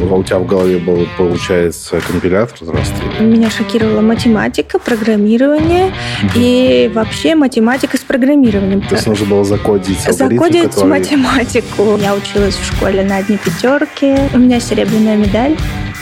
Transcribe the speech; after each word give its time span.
У 0.00 0.22
тебя 0.22 0.38
в 0.38 0.46
голове 0.46 0.78
был, 0.78 1.06
получается, 1.16 2.00
компилятор? 2.06 2.56
Здравствуйте. 2.60 3.20
Меня 3.20 3.50
шокировала 3.50 4.00
математика, 4.02 4.78
программирование 4.78 5.92
и 6.34 6.90
вообще 6.94 7.34
математика 7.34 7.96
с 7.96 8.00
программированием. 8.00 8.82
То 8.82 8.94
есть 8.94 9.06
нужно 9.06 9.26
было 9.26 9.44
закодить 9.44 10.00
Закодить 10.00 10.70
который... 10.70 10.90
математику. 10.90 11.98
Я 12.00 12.14
училась 12.14 12.56
в 12.56 12.76
школе 12.76 13.04
на 13.04 13.16
одни 13.16 13.38
пятерки. 13.38 14.14
У 14.34 14.38
меня 14.38 14.60
серебряная 14.60 15.16
медаль. 15.16 15.56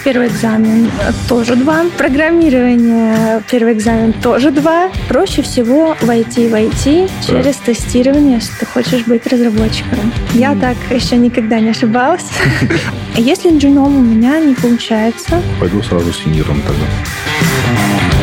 Первый 0.05 0.29
экзамен 0.29 0.91
тоже 1.29 1.57
два. 1.57 1.87
Программирование, 1.96 3.43
первый 3.50 3.73
экзамен 3.73 4.12
тоже 4.12 4.50
два. 4.50 4.91
Проще 5.09 5.41
всего 5.41 5.96
войти 6.02 6.46
в 6.46 6.55
IT 6.55 7.11
через 7.27 7.57
тестирование, 7.57 8.38
что 8.38 8.51
ты 8.61 8.66
хочешь 8.66 9.06
быть 9.06 9.27
разработчиком. 9.27 10.12
Я 10.34 10.55
так 10.56 10.77
еще 10.91 11.16
никогда 11.16 11.59
не 11.59 11.70
ошибалась. 11.70 12.27
Если 13.16 13.48
инженером 13.48 13.96
у 13.96 14.02
меня 14.02 14.38
не 14.41 14.55
получается... 14.55 15.41
Пойду 15.59 15.82
сразу 15.82 16.12
с 16.12 16.27
тогда. 16.60 18.13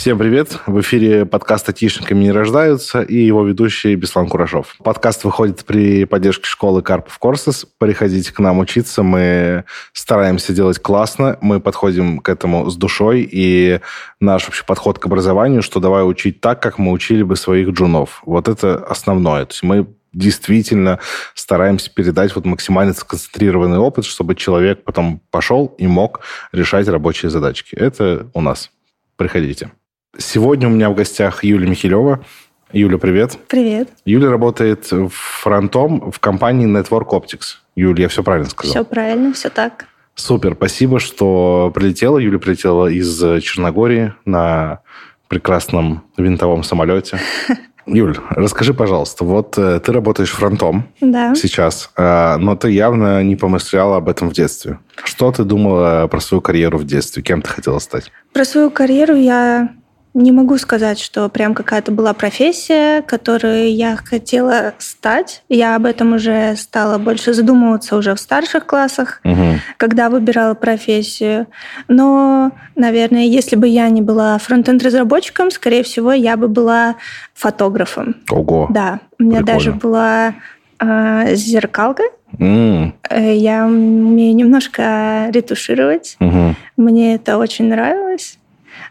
Всем 0.00 0.16
привет! 0.16 0.60
В 0.66 0.80
эфире 0.80 1.26
подкаст 1.26 1.68
«Айтишниками 1.68 2.20
не 2.20 2.32
рождаются» 2.32 3.02
и 3.02 3.16
его 3.16 3.44
ведущий 3.44 3.94
Беслан 3.96 4.28
Курашов. 4.30 4.74
Подкаст 4.82 5.24
выходит 5.24 5.66
при 5.66 6.06
поддержке 6.06 6.46
школы 6.46 6.80
Карпов 6.80 7.18
Корсес. 7.18 7.66
Приходите 7.76 8.32
к 8.32 8.38
нам 8.38 8.60
учиться, 8.60 9.02
мы 9.02 9.64
стараемся 9.92 10.54
делать 10.54 10.78
классно, 10.78 11.36
мы 11.42 11.60
подходим 11.60 12.20
к 12.20 12.30
этому 12.30 12.70
с 12.70 12.76
душой, 12.76 13.28
и 13.30 13.80
наш 14.20 14.46
вообще 14.46 14.64
подход 14.64 14.98
к 14.98 15.04
образованию, 15.04 15.60
что 15.60 15.80
давай 15.80 16.08
учить 16.08 16.40
так, 16.40 16.62
как 16.62 16.78
мы 16.78 16.92
учили 16.92 17.22
бы 17.22 17.36
своих 17.36 17.68
джунов. 17.68 18.22
Вот 18.24 18.48
это 18.48 18.76
основное. 18.76 19.44
То 19.44 19.52
есть 19.52 19.62
мы 19.62 19.86
действительно 20.14 20.98
стараемся 21.34 21.92
передать 21.92 22.34
вот 22.34 22.46
максимально 22.46 22.94
сконцентрированный 22.94 23.76
опыт, 23.76 24.06
чтобы 24.06 24.34
человек 24.34 24.82
потом 24.82 25.20
пошел 25.30 25.74
и 25.76 25.86
мог 25.86 26.20
решать 26.52 26.88
рабочие 26.88 27.28
задачки. 27.28 27.74
Это 27.74 28.30
у 28.32 28.40
нас. 28.40 28.70
Приходите. 29.18 29.70
Сегодня 30.18 30.66
у 30.68 30.70
меня 30.70 30.90
в 30.90 30.94
гостях 30.94 31.44
Юлия 31.44 31.68
Михилева. 31.68 32.24
Юля, 32.72 32.98
привет. 32.98 33.38
Привет. 33.48 33.88
Юля 34.04 34.28
работает 34.30 34.90
фронтом 35.10 36.10
в 36.10 36.18
компании 36.18 36.68
Network 36.68 37.10
Optics. 37.10 37.58
Юля, 37.76 38.02
я 38.02 38.08
все 38.08 38.22
правильно 38.22 38.50
сказал? 38.50 38.70
Все 38.72 38.84
правильно, 38.84 39.32
все 39.32 39.50
так. 39.50 39.86
Супер, 40.16 40.54
спасибо, 40.54 40.98
что 40.98 41.70
прилетела. 41.74 42.18
Юля 42.18 42.38
прилетела 42.38 42.88
из 42.88 43.18
Черногории 43.42 44.12
на 44.24 44.80
прекрасном 45.28 46.02
винтовом 46.16 46.64
самолете. 46.64 47.20
Юль, 47.86 48.18
расскажи, 48.30 48.74
пожалуйста, 48.74 49.24
вот 49.24 49.56
э, 49.58 49.80
ты 49.80 49.92
работаешь 49.92 50.30
фронтом 50.30 50.88
да. 51.00 51.34
сейчас, 51.34 51.90
э, 51.96 52.36
но 52.36 52.54
ты 52.54 52.70
явно 52.70 53.22
не 53.24 53.36
помышляла 53.36 53.96
об 53.96 54.08
этом 54.08 54.28
в 54.28 54.32
детстве. 54.32 54.78
Что 55.02 55.32
ты 55.32 55.44
думала 55.44 56.06
про 56.08 56.20
свою 56.20 56.40
карьеру 56.40 56.78
в 56.78 56.84
детстве? 56.84 57.22
Кем 57.22 57.42
ты 57.42 57.48
хотела 57.48 57.78
стать? 57.78 58.12
Про 58.32 58.44
свою 58.44 58.70
карьеру 58.70 59.16
я 59.16 59.70
не 60.14 60.32
могу 60.32 60.58
сказать, 60.58 60.98
что 60.98 61.28
прям 61.28 61.54
какая-то 61.54 61.92
была 61.92 62.12
профессия, 62.14 63.02
которой 63.02 63.70
я 63.70 63.96
хотела 63.96 64.74
стать. 64.78 65.42
Я 65.48 65.76
об 65.76 65.86
этом 65.86 66.14
уже 66.14 66.56
стала 66.56 66.98
больше 66.98 67.32
задумываться 67.32 67.96
уже 67.96 68.14
в 68.14 68.20
старших 68.20 68.66
классах, 68.66 69.20
угу. 69.24 69.60
когда 69.76 70.10
выбирала 70.10 70.54
профессию. 70.54 71.46
Но, 71.86 72.50
наверное, 72.74 73.24
если 73.24 73.54
бы 73.54 73.68
я 73.68 73.88
не 73.88 74.02
была 74.02 74.36
фронтенд-разработчиком, 74.38 75.50
скорее 75.50 75.84
всего, 75.84 76.12
я 76.12 76.36
бы 76.36 76.48
была 76.48 76.96
фотографом. 77.34 78.16
Ого! 78.30 78.66
Да, 78.70 79.00
у 79.18 79.22
меня 79.22 79.38
Прикольно. 79.38 79.58
даже 79.58 79.72
была 79.72 80.34
э, 80.80 81.34
зеркалка. 81.34 82.02
Mm. 82.38 82.92
Я 83.34 83.66
умею 83.66 84.34
немножко 84.34 85.28
ретушировать. 85.32 86.16
Угу. 86.20 86.54
Мне 86.76 87.14
это 87.14 87.38
очень 87.38 87.68
нравилось. 87.68 88.38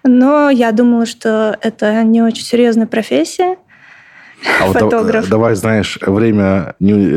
Но 0.03 0.49
я 0.49 0.71
думала, 0.71 1.05
что 1.05 1.57
это 1.61 2.03
не 2.03 2.21
очень 2.21 2.43
серьезная 2.43 2.87
профессия. 2.87 3.57
А 4.61 4.71
фотограф. 4.71 5.23
Вот 5.23 5.29
давай, 5.29 5.55
знаешь, 5.55 5.97
время 6.01 6.75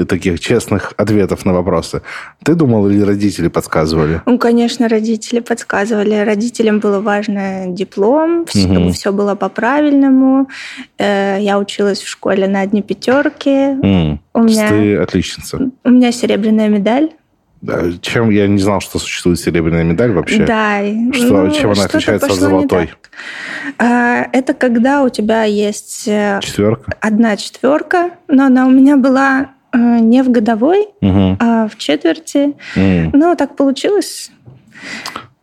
таких 0.08 0.40
честных 0.40 0.92
ответов 0.96 1.44
на 1.44 1.52
вопросы. 1.52 2.02
Ты 2.42 2.54
думал 2.54 2.88
или 2.88 3.00
родители 3.00 3.48
подсказывали? 3.48 4.22
Ну, 4.26 4.38
конечно, 4.38 4.88
родители 4.88 5.40
подсказывали. 5.40 6.14
Родителям 6.24 6.80
было 6.80 7.00
важно 7.00 7.66
диплом, 7.68 8.46
чтобы 8.48 8.86
угу. 8.86 8.92
все 8.92 9.12
было 9.12 9.34
по-правильному. 9.34 10.48
Э, 10.98 11.38
я 11.40 11.58
училась 11.58 12.00
в 12.00 12.08
школе 12.08 12.48
на 12.48 12.60
одни 12.60 12.82
пятерки. 12.82 14.18
У 14.34 14.42
меня... 14.42 14.68
Ты 14.68 14.96
отличница. 14.96 15.70
У 15.84 15.90
меня 15.90 16.10
серебряная 16.12 16.68
медаль. 16.68 17.10
Чем 18.00 18.30
я 18.30 18.48
не 18.48 18.58
знал, 18.58 18.80
что 18.80 18.98
существует 18.98 19.38
серебряная 19.38 19.84
медаль 19.84 20.10
вообще? 20.12 20.44
Да. 20.44 20.80
Что, 21.12 21.44
ну, 21.44 21.50
чем 21.52 21.70
она 21.70 21.84
отличается 21.84 22.26
от 22.26 22.34
золотой? 22.34 22.92
А, 23.78 24.26
это 24.32 24.52
когда 24.52 25.04
у 25.04 25.08
тебя 25.08 25.44
есть 25.44 26.08
э, 26.08 26.40
четверка. 26.42 26.92
одна 27.00 27.36
четверка, 27.36 28.10
но 28.26 28.46
она 28.46 28.66
у 28.66 28.70
меня 28.70 28.96
была 28.96 29.50
э, 29.72 29.78
не 29.78 30.22
в 30.22 30.30
годовой, 30.30 30.88
угу. 31.00 31.36
а 31.38 31.68
в 31.68 31.78
четверти. 31.78 32.54
Mm. 32.74 33.10
Ну, 33.12 33.36
так 33.36 33.54
получилось. 33.54 34.32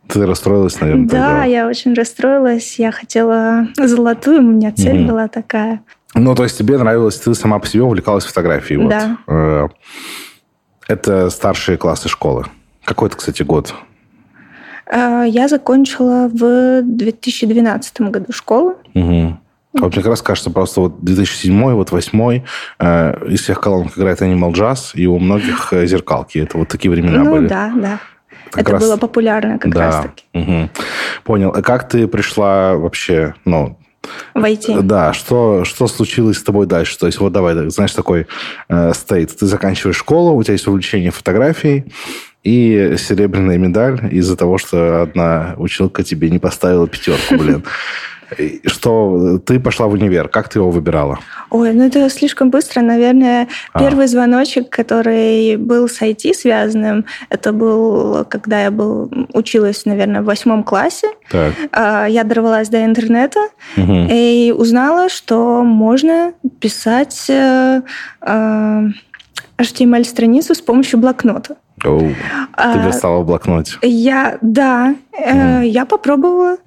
Ты 0.09 0.25
расстроилась, 0.25 0.81
наверное, 0.81 1.07
Да, 1.07 1.28
тогда. 1.28 1.46
я 1.46 1.68
очень 1.68 1.94
расстроилась. 1.94 2.80
Я 2.80 2.91
хотела 2.91 3.68
золотую, 3.78 4.40
у 4.40 4.44
меня 4.44 4.74
цель 4.74 5.01
угу. 5.01 5.09
была 5.09 5.28
такая. 5.30 5.81
Ну, 6.16 6.36
то 6.36 6.44
есть 6.44 6.57
тебе 6.57 6.78
нравилось, 6.78 7.18
ты 7.18 7.34
сама 7.34 7.59
по 7.59 7.68
себе 7.68 7.84
увлекалась 7.84 8.25
фотографией. 8.25 8.86
Да. 8.90 9.18
Вот. 9.25 9.72
Э, 10.90 10.94
это 10.94 11.30
старшие 11.30 11.78
классы 11.78 12.10
школы. 12.10 12.46
Какой 12.84 13.08
это, 13.08 13.18
кстати, 13.18 13.44
год? 13.44 13.74
А, 14.92 15.24
я 15.24 15.48
закончила 15.48 16.30
в 16.34 16.82
2012 16.82 18.02
году 18.02 18.34
школу. 18.34 18.76
Угу. 18.96 19.38
А 19.78 19.82
вот 19.82 19.94
мне 19.94 20.02
как 20.02 20.08
раз 20.08 20.22
кажется, 20.22 20.50
просто 20.50 20.82
вот 20.82 21.04
2007 21.04 21.74
вот 21.74 21.90
2008 21.90 22.42
э, 22.80 23.28
из 23.30 23.42
всех 23.42 23.62
колонок 23.62 23.98
играет 23.98 24.22
Animal 24.22 24.52
Jazz, 24.52 24.92
и 24.96 25.06
у 25.06 25.20
многих 25.20 25.72
э, 25.74 25.86
зеркалки. 25.86 26.40
Это 26.40 26.58
вот 26.58 26.68
такие 26.68 26.90
времена 26.90 27.24
ну, 27.24 27.32
были. 27.32 27.44
Ну 27.44 27.50
да, 27.50 27.72
да. 27.76 28.00
Как 28.50 28.62
это 28.62 28.72
раз... 28.72 28.84
было 28.84 28.98
популярно 28.98 29.60
как 29.60 29.72
да. 29.72 29.80
раз 29.80 30.02
таки. 30.02 30.26
Угу. 30.34 30.70
Понял. 31.24 31.54
А 31.56 31.62
как 31.62 31.88
ты 31.88 32.08
пришла 32.08 32.76
вообще, 32.76 33.36
ну, 33.46 33.78
войти. 34.34 34.76
Да, 34.82 35.14
что, 35.14 35.66
что 35.66 35.88
случилось 35.88 36.38
с 36.38 36.44
тобой 36.44 36.66
дальше? 36.66 36.98
То 36.98 37.06
есть 37.08 37.20
вот 37.20 37.34
давай, 37.34 37.70
знаешь, 37.70 37.92
такой 37.94 38.28
э, 38.70 38.94
стейт. 38.94 39.38
Ты 39.38 39.46
заканчиваешь 39.46 39.98
школу, 39.98 40.36
у 40.36 40.44
тебя 40.44 40.54
есть 40.54 40.68
увлечение 40.68 41.12
фотографией, 41.12 41.86
и 42.44 42.96
серебряная 42.98 43.58
медаль 43.58 44.08
из-за 44.12 44.38
того, 44.38 44.58
что 44.58 45.02
одна 45.02 45.56
училка 45.58 46.04
тебе 46.04 46.30
не 46.30 46.40
поставила 46.40 46.88
пятерку, 46.88 47.36
блин. 47.36 47.64
Что 48.66 49.40
ты 49.46 49.60
пошла 49.60 49.88
в 49.88 49.94
универ, 49.94 50.28
как 50.28 50.50
ты 50.50 50.60
его 50.60 50.70
выбирала? 50.72 51.20
Ой, 51.50 51.74
ну 51.74 51.86
это 51.86 52.10
слишком 52.10 52.50
быстро, 52.50 52.82
наверное. 52.82 53.48
А. 53.74 53.80
Первый 53.80 54.08
звоночек, 54.08 54.70
который 54.70 55.56
был 55.58 55.88
с 55.88 56.02
IT 56.02 56.34
связанным, 56.34 57.06
это 57.30 57.52
был, 57.52 58.26
когда 58.26 58.64
я 58.64 58.72
был, 58.72 59.12
училась, 59.34 59.86
наверное, 59.86 60.22
в 60.22 60.26
восьмом 60.26 60.64
классе. 60.64 61.08
Так. 61.32 61.54
А, 61.72 62.06
я 62.08 62.24
дорвалась 62.24 62.70
до 62.70 62.86
интернета 62.86 63.40
угу. 63.76 64.08
и 64.10 64.54
узнала, 64.56 65.10
что 65.10 65.64
можно 65.64 66.34
писать 66.60 67.26
э, 67.30 67.82
э, 68.22 68.82
HTML-страницу 69.58 70.56
с 70.56 70.62
помощью 70.62 71.00
блокнота. 71.00 71.56
Оу, 71.86 72.10
ты 72.10 72.16
а, 72.54 72.86
верстала 72.86 73.22
в 73.22 73.26
блокноте. 73.26 73.74
Я, 73.82 74.38
да, 74.42 74.96
mm. 75.14 75.68
я 75.68 75.86
попробовала, 75.86 76.58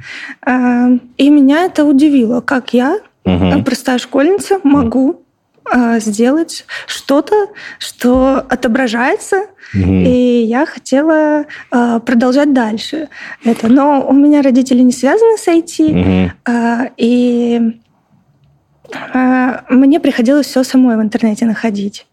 э, 0.47 0.99
и 1.17 1.31
меня 1.31 1.65
это 1.65 1.85
удивило, 1.85 2.41
как 2.41 2.75
я, 2.75 2.99
угу. 3.25 3.63
простая 3.65 3.99
школьница, 3.99 4.61
могу 4.63 5.23
э, 5.73 6.01
сделать 6.01 6.65
что-то, 6.87 7.49
что 7.79 8.45
отображается, 8.49 9.47
угу. 9.75 9.93
и 9.93 10.45
я 10.45 10.67
хотела 10.67 11.45
э, 11.71 12.01
продолжать 12.05 12.53
дальше 12.53 13.09
это. 13.45 13.69
Но 13.69 14.07
у 14.07 14.13
меня 14.13 14.43
родители 14.43 14.83
не 14.83 14.93
связаны 14.93 15.37
с 15.37 15.47
IT, 15.49 15.91
угу. 15.91 16.93
и 16.97 17.79
мне 19.71 20.01
приходилось 20.01 20.47
все 20.47 20.65
самой 20.65 20.97
в 20.97 21.01
интернете 21.01 21.47
находить. 21.47 22.07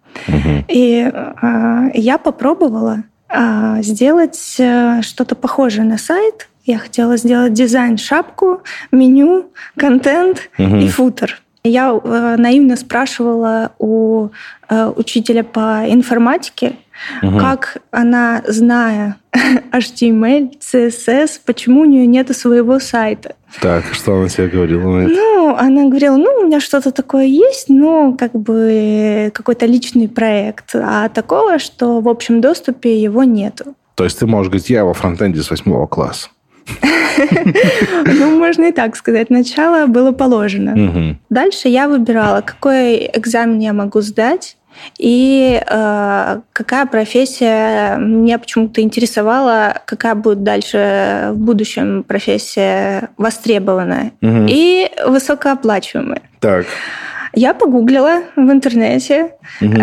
И 0.68 1.10
э, 1.12 1.90
я 1.94 2.18
попробовала 2.18 3.04
э, 3.30 3.78
сделать 3.82 4.56
э, 4.60 5.02
что-то 5.02 5.36
похожее 5.36 5.86
на 5.86 5.98
сайт. 5.98 6.50
Я 6.66 6.78
хотела 6.78 7.18
сделать 7.18 7.54
дизайн, 7.54 7.98
шапку, 7.98 8.62
меню, 8.92 9.46
контент 9.76 10.50
угу. 10.58 10.76
и 10.76 10.88
футер. 10.88 11.42
Я 11.64 11.92
э, 11.92 12.36
наивно 12.38 12.76
спрашивала 12.76 13.72
у 13.80 14.30
э, 14.70 14.94
учителя 14.96 15.44
по 15.44 15.84
информатике, 15.88 16.76
угу. 17.22 17.38
как 17.40 17.78
она, 17.92 18.42
зная 18.48 19.18
HTML, 19.72 20.52
CSS, 20.60 21.42
почему 21.46 21.82
у 21.82 21.86
нее 21.86 22.06
нет 22.06 22.36
своего 22.36 22.80
сайта. 22.80 23.36
Так, 23.62 23.86
что 23.94 24.16
она 24.16 24.30
тебе 24.30 24.48
говорила 24.48 24.90
на 24.90 25.00
это? 25.04 25.14
Ну, 25.14 25.56
она 25.56 25.86
говорила, 25.86 26.18
ну, 26.18 26.42
у 26.42 26.46
меня 26.46 26.60
что-то 26.60 26.92
такое 26.92 27.26
есть, 27.26 27.70
но 27.70 28.14
как 28.14 28.34
бы 28.34 29.32
какой-то 29.34 29.66
личный 29.66 30.08
проект, 30.08 30.76
а 30.76 31.10
такого, 31.10 31.60
что 31.60 32.00
в 32.02 32.08
общем 32.08 32.42
доступе 32.42 33.02
его 33.02 33.24
нету. 33.24 33.76
То 33.96 34.04
есть 34.04 34.20
ты 34.20 34.28
можешь 34.28 34.50
говорить, 34.50 34.70
я 34.70 34.86
во 34.86 34.94
фронтенде 34.94 35.42
с 35.42 35.50
восьмого 35.50 35.88
класса. 35.88 36.30
Ну, 38.06 38.38
можно 38.38 38.66
и 38.66 38.72
так 38.72 38.96
сказать. 38.96 39.30
Начало 39.30 39.88
было 39.88 40.12
положено. 40.14 41.18
Дальше 41.30 41.68
я 41.68 41.90
выбирала, 41.90 42.42
какой 42.42 43.10
экзамен 43.14 43.60
я 43.60 43.74
могу 43.74 44.00
сдать, 44.02 44.56
и 44.98 45.62
э, 45.66 46.40
какая 46.54 46.86
профессия 46.86 47.98
меня 47.98 48.40
почему-то 48.40 48.82
интересовала, 48.82 49.82
какая 49.86 50.16
будет 50.16 50.44
дальше 50.44 51.30
в 51.32 51.38
будущем 51.38 52.04
профессия 52.04 53.10
востребованная 53.18 54.12
угу. 54.22 54.46
и 54.48 54.90
высокооплачиваемая. 55.06 56.22
Так. 56.40 56.66
Я 57.34 57.54
погуглила 57.54 58.24
в 58.36 58.52
интернете, 58.52 59.36
угу. 59.62 59.76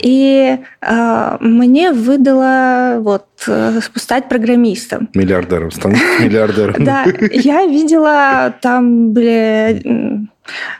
и 0.00 0.58
а, 0.80 1.36
мне 1.38 1.92
выдало 1.92 2.96
вот 3.00 3.26
э, 3.26 3.33
стать 3.96 4.28
программистом. 4.28 5.08
Миллиардером, 5.14 5.70
стануть 5.70 6.00
миллиардером. 6.20 6.84
Да, 6.84 7.04
я 7.32 7.66
видела 7.66 8.54
там 8.60 9.12
были 9.12 10.28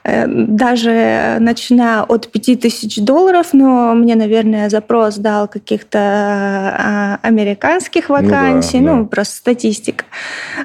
Э, 0.05 0.26
даже 0.26 1.38
начиная 1.40 2.02
от 2.02 2.28
5000 2.28 2.99
долларов, 2.99 3.49
но 3.52 3.94
мне, 3.94 4.14
наверное, 4.14 4.69
запрос 4.69 5.16
дал 5.16 5.49
каких-то 5.49 5.99
а, 5.99 7.19
американских 7.22 8.11
вакансий, 8.11 8.81
ну, 8.81 8.87
да, 8.87 8.93
ну 8.94 9.02
да. 9.05 9.08
просто 9.08 9.37
статистика. 9.37 10.05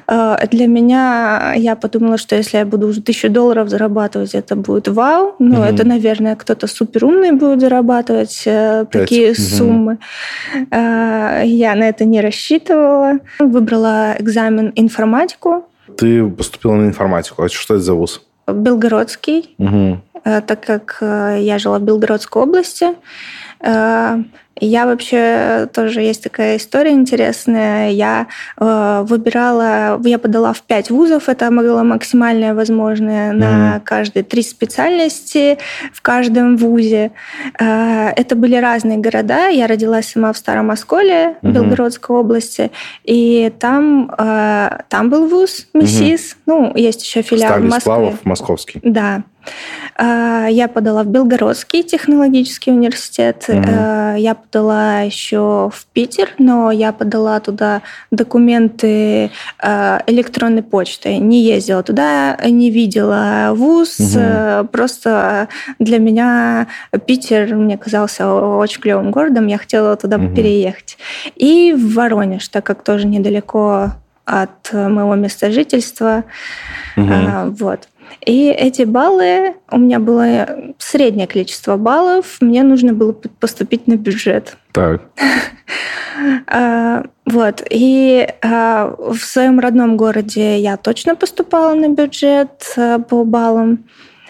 Э, 0.06 0.36
для 0.50 0.66
меня, 0.66 1.54
я 1.56 1.76
подумала, 1.76 2.18
что 2.18 2.36
если 2.36 2.58
я 2.58 2.66
буду 2.66 2.88
уже 2.88 3.00
1000 3.00 3.28
долларов 3.30 3.68
зарабатывать, 3.70 4.34
это 4.34 4.56
будет 4.56 4.88
вау. 4.88 5.34
Ну, 5.38 5.60
угу. 5.60 5.62
это, 5.62 5.86
наверное, 5.86 6.36
кто-то 6.36 6.66
суперумный 6.66 7.32
будет 7.32 7.60
зарабатывать 7.60 8.42
5. 8.44 8.46
Э, 8.46 8.86
такие 8.90 9.32
угу. 9.32 9.40
суммы. 9.40 9.98
Я 10.70 11.74
на 11.74 11.88
это 11.90 12.04
не 12.04 12.20
рассчитывала. 12.20 13.18
Выбрала 13.38 14.16
экзамен 14.18 14.72
информатику. 14.76 15.66
Ты 15.96 16.26
поступила 16.28 16.74
на 16.74 16.86
информатику. 16.86 17.42
А 17.42 17.48
что 17.48 17.74
это 17.74 17.82
за 17.82 17.94
вуз? 17.94 18.22
Белгородский, 18.46 19.54
угу. 19.58 20.00
так 20.24 20.64
как 20.64 20.98
э, 21.00 21.38
я 21.40 21.58
жила 21.58 21.78
в 21.78 21.82
Белгородской 21.82 22.42
области. 22.42 22.88
Я 24.60 24.86
вообще 24.86 25.68
тоже 25.72 26.02
есть 26.02 26.22
такая 26.22 26.56
история 26.56 26.92
интересная. 26.92 27.90
Я 27.90 28.26
э, 28.58 29.04
выбирала, 29.06 30.00
я 30.04 30.18
подала 30.18 30.52
в 30.52 30.62
пять 30.62 30.90
вузов, 30.90 31.28
это 31.28 31.50
было 31.50 31.82
максимальное 31.82 32.54
возможное 32.54 33.32
mm-hmm. 33.32 33.36
на 33.36 33.80
каждые 33.80 34.22
три 34.22 34.42
специальности 34.42 35.58
в 35.92 36.02
каждом 36.02 36.56
вузе. 36.56 37.12
Э, 37.58 38.08
это 38.10 38.36
были 38.36 38.56
разные 38.56 38.98
города. 38.98 39.48
Я 39.48 39.66
родилась 39.66 40.08
сама 40.08 40.32
в 40.32 40.36
Старом 40.36 40.70
Осколе, 40.70 41.36
mm-hmm. 41.42 41.52
Белгородской 41.52 42.16
области, 42.16 42.70
и 43.04 43.52
там 43.58 44.12
э, 44.16 44.78
там 44.88 45.10
был 45.10 45.26
вуз 45.26 45.66
МИСИС. 45.72 46.20
Mm-hmm. 46.20 46.36
Ну, 46.46 46.72
есть 46.76 47.02
еще 47.02 47.22
филиал 47.22 47.50
Старый 47.50 47.66
в 47.66 47.70
Москве. 47.70 47.80
Славов, 47.82 48.24
московский. 48.24 48.80
Да. 48.82 49.22
Э, 50.00 50.46
я 50.50 50.68
подала 50.68 51.02
в 51.02 51.08
Белгородский 51.08 51.82
технологический 51.82 52.70
университет. 52.70 53.44
Mm-hmm. 53.48 54.18
Я 54.18 54.34
подала 54.34 55.00
еще 55.00 55.70
в 55.72 55.86
Питер, 55.92 56.30
но 56.38 56.70
я 56.70 56.92
подала 56.92 57.38
туда 57.40 57.82
документы 58.10 59.30
э, 59.62 59.98
электронной 60.06 60.62
почтой. 60.62 61.18
Не 61.18 61.42
ездила 61.42 61.82
туда, 61.82 62.36
не 62.44 62.70
видела 62.70 63.50
вуз. 63.54 63.98
Угу. 64.00 64.68
Просто 64.68 65.48
для 65.78 65.98
меня 65.98 66.66
Питер 67.06 67.54
мне 67.54 67.76
казался 67.76 68.32
очень 68.32 68.80
клевым 68.80 69.10
городом. 69.10 69.46
Я 69.46 69.58
хотела 69.58 69.96
туда 69.96 70.16
угу. 70.16 70.34
переехать. 70.34 70.98
И 71.36 71.72
в 71.76 71.94
Воронеж, 71.94 72.48
так 72.48 72.64
как 72.64 72.82
тоже 72.82 73.06
недалеко 73.06 73.92
от 74.24 74.72
моего 74.72 75.14
места 75.14 75.50
жительства. 75.50 76.24
Угу. 76.96 77.54
Вот. 77.58 77.88
И 78.24 78.48
эти 78.48 78.82
баллы, 78.82 79.54
у 79.70 79.78
меня 79.78 79.98
было 79.98 80.72
среднее 80.78 81.26
количество 81.26 81.76
баллов, 81.76 82.36
мне 82.40 82.62
нужно 82.62 82.92
было 82.92 83.12
поступить 83.12 83.86
на 83.86 83.96
бюджет. 83.96 84.56
Так. 84.72 85.02
А, 86.46 87.04
вот. 87.24 87.62
И 87.70 88.28
а, 88.42 88.94
в 88.98 89.16
своем 89.16 89.58
родном 89.58 89.96
городе 89.96 90.58
я 90.58 90.76
точно 90.76 91.16
поступала 91.16 91.74
на 91.74 91.88
бюджет 91.88 92.74
а, 92.76 92.98
по 92.98 93.24
баллам. 93.24 93.86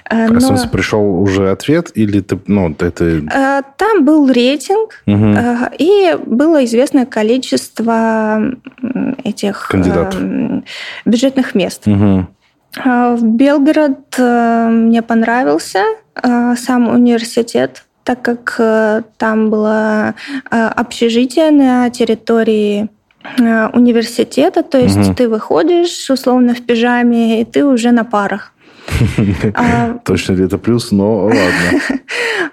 А 0.09 0.29
Но... 0.29 0.55
А 0.55 0.69
пришел 0.69 1.21
уже 1.21 1.51
ответ 1.51 1.91
или 1.95 2.21
ты, 2.21 2.39
ну, 2.47 2.71
это... 2.79 3.65
Там 3.77 4.05
был 4.05 4.31
рейтинг, 4.31 5.03
угу. 5.07 5.35
и 5.79 6.17
было 6.27 6.65
известное 6.65 7.07
количество 7.07 8.41
этих 9.25 9.69
Кандидатов. 9.69 10.21
бюджетных 11.05 11.55
мест. 11.57 11.89
Угу. 11.89 12.27
В 12.77 13.23
Белгород 13.23 14.17
мне 14.19 15.03
понравился 15.03 15.85
сам 16.15 16.89
университет 16.89 17.85
так 18.05 18.23
как 18.23 18.57
э, 18.59 19.03
там 19.19 19.51
было 19.51 20.15
э, 20.51 20.67
общежитие 20.77 21.51
на 21.51 21.91
территории 21.91 22.89
э, 23.39 23.69
университета, 23.69 24.63
то 24.63 24.79
есть 24.79 24.97
угу. 24.97 25.15
ты 25.15 25.29
выходишь 25.29 26.11
условно 26.11 26.55
в 26.55 26.63
пижаме, 26.63 27.41
и 27.41 27.45
ты 27.45 27.65
уже 27.65 27.93
на 27.93 28.05
парах. 28.05 28.53
А, 29.55 29.99
Точно 30.05 30.33
ли 30.33 30.45
это 30.45 30.59
плюс, 30.59 30.91
но 30.91 31.27
ладно. 31.27 32.01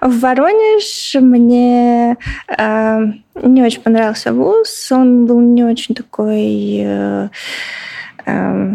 В 0.00 0.20
Воронеж 0.20 1.16
мне 1.20 2.16
не 3.42 3.62
очень 3.62 3.80
понравился 3.80 4.32
вуз. 4.32 4.92
Он 4.92 5.26
был 5.26 5.40
не 5.40 5.64
очень 5.64 5.96
такой 5.96 7.28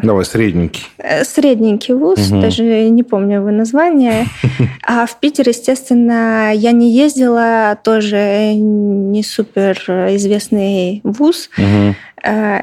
Давай, 0.03 0.25
средненький. 0.25 0.83
Э, 0.97 1.23
средненький 1.23 1.93
вуз, 1.93 2.31
угу. 2.31 2.41
даже 2.41 2.89
не 2.89 3.03
помню 3.03 3.37
его 3.37 3.51
название. 3.51 4.25
А 4.85 5.05
в 5.05 5.19
Питер, 5.19 5.47
естественно, 5.47 6.51
я 6.53 6.71
не 6.71 6.91
ездила, 6.91 7.77
тоже 7.83 8.53
не 8.53 9.23
супер 9.23 9.77
известный 10.15 11.01
вуз. 11.03 11.49
Угу. 11.57 11.95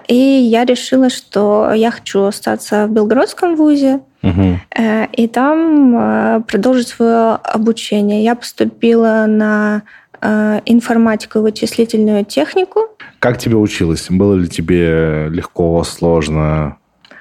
И 0.08 0.14
я 0.14 0.64
решила, 0.64 1.08
что 1.08 1.72
я 1.74 1.90
хочу 1.90 2.24
остаться 2.24 2.86
в 2.86 2.90
Белгородском 2.90 3.56
вузе. 3.56 4.00
Угу. 4.22 4.60
И 5.12 5.28
там 5.28 6.44
продолжить 6.46 6.88
свое 6.88 7.38
обучение. 7.42 8.22
Я 8.22 8.34
поступила 8.34 9.24
на 9.26 9.82
информатику 10.66 11.38
и 11.38 11.42
вычислительную 11.42 12.24
технику. 12.26 12.80
Как 13.18 13.38
тебе 13.38 13.56
училось? 13.56 14.06
Было 14.10 14.34
ли 14.34 14.48
тебе 14.48 15.28
легко, 15.30 15.82
сложно? 15.84 16.76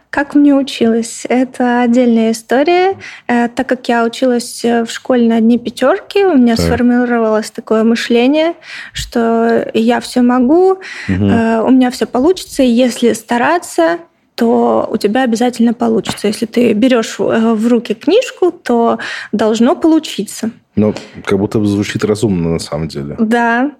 Как 0.09 0.33
мне 0.33 0.55
училась? 0.55 1.25
Это 1.29 1.81
отдельная 1.81 2.31
история. 2.31 2.97
Э, 3.27 3.47
так 3.47 3.67
как 3.67 3.87
я 3.87 4.03
училась 4.03 4.65
э, 4.65 4.83
в 4.83 4.91
школе 4.91 5.27
на 5.27 5.35
одни 5.35 5.59
пятерки, 5.59 6.25
у 6.25 6.35
меня 6.35 6.55
так. 6.55 6.65
сформировалось 6.65 7.51
такое 7.51 7.83
мышление, 7.83 8.55
что 8.91 9.69
я 9.73 9.99
все 9.99 10.21
могу, 10.21 10.71
угу. 10.71 10.79
у 11.07 11.69
меня 11.69 11.91
все 11.91 12.07
получится, 12.07 12.63
если 12.63 13.13
стараться, 13.13 13.99
то 14.33 14.87
у 14.89 14.97
тебя 14.97 15.23
обязательно 15.23 15.73
получится. 15.73 16.27
Если 16.27 16.45
ты 16.45 16.73
берешь 16.73 17.19
в 17.19 17.67
руки 17.67 17.93
книжку, 17.93 18.51
то 18.51 18.97
должно 19.31 19.75
получиться. 19.75 20.51
Ну, 20.75 20.95
как 21.25 21.37
будто 21.37 21.63
звучит 21.65 22.05
разумно 22.05 22.53
на 22.53 22.59
самом 22.59 22.87
деле. 22.87 23.17
Да, 23.19 23.71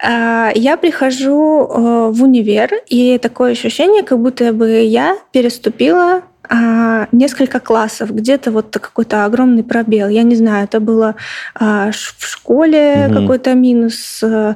я 0.00 0.76
прихожу 0.80 1.62
э, 1.62 2.10
в 2.10 2.22
универ, 2.22 2.70
и 2.88 3.18
такое 3.18 3.52
ощущение, 3.52 4.02
как 4.02 4.18
будто 4.20 4.52
бы 4.52 4.82
я 4.82 5.16
переступила 5.32 6.22
а, 6.48 7.08
несколько 7.12 7.60
классов, 7.60 8.14
где-то 8.14 8.50
вот 8.50 8.76
какой-то 8.78 9.24
огромный 9.24 9.64
пробел. 9.64 10.08
Я 10.08 10.22
не 10.22 10.34
знаю, 10.34 10.64
это 10.64 10.80
было 10.80 11.14
а, 11.54 11.90
в 11.90 12.26
школе 12.26 13.06
угу. 13.08 13.20
какой-то 13.20 13.54
минус. 13.54 14.20
Э, 14.22 14.54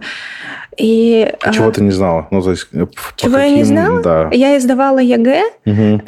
и, 0.76 1.34
чего 1.52 1.70
ты 1.70 1.82
не 1.82 1.90
знала? 1.90 2.28
Ну, 2.30 2.42
то 2.42 2.50
есть, 2.50 2.68
чего 2.70 2.86
каким... 3.16 3.32
я 3.32 3.50
не 3.50 3.64
знала? 3.64 4.02
Да. 4.02 4.28
Я 4.32 4.56
сдавала 4.58 4.98
ЕГЭ 4.98 5.42
угу. 5.66 6.02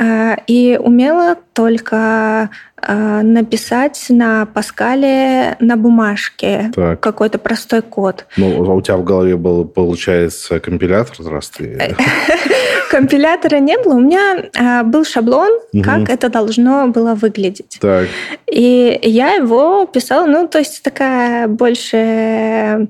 и 0.46 0.78
умела 0.80 1.36
только 1.52 2.50
Э, 2.82 3.20
написать 3.22 4.06
на 4.08 4.46
Паскале 4.46 5.56
на 5.60 5.76
бумажке 5.76 6.72
так. 6.74 7.00
какой-то 7.00 7.38
простой 7.38 7.82
код. 7.82 8.24
Ну, 8.36 8.64
а 8.70 8.74
у 8.74 8.80
тебя 8.80 8.96
в 8.96 9.04
голове 9.04 9.36
был, 9.36 9.66
получается, 9.66 10.60
компилятор, 10.60 11.26
раз 11.26 11.50
ты... 11.50 11.94
Компилятора 12.90 13.58
не 13.58 13.78
было. 13.78 13.94
У 13.94 14.00
меня 14.00 14.36
э, 14.58 14.82
был 14.84 15.04
шаблон, 15.04 15.60
угу. 15.72 15.82
как 15.82 16.10
это 16.10 16.28
должно 16.28 16.88
было 16.88 17.14
выглядеть. 17.14 17.78
Так. 17.80 18.08
И 18.50 18.98
я 19.02 19.34
его 19.34 19.86
писала, 19.86 20.26
ну, 20.26 20.48
то 20.48 20.58
есть 20.58 20.82
такая 20.82 21.48
больше 21.48 22.88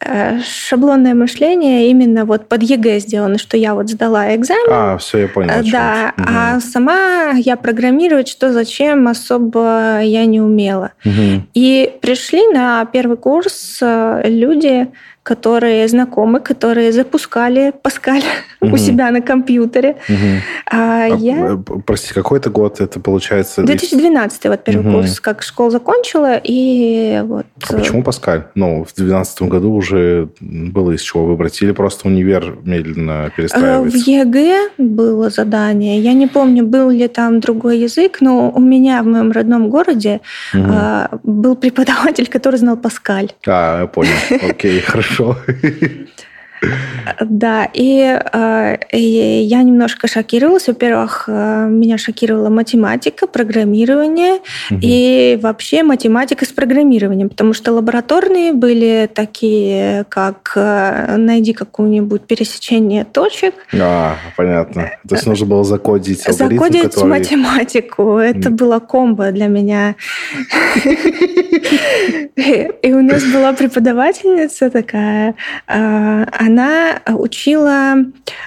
э, 0.00 0.40
шаблонная 0.42 1.14
мышления 1.14 1.90
именно 1.90 2.24
вот 2.24 2.48
под 2.48 2.62
ЕГЭ 2.62 3.00
сделаны, 3.00 3.38
что 3.38 3.56
я 3.56 3.74
вот 3.74 3.90
сдала 3.90 4.34
экзамен. 4.34 4.66
А, 4.70 4.98
все, 4.98 5.18
я 5.18 5.28
понял. 5.28 5.50
Э, 5.50 5.62
да, 5.70 6.12
угу. 6.16 6.26
а 6.28 6.60
сама 6.60 7.32
я 7.36 7.56
программировать, 7.56 8.28
что 8.28 8.52
зачем, 8.52 9.08
особо 9.08 10.00
я 10.02 10.24
не 10.26 10.40
умела. 10.40 10.92
Угу. 11.04 11.46
И 11.54 11.92
пришли 12.00 12.46
на 12.48 12.84
первый 12.86 13.16
курс 13.16 13.78
э, 13.80 14.22
люди, 14.24 14.88
которые 15.22 15.86
знакомы, 15.86 16.40
которые 16.40 16.92
запускали 16.92 17.72
Паскаль 17.82 18.24
угу. 18.60 18.72
у 18.74 18.76
себя 18.76 19.10
на 19.10 19.20
компьютере. 19.20 19.96
Угу. 20.08 20.16
А, 20.70 21.04
а, 21.04 21.06
я... 21.16 21.58
Прости, 21.86 22.12
какой 22.12 22.40
это 22.40 22.50
год 22.50 22.80
это 22.80 22.98
получается? 22.98 23.62
2012 23.62 24.44
вот 24.46 24.64
первый 24.64 24.86
угу. 24.86 24.98
курс, 24.98 25.20
как 25.20 25.42
школу 25.42 25.70
закончила, 25.70 26.40
и 26.42 27.22
вот... 27.24 27.46
А 27.68 27.72
почему 27.74 28.02
Паскаль? 28.02 28.44
Ну, 28.56 28.84
в 28.84 28.94
2012 28.94 29.42
году 29.42 29.72
уже 29.72 30.28
было 30.40 30.90
из 30.90 31.02
чего 31.02 31.24
выбрать, 31.24 31.60
или 31.62 31.70
просто 31.70 32.08
универ 32.08 32.58
медленно 32.64 33.30
перестраивается? 33.36 33.98
В 33.98 34.06
ЕГЭ 34.06 34.70
было 34.78 35.30
задание. 35.30 36.00
Я 36.00 36.14
не 36.14 36.26
помню, 36.26 36.64
был 36.64 36.90
ли 36.90 37.06
там 37.06 37.38
другой 37.38 37.78
язык, 37.78 38.20
но 38.20 38.50
у 38.50 38.60
меня 38.60 39.02
в 39.02 39.06
моем 39.06 39.30
родном 39.30 39.70
городе 39.70 40.20
угу. 40.52 41.20
был 41.22 41.54
преподаватель, 41.54 42.26
который 42.26 42.56
знал 42.56 42.76
Паскаль. 42.76 43.30
А, 43.46 43.82
я 43.82 43.86
понял. 43.86 44.10
Окей, 44.50 44.80
хорошо 44.80 45.11
хорошо. 45.16 45.36
Да, 47.20 47.68
и, 47.72 48.18
э, 48.32 48.76
и 48.92 49.42
я 49.42 49.62
немножко 49.62 50.06
шокировалась. 50.08 50.68
Во-первых, 50.68 51.24
э, 51.26 51.66
меня 51.68 51.98
шокировала 51.98 52.48
математика, 52.48 53.26
программирование 53.26 54.34
угу. 54.70 54.80
и 54.80 55.38
вообще 55.42 55.82
математика 55.82 56.44
с 56.44 56.48
программированием, 56.48 57.28
потому 57.28 57.52
что 57.52 57.72
лабораторные 57.72 58.52
были 58.52 59.10
такие, 59.12 60.04
как 60.08 60.52
э, 60.54 61.16
найди 61.16 61.52
какую-нибудь 61.52 62.22
пересечение 62.22 63.04
точек. 63.04 63.54
А, 63.74 64.16
понятно. 64.36 64.90
То 65.08 65.14
есть 65.14 65.26
нужно 65.26 65.46
было 65.46 65.64
закодить 65.64 66.26
алгоритм, 66.26 66.62
Закодить 66.62 66.82
который... 66.94 67.08
математику. 67.08 68.18
Это 68.18 68.50
было 68.50 68.78
комбо 68.78 69.32
для 69.32 69.46
меня. 69.48 69.96
И 72.36 72.92
у 72.92 73.02
нас 73.02 73.24
была 73.24 73.52
преподавательница 73.52 74.70
такая, 74.70 75.34
она 75.66 76.51
учила 77.06 77.96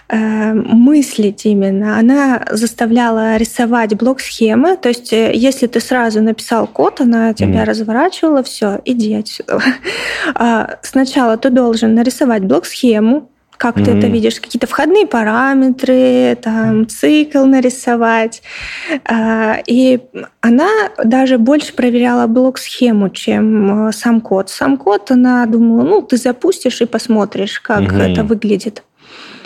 э, 0.09 0.53
мыслить 0.53 1.45
именно. 1.45 1.97
Она 1.97 2.45
заставляла 2.51 3.37
рисовать 3.37 3.95
блок-схемы. 3.95 4.77
То 4.77 4.89
есть, 4.89 5.13
э, 5.13 5.31
если 5.33 5.67
ты 5.67 5.79
сразу 5.79 6.21
написал 6.21 6.67
код, 6.67 7.01
она 7.01 7.33
тебя 7.33 7.63
mm. 7.63 7.65
разворачивала, 7.65 8.43
все, 8.43 8.81
иди 8.85 9.13
отсюда. 9.15 9.61
А, 10.33 10.79
сначала 10.81 11.37
ты 11.37 11.49
должен 11.49 11.93
нарисовать 11.93 12.43
блок-схему, 12.43 13.29
как 13.57 13.77
mm-hmm. 13.77 13.85
ты 13.85 13.91
это 13.91 14.07
видишь, 14.07 14.39
какие-то 14.39 14.67
входные 14.67 15.05
параметры, 15.05 16.37
там 16.41 16.87
цикл 16.87 17.45
нарисовать. 17.45 18.41
А, 19.05 19.57
и 19.67 19.99
она 20.41 20.69
даже 21.03 21.37
больше 21.37 21.73
проверяла 21.73 22.27
блок-схему, 22.27 23.09
чем 23.09 23.87
э, 23.87 23.91
сам 23.91 24.21
код. 24.21 24.49
Сам 24.49 24.77
код 24.77 25.11
она 25.11 25.45
думала, 25.45 25.83
ну, 25.83 26.01
ты 26.01 26.17
запустишь 26.17 26.81
и 26.81 26.85
посмотришь, 26.85 27.59
как 27.59 27.81
mm-hmm. 27.81 28.11
это 28.11 28.23
выглядит. 28.23 28.83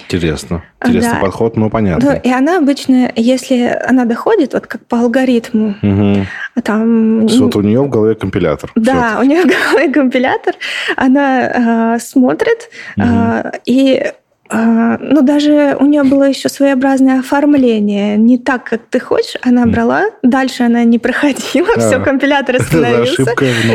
Интересно. 0.10 0.63
Интересный 0.84 1.13
да. 1.13 1.20
подход, 1.20 1.56
но 1.56 1.70
понятно. 1.70 2.13
Ну, 2.13 2.20
и 2.24 2.34
она 2.34 2.58
обычно, 2.58 3.12
если 3.16 3.80
она 3.86 4.06
доходит, 4.06 4.54
вот 4.54 4.66
как 4.66 4.84
по 4.88 5.01
алгоритму, 5.01 5.75
угу. 5.82 6.25
там... 6.63 7.28
Вот 7.28 7.56
у 7.56 7.62
нее 7.62 7.82
в 7.82 7.89
голове 7.89 8.16
компилятор. 8.16 8.72
Да, 8.75 9.12
Все. 9.12 9.20
у 9.20 9.24
нее 9.24 9.44
в 9.44 9.48
голове 9.48 9.94
компилятор. 9.94 10.56
Она 10.96 11.96
э, 11.96 12.00
смотрит 12.00 12.70
угу. 12.98 13.06
э, 13.06 13.51
и 13.66 14.12
ну, 14.51 15.22
даже 15.22 15.77
у 15.79 15.86
нее 15.86 16.03
было 16.03 16.24
еще 16.24 16.50
своеобразное 16.50 17.20
оформление. 17.20 18.18
Не 18.18 18.38
так, 18.38 18.63
как 18.63 18.82
ты 18.89 19.00
хочешь. 19.00 19.36
Она 19.41 19.65
брала, 19.65 20.06
дальше 20.24 20.63
она 20.63 20.84
не 20.84 20.98
проходила, 20.98 21.68
а, 21.75 21.79
все, 21.79 22.00
компилятор 22.00 22.56
остановился. 22.60 23.25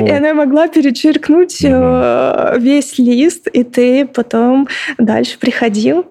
И 0.01 0.11
она 0.11 0.35
могла 0.35 0.69
перечеркнуть 0.69 1.65
угу. 1.65 2.61
весь 2.61 2.99
лист, 2.99 3.49
и 3.53 3.63
ты 3.63 4.07
потом 4.07 4.69
дальше 4.99 5.39
приходил 5.39 6.07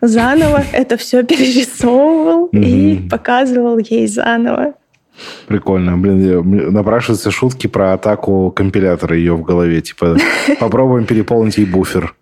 заново 0.00 0.62
это 0.72 0.96
все 0.96 1.22
перерисовывал 1.22 2.44
угу. 2.44 2.50
и 2.52 3.08
показывал 3.08 3.78
ей 3.78 4.06
заново. 4.06 4.74
Прикольно. 5.46 5.96
Блин, 5.96 6.72
напрашиваются 6.72 7.30
шутки 7.30 7.66
про 7.66 7.92
атаку 7.94 8.50
компилятора 8.50 9.16
ее 9.16 9.34
в 9.34 9.42
голове. 9.42 9.80
Типа, 9.80 10.16
попробуем 10.60 11.06
переполнить 11.06 11.58
ей 11.58 11.66
буфер. 11.66 12.14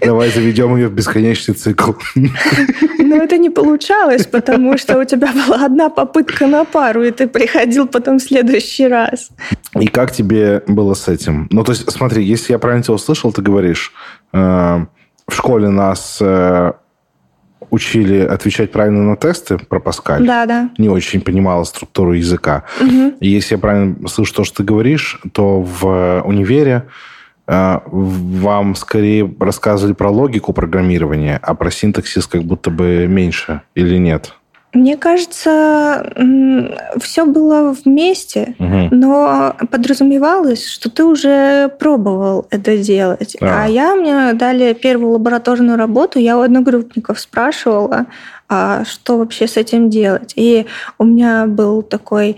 Давай 0.00 0.30
заведем 0.30 0.76
ее 0.76 0.88
в 0.88 0.92
бесконечный 0.92 1.54
цикл. 1.54 1.92
Но 2.14 3.16
это 3.16 3.38
не 3.38 3.50
получалось, 3.50 4.26
потому 4.26 4.78
что 4.78 4.98
у 4.98 5.04
тебя 5.04 5.32
была 5.32 5.64
одна 5.64 5.88
попытка 5.88 6.46
на 6.46 6.64
пару, 6.64 7.02
и 7.02 7.10
ты 7.10 7.26
приходил 7.28 7.86
потом 7.86 8.18
в 8.18 8.22
следующий 8.22 8.88
раз. 8.88 9.30
И 9.78 9.86
как 9.86 10.12
тебе 10.12 10.62
было 10.66 10.94
с 10.94 11.08
этим? 11.08 11.48
Ну, 11.50 11.64
то 11.64 11.72
есть, 11.72 11.90
смотри, 11.90 12.24
если 12.24 12.52
я 12.52 12.58
правильно 12.58 12.82
тебя 12.82 12.94
услышал, 12.94 13.32
ты 13.32 13.42
говоришь, 13.42 13.92
э, 14.32 14.86
в 15.28 15.34
школе 15.34 15.68
нас 15.68 16.18
э, 16.20 16.72
учили 17.70 18.20
отвечать 18.20 18.72
правильно 18.72 19.02
на 19.02 19.16
тесты 19.16 19.58
про 19.58 19.80
Паскаль. 19.80 20.26
Да, 20.26 20.46
да. 20.46 20.70
Не 20.78 20.88
очень 20.88 21.20
понимала 21.20 21.64
структуру 21.64 22.12
языка. 22.12 22.64
Угу. 22.80 23.14
И 23.20 23.28
если 23.28 23.54
я 23.54 23.58
правильно 23.58 24.08
слышу 24.08 24.34
то, 24.34 24.44
что 24.44 24.58
ты 24.58 24.64
говоришь, 24.64 25.20
то 25.32 25.60
в 25.60 26.22
универе 26.24 26.84
э, 27.46 27.80
вам 27.86 28.74
скорее 28.74 29.32
рассказывали 29.38 29.94
про 29.94 30.10
логику 30.10 30.52
программирования, 30.52 31.38
а 31.42 31.54
про 31.54 31.70
синтаксис 31.70 32.26
как 32.26 32.42
будто 32.42 32.70
бы 32.70 33.06
меньше 33.08 33.62
или 33.74 33.96
нет? 33.98 34.34
Мне 34.72 34.96
кажется, 34.96 36.12
все 37.00 37.24
было 37.24 37.74
вместе, 37.84 38.54
угу. 38.58 38.88
но 38.90 39.56
подразумевалось, 39.70 40.68
что 40.68 40.90
ты 40.90 41.04
уже 41.04 41.68
пробовал 41.78 42.46
это 42.50 42.76
делать. 42.76 43.36
А, 43.40 43.64
а 43.64 43.68
я 43.68 43.94
мне 43.94 44.34
дали 44.34 44.74
первую 44.74 45.12
лабораторную 45.12 45.78
работу, 45.78 46.18
я 46.18 46.36
у 46.36 46.42
одногруппников 46.42 47.18
спрашивала, 47.18 48.06
а 48.48 48.84
что 48.84 49.18
вообще 49.18 49.48
с 49.48 49.56
этим 49.56 49.88
делать. 49.88 50.32
И 50.36 50.66
у 50.98 51.04
меня 51.04 51.46
был 51.46 51.82
такой 51.82 52.36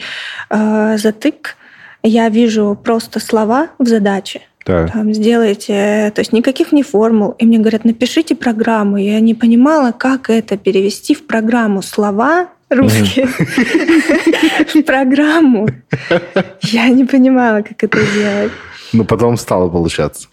э, 0.51 0.97
затык. 0.97 1.57
Я 2.03 2.29
вижу 2.29 2.79
просто 2.83 3.21
слова 3.21 3.69
в 3.79 3.87
задаче. 3.87 4.43
Так. 4.69 4.93
Там, 4.93 5.15
сделайте, 5.15 6.13
то 6.15 6.21
есть 6.21 6.35
никаких 6.35 6.73
не 6.73 6.83
формул. 6.83 7.31
И 7.39 7.47
мне 7.47 7.59
говорят, 7.59 7.87
напишите 7.87 8.35
программу. 8.35 8.99
Я 8.99 9.19
не 9.19 9.33
понимала, 9.33 9.93
как 9.93 10.29
это 10.29 10.59
перевести 10.59 11.15
в 11.15 11.27
программу 11.27 11.81
слова 11.81 12.49
русские 12.69 13.27
в 14.75 14.83
программу. 14.83 15.69
Я 16.61 16.89
не 16.89 17.07
понимала, 17.07 17.63
как 17.63 17.83
это 17.83 17.99
делать. 18.13 18.53
Ну, 18.93 19.07
потом 19.07 19.39
стало 19.39 19.71
получаться. 19.71 20.29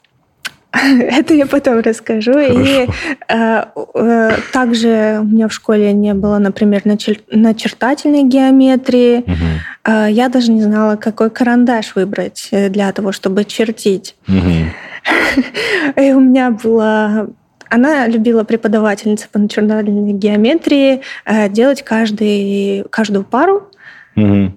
Это 0.99 1.33
я 1.33 1.45
потом 1.45 1.79
расскажу. 1.79 2.33
Хорошо. 2.33 2.51
И 2.51 2.87
э, 3.27 3.65
э, 3.93 4.31
также 4.51 5.19
у 5.21 5.25
меня 5.25 5.47
в 5.47 5.53
школе 5.53 5.93
не 5.93 6.13
было, 6.13 6.37
например, 6.37 6.81
начер- 6.85 7.23
начертательной 7.29 8.23
геометрии. 8.23 9.19
Угу. 9.19 9.91
Э, 9.91 10.07
я 10.09 10.29
даже 10.29 10.51
не 10.51 10.61
знала, 10.61 10.95
какой 10.95 11.29
карандаш 11.29 11.95
выбрать 11.95 12.49
для 12.51 12.91
того, 12.91 13.11
чтобы 13.11 13.45
чертить. 13.45 14.15
Угу. 14.27 16.01
И 16.01 16.11
у 16.11 16.19
меня 16.19 16.51
была 16.51 17.27
она 17.67 18.07
любила 18.07 18.43
преподавательница 18.43 19.27
по 19.29 19.39
начертательной 19.39 20.13
геометрии 20.13 21.01
э, 21.25 21.49
делать 21.49 21.81
каждый, 21.83 22.85
каждую 22.89 23.23
пару 23.25 23.69
угу. 24.15 24.53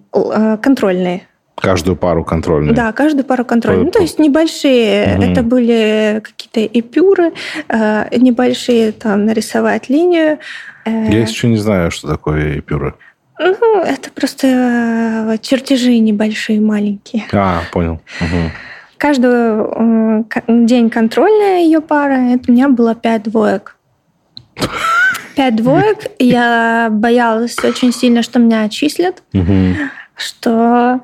контрольные. 0.63 1.28
Каждую 1.61 1.97
пару 1.97 2.25
контрольную? 2.25 2.75
Да, 2.75 2.93
каждую 2.93 3.25
пару 3.25 3.45
контрольную. 3.45 3.87
Ну, 3.87 3.91
то 3.91 4.01
есть 4.01 4.19
небольшие, 4.19 5.17
угу. 5.17 5.23
это 5.23 5.43
были 5.43 6.23
какие-то 6.23 6.79
эпюры, 6.79 7.33
э, 7.69 8.17
небольшие, 8.17 8.93
там, 8.93 9.25
нарисовать 9.25 9.89
линию. 9.89 10.39
Э. 10.85 11.11
Я 11.11 11.21
еще 11.21 11.49
не 11.49 11.57
знаю, 11.57 11.91
что 11.91 12.09
такое 12.09 12.61
эпюры. 12.61 12.95
Ну, 13.39 13.83
это 13.83 14.11
просто 14.11 14.47
э, 14.47 15.39
чертежи 15.41 15.99
небольшие, 15.99 16.61
маленькие. 16.61 17.25
А, 17.33 17.63
понял. 17.73 18.01
Угу. 18.21 18.53
Каждый 18.99 20.67
день 20.67 20.91
контрольная 20.91 21.61
ее 21.61 21.81
пара, 21.81 22.35
это 22.35 22.51
у 22.51 22.53
меня 22.53 22.69
было 22.69 22.95
пять 22.95 23.25
двоек. 23.25 23.77
Пять 25.37 25.55
двоек. 25.55 25.99
Я 26.19 26.89
боялась 26.91 27.57
очень 27.63 27.93
сильно, 27.93 28.23
что 28.23 28.41
меня 28.41 28.65
отчислят, 28.65 29.23
угу. 29.33 29.77
что 30.17 31.03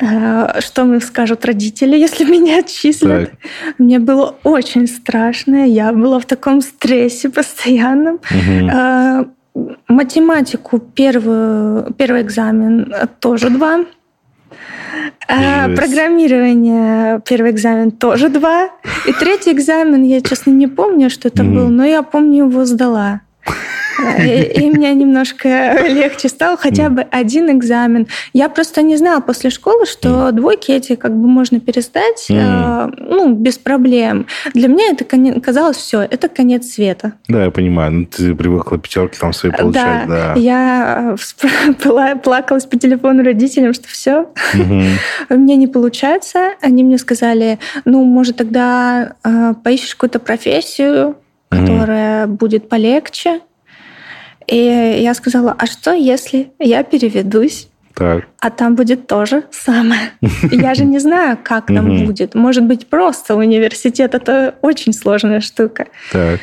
что 0.00 0.84
мне 0.84 1.00
скажут 1.00 1.44
родители, 1.44 1.96
если 2.06 2.24
меня 2.24 2.58
отчислят? 2.58 3.30
Так. 3.30 3.38
Мне 3.78 3.98
было 3.98 4.36
очень 4.44 4.86
страшно. 4.86 5.66
Я 5.66 5.92
была 5.92 6.18
в 6.20 6.26
таком 6.26 6.60
стрессе 6.60 7.28
постоянном. 7.28 8.20
Угу. 8.30 9.30
Математику 9.88 10.78
первую, 10.78 11.92
первый 11.94 12.22
экзамен 12.22 12.92
тоже 13.18 13.50
два. 13.50 13.84
А, 15.26 15.68
программирование, 15.74 17.20
первый 17.28 17.50
экзамен 17.50 17.90
тоже 17.90 18.28
два. 18.28 18.70
И 19.06 19.12
третий 19.12 19.52
экзамен, 19.52 20.02
я, 20.04 20.20
честно, 20.20 20.50
не 20.50 20.66
помню, 20.66 21.10
что 21.10 21.28
это 21.28 21.42
был, 21.44 21.68
но 21.68 21.84
я 21.84 22.02
помню, 22.02 22.46
его 22.46 22.64
сдала. 22.64 23.20
И, 23.98 24.70
мне 24.70 24.94
немножко 24.94 25.86
легче 25.88 26.28
стало, 26.28 26.56
хотя 26.56 26.88
бы 26.90 27.02
один 27.02 27.50
экзамен. 27.50 28.06
Я 28.32 28.48
просто 28.48 28.82
не 28.82 28.96
знала 28.96 29.20
после 29.20 29.50
школы, 29.50 29.86
что 29.86 30.30
двойки 30.32 30.70
эти 30.70 30.94
как 30.94 31.12
бы 31.12 31.28
можно 31.28 31.60
перестать, 31.60 32.26
э, 32.30 32.90
ну, 32.98 33.34
без 33.34 33.58
проблем. 33.58 34.26
Для 34.54 34.68
меня 34.68 34.92
это 34.92 35.04
казалось 35.40 35.76
все, 35.76 36.02
это 36.02 36.28
конец 36.28 36.66
света. 36.72 37.14
Да, 37.28 37.44
я 37.44 37.50
понимаю. 37.50 37.92
Ну, 37.92 38.06
ты 38.06 38.34
привыкла 38.34 38.78
пятерки 38.78 39.18
там 39.18 39.32
свои 39.32 39.52
получать. 39.52 40.08
Да, 40.08 40.34
я 40.36 41.16
плакалась 42.22 42.66
по 42.66 42.78
телефону 42.78 43.22
родителям, 43.22 43.72
что 43.74 43.88
все, 43.88 44.28
у 44.54 45.34
меня 45.34 45.56
не 45.56 45.66
получается. 45.66 46.50
Они 46.60 46.84
мне 46.84 46.98
сказали, 46.98 47.58
ну, 47.84 48.04
может, 48.04 48.36
тогда 48.36 49.14
э, 49.24 49.54
поищешь 49.64 49.94
какую-то 49.94 50.18
профессию, 50.18 51.16
которая 51.48 52.26
будет 52.26 52.68
полегче. 52.68 53.40
И 54.48 54.56
я 55.02 55.14
сказала, 55.14 55.54
а 55.56 55.66
что, 55.66 55.92
если 55.92 56.52
я 56.58 56.82
переведусь? 56.82 57.68
Так. 57.94 58.26
А 58.40 58.50
там 58.50 58.76
будет 58.76 59.06
то 59.06 59.26
же 59.26 59.44
самое. 59.50 60.12
Я 60.52 60.74
же 60.74 60.84
не 60.84 61.00
знаю, 61.00 61.36
как 61.42 61.66
там 61.66 62.06
будет. 62.06 62.36
Может 62.36 62.62
быть, 62.62 62.86
просто 62.86 63.34
университет 63.34 64.14
это 64.14 64.54
очень 64.62 64.92
сложная 64.92 65.40
штука. 65.40 65.88
Так. 66.12 66.38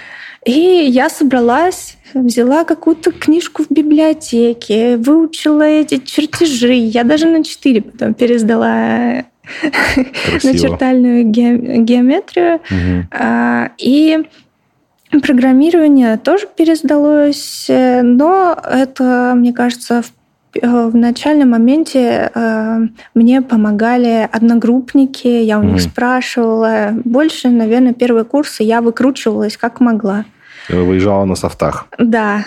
И 0.45 0.59
я 0.89 1.09
собралась, 1.09 1.97
взяла 2.13 2.65
какую-то 2.65 3.11
книжку 3.11 3.63
в 3.63 3.71
библиотеке, 3.71 4.97
выучила 4.97 5.63
эти 5.63 5.97
чертежи. 5.97 6.73
Я 6.73 7.03
даже 7.03 7.25
на 7.25 7.43
4 7.43 7.81
потом 7.81 8.13
пересдала 8.13 9.23
начертальную 10.43 11.23
геометрию. 11.23 12.55
Угу. 12.69 13.71
И 13.79 14.25
Программирование 15.21 16.17
тоже 16.17 16.47
пересдалось, 16.47 17.65
э, 17.69 18.01
но 18.01 18.57
это, 18.63 19.33
мне 19.35 19.53
кажется, 19.53 20.01
в 20.01 20.11
э, 20.61 20.87
в 20.87 20.95
начальном 20.95 21.49
моменте 21.51 22.31
э, 22.33 22.79
мне 23.13 23.41
помогали 23.41 24.27
одногруппники, 24.31 25.27
я 25.27 25.59
у 25.59 25.63
mm 25.63 25.71
них 25.71 25.81
спрашивала. 25.81 26.91
Больше, 27.03 27.49
наверное, 27.49 27.93
первые 27.93 28.25
курсы 28.25 28.63
я 28.63 28.81
выкручивалась 28.81 29.57
как 29.57 29.79
могла. 29.79 30.25
Выезжала 30.69 31.25
на 31.25 31.35
софтах. 31.35 31.87
Да. 31.97 32.45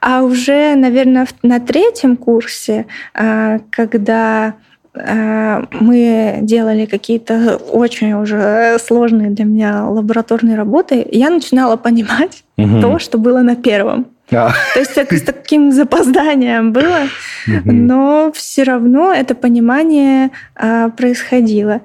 А 0.00 0.22
уже, 0.22 0.74
наверное, 0.74 1.26
на 1.42 1.60
третьем 1.60 2.16
курсе, 2.16 2.86
э, 3.14 3.58
когда 3.70 4.54
мы 4.94 6.38
делали 6.42 6.84
какие-то 6.86 7.56
очень 7.70 8.12
уже 8.14 8.76
сложные 8.84 9.30
для 9.30 9.44
меня 9.44 9.88
лабораторные 9.88 10.56
работы, 10.56 11.06
я 11.10 11.30
начинала 11.30 11.76
понимать 11.76 12.42
угу. 12.56 12.80
то, 12.80 12.98
что 12.98 13.18
было 13.18 13.40
на 13.40 13.54
первом. 13.56 14.06
А. 14.32 14.52
То 14.74 14.80
есть 14.80 14.96
это 14.96 15.16
с 15.16 15.22
таким 15.22 15.72
запозданием 15.72 16.72
было, 16.72 17.08
но 17.64 18.32
все 18.34 18.62
равно 18.62 19.12
это 19.12 19.34
понимание 19.34 20.30
э, 20.56 20.90
происходило. 20.96 21.80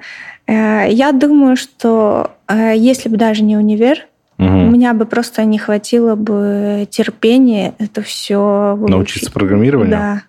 Э, 0.47 0.85
я 0.89 1.11
думаю, 1.11 1.55
что 1.55 2.31
если 2.75 3.09
бы 3.09 3.17
даже 3.17 3.43
не 3.43 3.57
универ, 3.57 4.07
Угу. 4.37 4.47
У 4.47 4.69
меня 4.69 4.93
бы 4.93 5.05
просто 5.05 5.45
не 5.45 5.57
хватило 5.57 6.15
бы 6.15 6.87
терпения 6.89 7.73
это 7.79 8.01
все 8.01 8.75
выучить. 8.75 8.95
Научиться 8.95 9.31
программированию? 9.31 9.91
Да. 9.91 10.21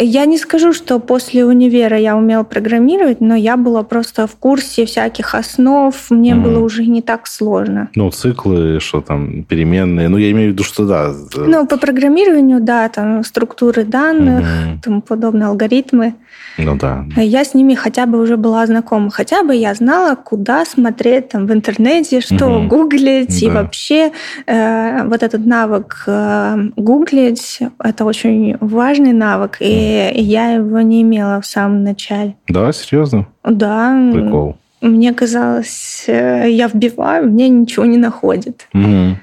Я 0.00 0.24
не 0.26 0.38
скажу, 0.38 0.72
что 0.72 0.98
после 0.98 1.44
универа 1.44 1.98
я 1.98 2.16
умела 2.16 2.44
программировать, 2.44 3.20
но 3.20 3.34
я 3.34 3.56
была 3.56 3.82
просто 3.82 4.26
в 4.26 4.36
курсе 4.36 4.84
всяких 4.86 5.34
основ, 5.34 5.94
мне 6.10 6.32
mm. 6.32 6.42
было 6.42 6.58
уже 6.60 6.86
не 6.86 7.02
так 7.02 7.26
сложно. 7.26 7.88
Ну, 7.94 8.10
циклы, 8.10 8.80
что 8.80 9.00
там, 9.00 9.44
переменные, 9.44 10.08
ну, 10.08 10.18
я 10.18 10.30
имею 10.30 10.50
в 10.50 10.52
виду, 10.52 10.64
что 10.64 10.86
да. 10.86 11.12
Ну, 11.36 11.66
по 11.66 11.76
программированию, 11.76 12.60
да, 12.60 12.88
там 12.88 13.24
структуры 13.24 13.84
данных, 13.84 14.44
mm-hmm. 14.44 14.82
тому 14.82 15.02
подобные 15.02 15.48
алгоритмы. 15.48 16.14
Ну 16.58 16.76
да. 16.76 17.04
Я 17.16 17.44
с 17.44 17.54
ними 17.54 17.74
хотя 17.74 18.06
бы 18.06 18.20
уже 18.20 18.36
была 18.36 18.66
знакома. 18.66 19.10
Хотя 19.10 19.42
бы 19.44 19.54
я 19.54 19.74
знала, 19.74 20.16
куда 20.16 20.64
смотреть 20.64 21.28
там 21.28 21.46
в 21.46 21.52
интернете, 21.52 22.20
что 22.20 22.46
угу. 22.46 22.66
гуглить. 22.66 23.40
Да. 23.40 23.46
И 23.46 23.50
вообще 23.50 24.12
э, 24.46 25.04
вот 25.06 25.22
этот 25.22 25.46
навык 25.46 26.02
э, 26.06 26.56
гуглить, 26.76 27.60
это 27.78 28.04
очень 28.04 28.56
важный 28.60 29.12
навык. 29.12 29.58
И, 29.60 29.64
и 29.88 30.22
я 30.22 30.52
его 30.52 30.80
не 30.80 31.02
имела 31.02 31.40
в 31.40 31.46
самом 31.46 31.84
начале. 31.84 32.36
Да, 32.48 32.72
серьезно? 32.72 33.26
Да. 33.44 34.10
Прикол. 34.12 34.56
Мне 34.80 35.12
казалось, 35.12 36.04
э, 36.06 36.48
я 36.50 36.68
вбиваю, 36.68 37.28
мне 37.28 37.48
ничего 37.48 37.84
не 37.84 37.98
находит. 37.98 38.68
Угу. 38.72 39.16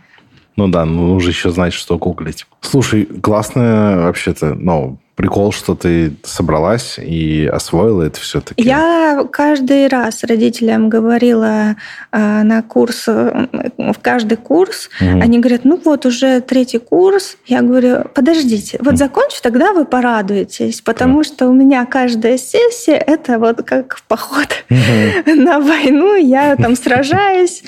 Ну 0.56 0.68
да, 0.68 0.86
ну 0.86 1.08
нужно 1.08 1.30
еще 1.30 1.52
знать, 1.52 1.74
что 1.74 1.98
гуглить. 1.98 2.46
Слушай, 2.62 3.06
классная 3.06 3.98
вообще-то, 3.98 4.56
ну, 4.56 4.98
прикол, 5.15 5.52
что 5.52 5.76
ты 5.76 6.13
собралась 6.24 7.00
и 7.00 7.46
освоила 7.46 8.04
это 8.04 8.20
все-таки? 8.20 8.62
Я 8.62 9.26
каждый 9.32 9.88
раз 9.88 10.24
родителям 10.24 10.89
говорила 10.89 11.76
э, 12.12 12.44
на 12.44 12.62
курс, 12.62 13.06
э, 13.08 13.48
в 13.78 13.96
каждый 14.02 14.38
курс, 14.38 14.89
угу. 15.00 15.22
они 15.22 15.39
говорят, 15.39 15.62
ну 15.63 15.80
вот 15.84 16.06
уже 16.06 16.41
третий 16.41 16.80
курс. 16.80 17.38
Я 17.46 17.62
говорю, 17.62 18.04
подождите, 18.13 18.78
вот 18.82 18.98
закончу, 18.98 19.38
тогда 19.41 19.74
вы 19.74 19.86
порадуетесь, 19.86 20.82
потому 20.82 21.20
да. 21.20 21.24
что 21.24 21.48
у 21.48 21.54
меня 21.54 21.86
каждая 21.86 22.38
сессия 22.38 22.98
это 22.98 23.39
вот 23.39 23.63
как 23.63 24.02
поход 24.08 24.65
угу. 24.70 25.32
на 25.36 25.60
войну, 25.60 26.15
я 26.15 26.56
там 26.58 26.76
сражаюсь, 26.76 27.63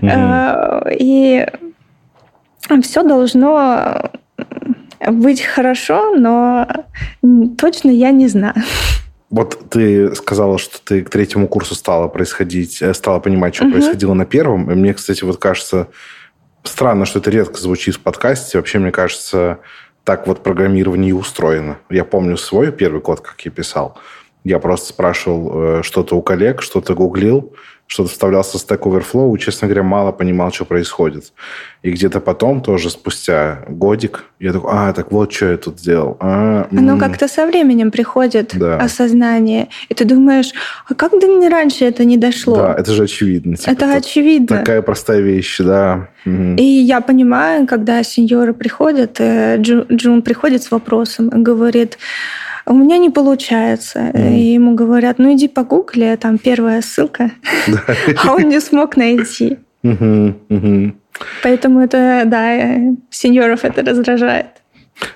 э, 0.00 0.80
и 0.98 1.46
все 2.82 3.02
должно 3.02 4.10
быть 5.00 5.42
хорошо, 5.42 6.14
но 6.14 6.66
точно 7.58 7.90
я 7.90 8.10
не 8.10 8.28
знаю. 8.28 8.54
Вот 9.30 9.70
ты 9.70 10.14
сказала, 10.14 10.58
что 10.58 10.78
ты 10.84 11.02
к 11.02 11.08
третьему 11.08 11.48
курсу 11.48 11.74
стала 11.74 12.06
происходить, 12.08 12.82
э, 12.82 12.92
стала 12.92 13.18
понимать, 13.18 13.54
что 13.54 13.64
угу. 13.64 13.72
происходило 13.72 14.12
на 14.12 14.26
первом. 14.26 14.70
И 14.70 14.74
мне, 14.74 14.92
кстати, 14.92 15.24
вот 15.24 15.38
кажется, 15.38 15.88
странно, 16.64 17.06
что 17.06 17.18
это 17.18 17.30
редко 17.30 17.58
звучит 17.58 17.94
в 17.94 18.00
подкасте. 18.00 18.58
Вообще, 18.58 18.78
мне 18.78 18.90
кажется, 18.90 19.60
так 20.04 20.26
вот 20.26 20.42
программирование 20.42 21.10
и 21.10 21.14
устроено. 21.14 21.78
Я 21.88 22.04
помню 22.04 22.36
свой 22.36 22.72
первый 22.72 23.00
код, 23.00 23.20
как 23.20 23.40
я 23.40 23.50
писал. 23.50 23.96
Я 24.44 24.58
просто 24.58 24.88
спрашивал 24.88 25.52
э, 25.54 25.82
что-то 25.82 26.14
у 26.16 26.22
коллег, 26.22 26.60
что-то 26.60 26.94
гуглил, 26.94 27.54
что-то 27.86 28.08
вставлялся 28.08 28.58
в 28.58 28.62
Stack 28.62 28.80
Overflow, 28.80 29.36
и, 29.36 29.38
честно 29.38 29.68
говоря, 29.68 29.82
мало 29.82 30.12
понимал, 30.12 30.50
что 30.50 30.64
происходит. 30.64 31.32
И 31.82 31.90
где-то 31.90 32.20
потом, 32.20 32.62
тоже 32.62 32.88
спустя 32.88 33.64
годик, 33.68 34.24
я 34.40 34.52
такой, 34.52 34.70
а, 34.72 34.92
так 34.94 35.12
вот, 35.12 35.30
что 35.30 35.50
я 35.50 35.56
тут 35.58 35.78
сделал. 35.78 36.16
А, 36.20 36.68
Оно 36.70 36.98
как-то 36.98 37.28
со 37.28 37.46
временем 37.46 37.90
приходит, 37.90 38.52
да. 38.54 38.78
осознание. 38.78 39.68
И 39.90 39.94
ты 39.94 40.06
думаешь, 40.06 40.52
а 40.88 40.94
как 40.94 41.12
до 41.20 41.26
мне 41.26 41.48
раньше 41.48 41.84
это 41.84 42.04
не 42.04 42.16
дошло? 42.16 42.56
Да, 42.56 42.74
это 42.74 42.92
же 42.92 43.04
очевидно. 43.04 43.56
Типа, 43.56 43.70
это 43.70 43.92
очевидно. 43.92 44.58
Такая 44.58 44.80
простая 44.80 45.20
вещь, 45.20 45.58
да. 45.58 46.08
И 46.24 46.62
я 46.62 47.00
понимаю, 47.00 47.66
когда 47.66 48.02
сеньоры 48.02 48.54
приходят, 48.54 49.16
э, 49.18 49.56
Джун, 49.58 49.86
Джун 49.90 50.22
приходит 50.22 50.62
с 50.62 50.70
вопросом 50.70 51.30
говорит, 51.42 51.98
у 52.66 52.74
меня 52.74 52.98
не 52.98 53.10
получается. 53.10 54.10
Mm. 54.12 54.36
И 54.36 54.52
ему 54.54 54.74
говорят, 54.74 55.18
ну 55.18 55.32
иди 55.32 55.48
погугли, 55.48 56.04
а 56.04 56.16
там 56.16 56.38
первая 56.38 56.82
ссылка. 56.82 57.30
А 58.24 58.34
он 58.34 58.48
не 58.48 58.60
смог 58.60 58.96
найти. 58.96 59.58
Поэтому 61.42 61.80
это, 61.80 62.22
да, 62.26 62.96
сеньоров 63.10 63.64
это 63.64 63.82
раздражает. 63.82 64.46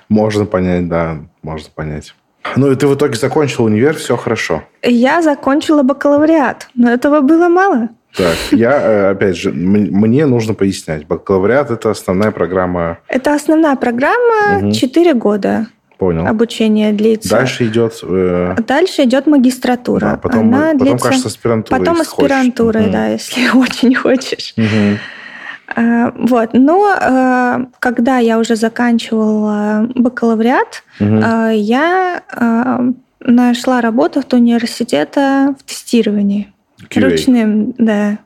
Можно 0.09 0.45
понять, 0.45 0.87
да, 0.87 1.17
можно 1.41 1.69
понять. 1.73 2.13
Ну 2.55 2.71
и 2.71 2.75
ты 2.75 2.87
в 2.87 2.95
итоге 2.95 3.15
закончил 3.15 3.65
универ, 3.65 3.95
все 3.95 4.15
хорошо. 4.15 4.63
Я 4.81 5.21
закончила 5.21 5.83
бакалавриат, 5.83 6.69
но 6.75 6.91
этого 6.91 7.21
было 7.21 7.49
мало. 7.49 7.89
Так, 8.15 8.35
я, 8.51 8.81
э, 8.81 9.11
опять 9.11 9.37
же, 9.37 9.51
мне 9.51 10.25
нужно 10.25 10.53
пояснять. 10.53 11.05
Бакалавриат– 11.05 11.71
это 11.71 11.91
основная 11.91 12.31
программа... 12.31 12.97
Это 13.07 13.33
основная 13.35 13.75
программа, 13.75 14.71
4 14.73 15.11
угу. 15.11 15.19
года. 15.19 15.67
Понял. 15.97 16.27
обучение 16.27 16.93
длится. 16.93 17.29
Дальше 17.29 17.67
идет... 17.67 17.99
Э... 18.03 18.55
Дальше 18.67 19.03
идет 19.03 19.25
магистратура. 19.25 19.99
Да, 20.11 20.17
потом, 20.17 20.53
Она 20.53 20.71
потом 20.73 20.77
длится... 20.77 21.05
кажется, 21.07 21.27
аспирантура. 21.27 21.79
Потом 21.79 22.01
аспирантура, 22.01 22.79
угу. 22.79 22.91
да, 22.91 23.07
если 23.07 23.49
очень 23.57 23.95
хочешь. 23.95 24.53
Угу. 24.57 24.99
Вот. 26.27 26.51
Но 26.53 26.95
э, 26.99 27.65
когда 27.79 28.19
я 28.19 28.39
уже 28.39 28.55
заканчивала 28.55 29.89
бакалавриат, 29.95 30.83
угу. 30.99 31.17
я 31.51 32.23
э, 32.31 32.91
нашла 33.19 33.81
работу 33.81 34.21
в 34.21 34.33
университета 34.33 35.55
в 35.59 35.63
тестировании. 35.63 36.53
QA. 36.89 37.01
Ручным, 37.01 37.73
да. 37.77 38.19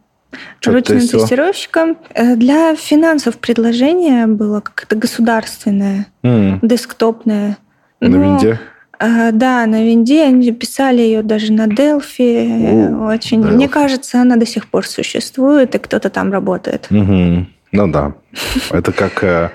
Что 0.60 0.72
ручным 0.72 1.00
тестировщиком. 1.00 1.98
Для 2.16 2.76
финансов 2.76 3.38
предложение 3.38 4.28
было 4.28 4.62
как-то 4.62 4.96
государственное, 4.96 6.08
mm. 6.24 6.60
десктопное. 6.62 7.58
На 8.02 8.10
Но, 8.10 8.24
винде? 8.24 8.60
А, 9.00 9.32
да, 9.32 9.66
на 9.66 9.84
Винде 9.84 10.24
они 10.24 10.52
писали 10.52 11.02
ее 11.02 11.24
даже 11.24 11.52
на 11.54 11.68
Делфи. 11.68 12.92
О, 12.92 13.08
Очень. 13.08 13.42
Delphi. 13.42 13.52
Мне 13.54 13.70
кажется, 13.70 14.22
она 14.22 14.36
до 14.36 14.46
сих 14.46 14.68
пор 14.68 14.86
существует, 14.86 15.74
и 15.74 15.80
кто-то 15.80 16.10
там 16.10 16.32
работает. 16.32 16.88
Мгм. 16.90 17.48
Ну 17.72 17.88
да. 17.88 18.14
Это 18.70 18.92
как 18.92 19.24
э, 19.24 19.50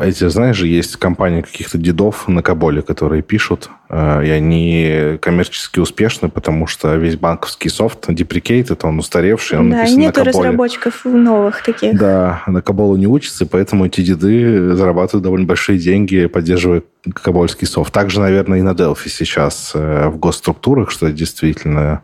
эти, 0.00 0.28
знаешь 0.28 0.56
же, 0.56 0.66
есть 0.66 0.96
компании 0.96 1.42
каких-то 1.42 1.78
дедов 1.78 2.28
на 2.28 2.42
Каболе, 2.42 2.82
которые 2.82 3.22
пишут, 3.22 3.70
э, 3.88 4.26
и 4.26 4.30
они 4.30 5.18
коммерчески 5.20 5.80
успешны, 5.80 6.28
потому 6.28 6.66
что 6.66 6.94
весь 6.96 7.16
банковский 7.16 7.68
софт 7.68 8.06
деприкейт, 8.08 8.84
он 8.84 8.98
устаревший, 8.98 9.58
он 9.58 9.70
да, 9.70 9.78
написан 9.78 9.98
нету 9.98 10.20
на 10.20 10.26
Каболе. 10.26 10.48
разработчиков 10.48 11.04
новых 11.04 11.62
таких. 11.62 11.98
Да, 11.98 12.42
на 12.46 12.62
Каболу 12.62 12.96
не 12.96 13.06
учатся, 13.06 13.44
и 13.44 13.48
поэтому 13.48 13.86
эти 13.86 14.00
деды 14.00 14.74
зарабатывают 14.74 15.24
довольно 15.24 15.46
большие 15.46 15.78
деньги, 15.78 16.26
поддерживая 16.26 16.82
кабольский 17.14 17.66
софт. 17.66 17.92
Также, 17.92 18.20
наверное, 18.20 18.58
и 18.58 18.62
на 18.62 18.70
Delphi 18.70 19.08
сейчас 19.08 19.72
э, 19.74 20.08
в 20.08 20.18
госструктурах, 20.18 20.90
что 20.90 21.10
действительно 21.10 22.02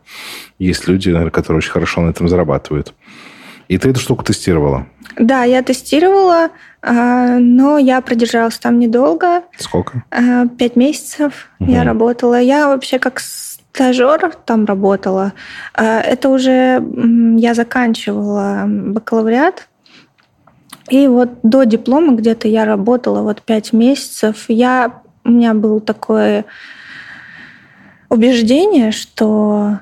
есть 0.59 0.87
люди, 0.87 1.09
наверное, 1.09 1.31
которые 1.31 1.59
очень 1.59 1.73
хорошо 1.73 2.03
на 2.03 2.11
этом 2.11 2.29
зарабатывают. 2.29 2.95
И 3.69 3.79
ты 3.79 3.91
эту 3.91 4.01
штуку 4.01 4.25
тестировала. 4.25 4.87
Да, 5.19 5.45
я 5.45 5.63
тестировала, 5.63 6.51
а, 6.83 7.39
но 7.39 7.79
я 7.79 8.01
продержалась 8.01 8.59
там 8.59 8.79
недолго. 8.79 9.43
Сколько? 9.59 10.05
А, 10.11 10.47
Пять 10.47 10.77
месяцев 10.77 11.49
я 11.61 11.79
Мгм. 11.81 11.87
работала. 11.87 12.41
Я 12.41 12.69
вообще 12.69 12.99
как 12.99 13.21
стажер 13.21 14.35
там 14.47 14.65
работала. 14.65 15.33
А, 15.75 16.01
Это 16.01 16.29
уже 16.29 16.83
я 17.39 17.55
заканчивала 17.55 18.65
бакалавриат. 18.67 19.69
И 20.91 21.07
вот 21.07 21.31
до 21.43 21.65
диплома 21.65 22.15
где-то 22.15 22.49
я 22.49 22.65
работала 22.65 23.23
вот 23.23 23.43
пять 23.43 23.73
месяцев. 23.73 24.45
Я, 24.49 25.03
у 25.25 25.31
меня 25.31 25.55
было 25.55 25.81
такое 25.81 26.45
убеждение, 28.09 28.91
что 28.93 29.79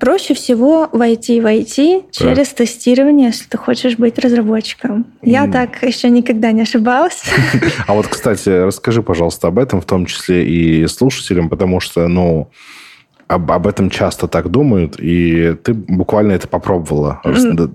проще 0.00 0.34
всего 0.34 0.88
войти 0.92 1.40
в 1.40 1.46
IT 1.46 2.10
через 2.10 2.48
тестирование, 2.50 3.28
если 3.28 3.44
ты 3.46 3.56
хочешь 3.58 3.96
быть 3.96 4.18
разработчиком. 4.18 5.06
Я 5.22 5.44
М. 5.44 5.52
так 5.52 5.82
еще 5.82 6.08
никогда 6.10 6.52
не 6.52 6.62
ошибалась. 6.62 7.22
А 7.86 7.94
вот, 7.94 8.06
кстати, 8.06 8.48
расскажи, 8.48 9.02
пожалуйста, 9.02 9.48
об 9.48 9.58
этом, 9.58 9.80
в 9.80 9.84
том 9.84 10.06
числе 10.06 10.46
и 10.46 10.86
слушателям, 10.86 11.48
потому 11.48 11.80
что, 11.80 12.08
ну, 12.08 12.50
об, 13.28 13.50
об 13.50 13.66
этом 13.66 13.90
часто 13.90 14.28
так 14.28 14.50
думают, 14.50 14.96
и 14.98 15.54
ты 15.62 15.72
буквально 15.74 16.32
это 16.32 16.48
попробовала. 16.48 17.20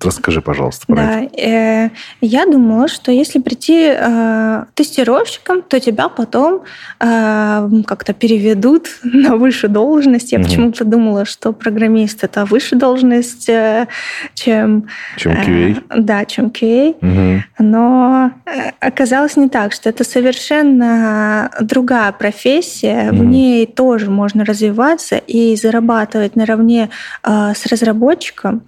Расскажи, 0.04 0.42
пожалуйста, 0.42 0.86
про 0.88 1.02
это. 1.02 1.30
Да, 1.36 1.42
э, 1.42 1.90
я 2.22 2.46
думала, 2.46 2.88
что 2.88 3.12
если 3.12 3.40
прийти 3.40 3.92
э, 3.96 4.64
тестировщиком, 4.76 5.62
то 5.62 5.80
тебя 5.80 6.10
потом 6.10 6.62
э, 7.00 7.70
как-то 7.86 8.14
переведут 8.14 8.88
на 9.04 9.36
высшую 9.38 9.72
должность. 9.72 10.32
Я 10.32 10.40
Мгм. 10.40 10.48
почему-то 10.48 10.86
думала, 10.86 11.26
что 11.26 11.52
программист 11.54 12.24
это 12.24 12.46
выше 12.46 12.76
должность, 12.76 13.50
э, 13.50 13.88
чем 14.36 14.88
Чем 15.18 15.32
э, 15.34 15.44
QA. 15.46 15.84
да, 15.98 16.26
чем 16.26 16.48
QA. 16.48 16.96
Мгм. 17.02 17.44
Но 17.60 18.32
э, 18.46 18.72
оказалось 18.80 19.36
не 19.38 19.50
так, 19.50 19.74
что 19.74 19.90
это 19.90 20.04
совершенно 20.04 21.50
другая 21.62 22.12
профессия. 22.12 23.12
В 23.12 23.16
Мгм. 23.16 23.30
ней 23.32 23.66
тоже 23.66 24.10
можно 24.10 24.46
развиваться 24.46 25.16
и 25.28 25.39
зарабатывать 25.56 26.36
наравне 26.36 26.90
э, 27.24 27.54
с 27.56 27.66
разработчиком. 27.72 28.62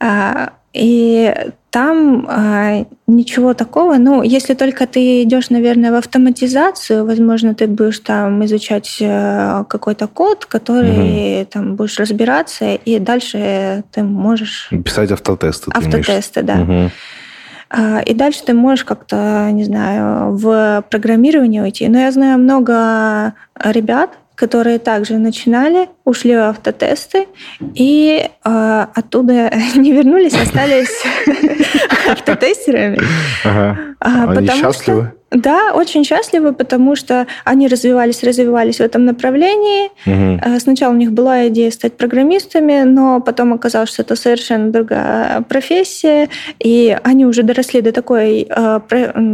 А, 0.00 0.50
И 0.72 1.34
там 1.70 2.26
а, 2.28 2.86
ничего 3.06 3.54
такого. 3.54 3.96
Ну, 3.98 4.22
если 4.22 4.54
только 4.54 4.86
ты 4.86 5.22
идешь, 5.22 5.50
наверное, 5.50 5.90
в 5.90 5.94
автоматизацию, 5.94 7.04
возможно, 7.06 7.54
ты 7.54 7.66
будешь 7.66 7.98
там 7.98 8.42
изучать 8.44 8.98
э, 9.00 9.64
какой-то 9.68 10.06
код, 10.06 10.46
который 10.46 11.44
там 11.52 11.76
будешь 11.76 11.98
разбираться, 11.98 12.74
и 12.74 12.98
дальше 12.98 13.82
ты 13.92 14.02
можешь 14.02 14.68
Писать 14.84 15.12
автотесты. 15.12 15.70
автотесты, 15.74 16.42
да. 16.42 16.90
А, 17.68 18.00
И 18.00 18.14
дальше 18.14 18.40
ты 18.46 18.54
можешь 18.54 18.84
как-то, 18.84 19.50
не 19.52 19.64
знаю, 19.64 20.36
в 20.36 20.82
программирование 20.90 21.62
уйти. 21.62 21.88
Но 21.88 21.98
я 21.98 22.10
знаю 22.12 22.38
много 22.38 23.32
ребят, 23.64 24.10
которые 24.36 24.78
также 24.78 25.18
начинали, 25.18 25.88
ушли 26.04 26.36
в 26.36 26.48
автотесты 26.50 27.26
и 27.74 28.28
а, 28.44 28.88
оттуда 28.94 29.50
не 29.74 29.92
вернулись, 29.92 30.34
остались 30.34 31.02
автотестерами. 32.08 33.00
А, 33.44 33.76
Они 34.30 34.46
счастливы? 34.48 35.12
Да, 35.30 35.72
очень 35.74 36.04
счастливы, 36.04 36.52
потому 36.52 36.94
что 36.94 37.26
они 37.44 37.66
развивались, 37.66 38.22
развивались 38.22 38.76
в 38.76 38.80
этом 38.80 39.04
направлении. 39.04 39.90
Э, 40.06 40.60
Сначала 40.60 40.92
у 40.92 40.96
них 40.96 41.12
была 41.12 41.48
идея 41.48 41.70
стать 41.72 41.96
программистами, 41.96 42.84
но 42.84 43.20
потом 43.20 43.52
оказалось, 43.52 43.90
что 43.90 44.02
это 44.02 44.14
совершенно 44.14 44.70
другая 44.70 45.40
профессия, 45.42 46.28
и 46.60 46.96
они 47.02 47.26
уже 47.26 47.42
доросли 47.42 47.80
до 47.80 47.90
такой 47.90 48.46
э, 48.48 48.80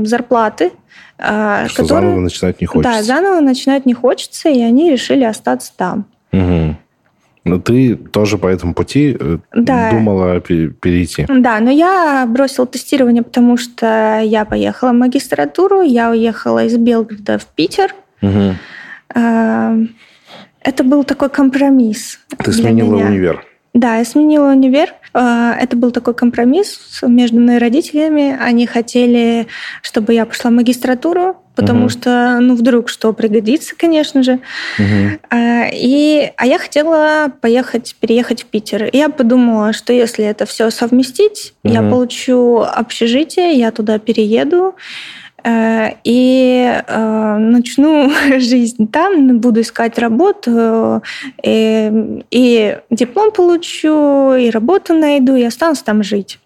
зарплаты, 0.05 0.65
э, 0.65 0.71
Что 1.25 1.83
которую- 1.83 1.87
заново 1.89 2.21
начинать 2.21 2.61
не 2.61 2.67
хочется. 2.67 2.93
Да, 2.99 3.03
заново 3.03 3.41
начинать 3.41 3.87
не 3.87 3.95
хочется, 3.95 4.49
и 4.49 4.61
они 4.61 4.91
решили 4.91 5.25
остаться 5.25 5.73
там. 5.77 6.07
Мгм. 6.33 6.77
Но 7.45 7.59
ты 7.59 7.97
тоже 7.97 8.39
по 8.39 8.47
этому 8.47 8.73
пути 8.73 9.17
э, 9.19 9.39
Да. 9.53 9.91
думала 9.91 10.41
пе- 10.41 10.69
перейти. 10.69 11.27
Да, 11.29 11.59
но 11.61 11.71
я 11.71 12.25
бросила 12.29 12.67
тестирование, 12.67 13.23
потому 13.25 13.57
что 13.57 14.21
я 14.25 14.45
поехала 14.45 14.91
в 14.91 14.95
магистратуру, 14.95 15.83
я 15.83 16.11
уехала 16.11 16.65
из 16.65 16.77
Белгорода 16.77 17.39
в 17.39 17.47
Питер. 17.47 17.95
Э, 19.15 19.77
Это 20.65 20.85
был 20.85 21.03
такой 21.03 21.29
компромисс. 21.29 22.21
Ты 22.39 22.53
сменила 22.53 22.95
меня. 22.95 23.07
универ. 23.07 23.45
Да, 23.75 23.97
я 23.97 24.05
сменила 24.05 24.51
универ. 24.51 24.95
Э, 25.15 25.53
Это 25.59 25.77
был 25.77 25.93
такой 25.93 26.13
компромисс 26.15 27.01
между 27.03 27.41
мной 27.41 27.57
и 27.57 27.59
родителями. 27.59 28.37
Они 28.39 28.67
хотели, 28.67 29.47
чтобы 29.81 30.13
я 30.13 30.27
пошла 30.27 30.51
в 30.51 30.55
магистратуру, 30.55 31.39
потому 31.57 31.81
Мгм. 31.81 31.89
что, 31.89 32.39
ну, 32.41 32.55
вдруг 32.55 32.91
что 32.91 33.13
пригодится, 33.15 33.75
конечно 33.77 34.23
же. 34.23 34.41
А, 35.31 35.69
И, 35.73 36.33
а 36.37 36.47
я 36.47 36.59
хотела 36.59 37.33
поехать, 37.41 37.97
переехать 37.99 38.43
в 38.43 38.47
Питер. 38.47 38.85
И 38.85 38.97
я 38.99 39.09
подумала, 39.09 39.73
что 39.73 39.93
если 39.95 40.25
это 40.25 40.45
все 40.45 40.69
совместить, 40.71 41.55
я 41.65 41.81
Мгм. 41.81 41.91
получу 41.91 42.59
общежитие, 42.59 43.55
я 43.55 43.71
туда 43.71 43.99
перееду 43.99 44.75
и 45.45 46.83
э, 46.87 47.37
начну 47.39 48.11
жизнь 48.39 48.89
там, 48.89 49.39
буду 49.39 49.61
искать 49.61 49.99
работу, 49.99 51.03
и, 51.43 52.23
и 52.31 52.79
диплом 52.91 53.33
получу, 53.33 54.35
и 54.35 54.51
работу 54.51 54.95
найду, 54.95 55.35
и 55.35 55.43
останусь 55.43 55.83
там 55.83 56.03
жить. 56.03 56.39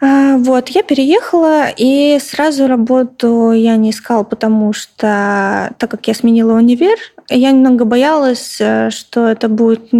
А, 0.00 0.36
Вот, 0.36 0.68
я 0.68 0.82
переехала, 0.82 1.68
и 1.74 2.18
сразу 2.20 2.66
работу 2.66 3.52
я 3.52 3.76
не 3.76 3.90
искала, 3.90 4.24
потому 4.24 4.72
что, 4.72 5.74
так 5.78 5.90
как 5.90 6.06
я 6.08 6.14
сменила 6.14 6.52
универ, 6.52 6.98
я 7.28 7.50
немного 7.50 7.84
боялась, 7.84 8.58
э, 8.60 8.90
что 8.90 9.26
это 9.28 9.48
будет 9.48 9.90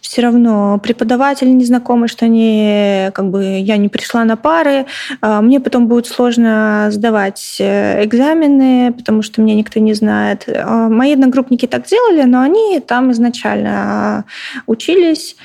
все 0.00 0.22
равно 0.22 0.78
преподаватель 0.82 1.56
незнакомый, 1.56 2.08
что 2.08 2.24
они, 2.24 3.10
как 3.12 3.30
бы, 3.30 3.58
я 3.60 3.76
не 3.76 3.88
пришла 3.88 4.24
на 4.24 4.36
пары. 4.36 4.86
А, 5.20 5.40
Мне 5.40 5.60
потом 5.60 5.86
будет 5.86 6.06
сложно 6.06 6.88
сдавать 6.90 7.56
э, 7.60 8.04
экзамены, 8.04 8.92
потому 8.92 9.22
что 9.22 9.40
меня 9.40 9.54
никто 9.54 9.80
не 9.80 9.94
знает. 9.94 10.48
А, 10.48 10.88
Мои 10.88 11.12
одногруппники 11.14 11.66
так 11.66 11.86
делали, 11.86 12.22
но 12.22 12.40
они 12.40 12.80
там 12.80 13.12
изначально 13.12 13.70
а, 13.74 14.24
учились, 14.66 15.36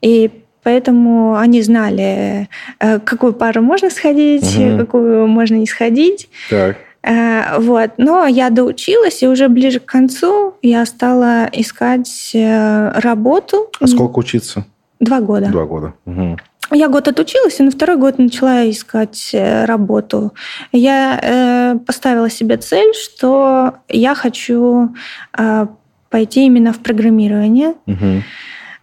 и 0.00 0.30
Поэтому 0.64 1.34
они 1.34 1.60
знали, 1.60 2.48
э, 2.78 3.00
какую 3.00 3.32
пару 3.32 3.62
можно 3.62 3.90
сходить, 3.90 4.56
Мгм. 4.56 4.78
какую 4.78 5.26
можно 5.26 5.56
не 5.56 5.66
сходить. 5.66 6.28
Так. 6.50 6.76
Э, 7.02 7.58
Вот. 7.58 7.90
Но 7.96 8.26
я 8.26 8.50
доучилась, 8.50 9.22
и 9.22 9.28
уже 9.28 9.48
ближе 9.48 9.80
к 9.80 9.86
концу 9.86 10.54
я 10.62 10.86
стала 10.86 11.48
искать 11.52 12.30
э, 12.34 12.92
работу. 13.00 13.70
А 13.80 13.86
сколько 13.86 14.18
учиться? 14.18 14.64
Два 15.00 15.20
года. 15.20 15.46
Два 15.46 15.64
года. 15.64 15.94
Мгм. 16.04 16.38
Я 16.70 16.88
год 16.88 17.08
отучилась, 17.08 17.60
и 17.60 17.62
на 17.62 17.70
второй 17.70 17.96
год 17.96 18.18
начала 18.18 18.68
искать 18.70 19.30
э, 19.34 19.64
работу. 19.66 20.32
Я 20.72 21.18
э, 21.22 21.78
поставила 21.86 22.30
себе 22.30 22.56
цель, 22.56 22.94
что 22.94 23.74
я 23.88 24.14
хочу 24.14 24.94
э, 25.36 25.66
пойти 26.08 26.46
именно 26.46 26.72
в 26.72 26.78
программирование. 26.78 27.74
Мгм. 27.86 28.22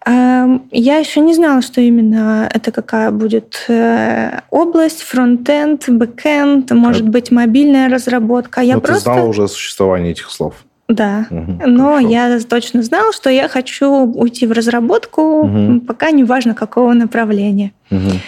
Эм, 0.05 0.63
Я 0.71 0.97
еще 0.97 1.19
не 1.19 1.33
знала, 1.33 1.61
что 1.61 1.81
именно 1.81 2.49
это 2.53 2.71
какая 2.71 3.11
будет 3.11 3.65
э, 3.67 4.39
область, 4.49 5.01
фронтенд, 5.01 5.89
бэкенд, 5.89 6.71
может 6.71 7.07
быть, 7.07 7.31
мобильная 7.31 7.89
разработка. 7.89 8.61
Я 8.61 8.75
Но 8.75 8.79
Ну, 8.79 8.81
ты 8.81 8.87
просто... 8.87 9.13
знала 9.13 9.27
уже 9.27 9.43
о 9.43 9.47
существовании 9.47 10.11
этих 10.11 10.29
слов. 10.31 10.53
Да. 10.87 11.27
Мгм. 11.29 11.61
Но 11.65 11.89
Хорошо. 11.95 12.07
я 12.07 12.39
точно 12.49 12.81
знала, 12.81 13.13
что 13.13 13.29
я 13.29 13.47
хочу 13.47 13.87
уйти 13.91 14.47
в 14.47 14.51
разработку, 14.53 15.43
Мгм. 15.43 15.81
пока 15.81 16.11
не 16.11 16.23
важно 16.23 16.55
какого 16.55 16.93
направления. 16.93 17.71
Мгм. 17.91 18.19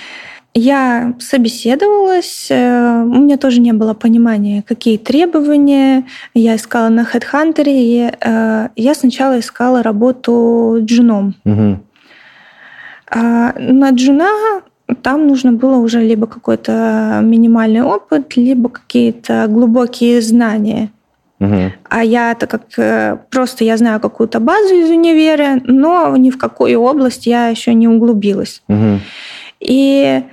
Я 0.53 1.13
собеседовалась, 1.19 2.47
э, 2.49 3.03
у 3.03 3.15
меня 3.15 3.37
тоже 3.37 3.61
не 3.61 3.71
было 3.71 3.93
понимания, 3.93 4.63
какие 4.67 4.97
требования. 4.97 6.05
Я 6.33 6.55
искала 6.55 6.89
на 6.89 7.01
HeadHunter, 7.01 7.63
и 7.67 8.11
э, 8.19 8.67
я 8.75 8.93
сначала 8.95 9.39
искала 9.39 9.81
работу 9.81 10.79
джуном. 10.81 11.35
Угу. 11.45 11.79
А 13.11 13.53
на 13.57 13.91
джуна 13.91 14.61
там 15.01 15.27
нужно 15.27 15.53
было 15.53 15.77
уже 15.77 16.01
либо 16.01 16.27
какой-то 16.27 17.21
минимальный 17.23 17.81
опыт, 17.81 18.35
либо 18.35 18.67
какие-то 18.67 19.45
глубокие 19.47 20.21
знания. 20.21 20.89
Угу. 21.39 21.71
А 21.89 22.03
я, 22.03 22.35
так 22.35 22.51
как 22.51 22.63
э, 22.77 23.17
просто 23.29 23.63
я 23.63 23.77
знаю 23.77 24.01
какую-то 24.01 24.41
базу 24.41 24.75
из 24.75 24.89
универа, 24.89 25.61
но 25.63 26.15
ни 26.17 26.29
в 26.29 26.37
какую 26.37 26.79
область 26.79 27.25
я 27.25 27.47
еще 27.47 27.73
не 27.73 27.87
углубилась. 27.87 28.61
Угу. 28.67 28.99
И 29.61 30.23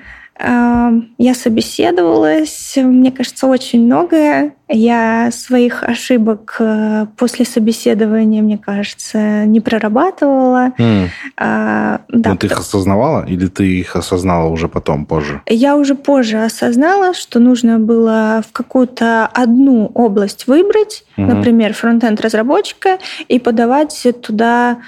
я 0.41 1.35
собеседовалась, 1.35 2.75
мне 2.77 3.11
кажется, 3.11 3.47
очень 3.47 3.85
многое. 3.87 4.53
Я 4.69 5.31
своих 5.33 5.83
ошибок 5.83 6.57
э, 6.61 7.07
после 7.17 7.45
собеседования, 7.45 8.43
мне 8.43 8.59
кажется, 8.59 9.47
не 9.47 9.61
прорабатывала. 9.61 10.73
Mm. 10.79 11.09
А, 11.39 12.01
да. 12.09 12.31
Но 12.31 12.37
ты 12.37 12.47
их 12.49 12.59
осознавала 12.59 13.25
или 13.27 13.47
ты 13.47 13.81
их 13.81 13.97
осознала 13.97 14.49
уже 14.49 14.69
потом, 14.69 15.07
позже? 15.07 15.41
Я 15.47 15.77
уже 15.77 15.95
позже 15.95 16.45
осознала, 16.45 17.15
что 17.15 17.41
нужно 17.41 17.79
было 17.79 18.43
в 18.47 18.53
какую-то 18.53 19.27
одну 19.27 19.91
область 19.95 20.47
выбрать, 20.47 21.05
Мгм. 21.17 21.29
например, 21.39 21.73
фронтенд 21.73 22.21
разработчика, 22.21 22.99
и 23.27 23.39
подавать 23.39 24.07
туда 24.23 24.79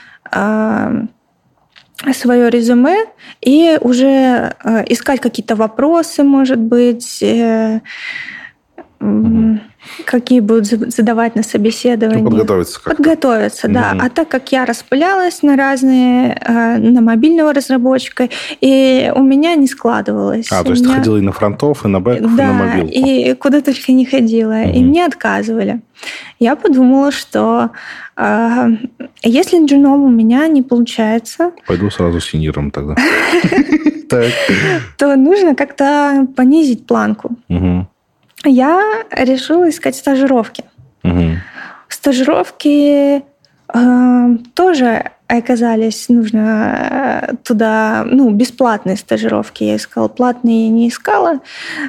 свое 2.12 2.50
резюме 2.50 3.04
и 3.40 3.78
уже 3.80 4.54
э, 4.64 4.84
искать 4.88 5.20
какие-то 5.20 5.56
вопросы, 5.56 6.22
может 6.22 6.58
быть, 6.58 7.22
м, 9.00 9.60
какие 10.04 10.40
будут 10.40 10.66
за- 10.66 10.90
задавать 10.90 11.34
на 11.36 11.42
собеседовании. 11.42 12.22
Ну, 12.22 12.30
подготовиться 12.30 12.80
как-то. 12.82 12.96
Подготовиться, 13.02 13.68
да. 13.68 13.94
Мгм. 13.94 14.00
А 14.04 14.08
так 14.10 14.28
как 14.28 14.52
я 14.52 14.66
распылялась 14.66 15.42
на 15.42 15.56
разные, 15.56 16.38
э, 16.46 16.76
на 16.78 17.00
мобильного 17.00 17.52
разработчика, 17.54 18.28
и 18.60 19.10
у 19.14 19.22
меня 19.22 19.54
не 19.54 19.66
складывалось. 19.66 20.48
А, 20.52 20.60
У 20.60 20.64
то 20.64 20.70
есть 20.70 20.82
ты 20.82 20.88
меня- 20.88 20.98
ходила 20.98 21.16
и 21.16 21.20
на 21.22 21.32
фронтов, 21.32 21.84
и 21.84 21.88
на 21.88 22.00
бэков, 22.00 22.32
и 22.32 22.36
да, 22.36 22.46
на 22.48 22.52
мобилку. 22.52 22.90
и 22.92 23.34
куда 23.34 23.60
только 23.62 23.92
не 23.92 24.04
ходила. 24.04 24.62
И 24.64 24.78
Мгм. 24.80 24.88
мне 24.88 25.06
отказывали. 25.06 25.80
Я 26.38 26.56
подумала, 26.56 27.10
что 27.10 27.70
э, 28.16 28.66
если 29.22 29.64
джуном 29.64 30.02
у 30.04 30.08
меня 30.10 30.46
не 30.46 30.60
получается, 30.62 31.52
Пойду 31.66 31.90
сразу 31.90 32.20
синьором 32.20 32.70
тогда. 32.70 32.96
То 34.98 35.16
нужно 35.16 35.54
как-то 35.54 36.26
понизить 36.36 36.86
планку. 36.86 37.36
Я 38.44 39.04
решила 39.10 39.68
искать 39.68 39.96
стажировки. 39.96 40.64
Мгм. 41.02 41.38
Стажировки 41.88 43.22
э, 43.74 44.36
тоже 44.54 45.10
оказались 45.38 46.08
нужно 46.08 47.28
э, 47.30 47.34
туда, 47.44 48.04
ну, 48.04 48.30
бесплатные 48.30 48.96
стажировки 48.96 49.62
я 49.64 49.76
искала, 49.76 50.08
платные 50.08 50.64
я 50.64 50.70
не 50.70 50.88
искала, 50.88 51.40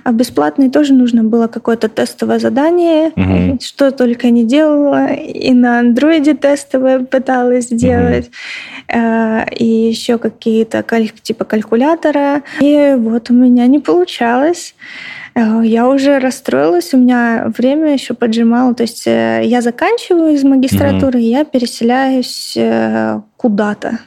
а 0.03 0.11
бесплатные 0.11 0.69
тоже 0.69 0.93
нужно 0.93 1.23
было 1.23 1.47
какое-то 1.47 1.89
тестовое 1.89 2.39
задание, 2.39 3.11
Мгм. 3.15 3.59
что 3.59 3.91
только 3.91 4.29
не 4.29 4.43
делала, 4.43 5.11
и 5.13 5.53
на 5.53 5.79
андроиде 5.79 6.35
тестовое 6.35 6.99
пыталась 6.99 7.65
сделать, 7.65 8.29
э, 8.87 9.45
и 9.55 9.65
еще 9.65 10.17
какие-то 10.17 10.83
типа 11.23 11.45
калькулятора, 11.45 12.43
и 12.59 12.95
вот 12.97 13.29
у 13.31 13.33
меня 13.33 13.65
не 13.67 13.79
получалось. 13.79 14.75
Э, 15.35 15.61
Я 15.63 15.87
уже 15.87 16.19
расстроилась, 16.19 16.93
у 16.93 16.97
меня 16.97 17.51
время 17.57 17.93
еще 17.93 18.13
поджимало. 18.13 18.73
То 18.75 18.83
есть 18.83 19.07
э, 19.07 19.41
я 19.45 19.61
заканчиваю 19.61 20.33
из 20.33 20.43
магистратуры, 20.43 21.19
и 21.21 21.29
я 21.29 21.43
переселяюсь 21.45 22.53
э, 22.57 23.21
куда-то. 23.37 23.99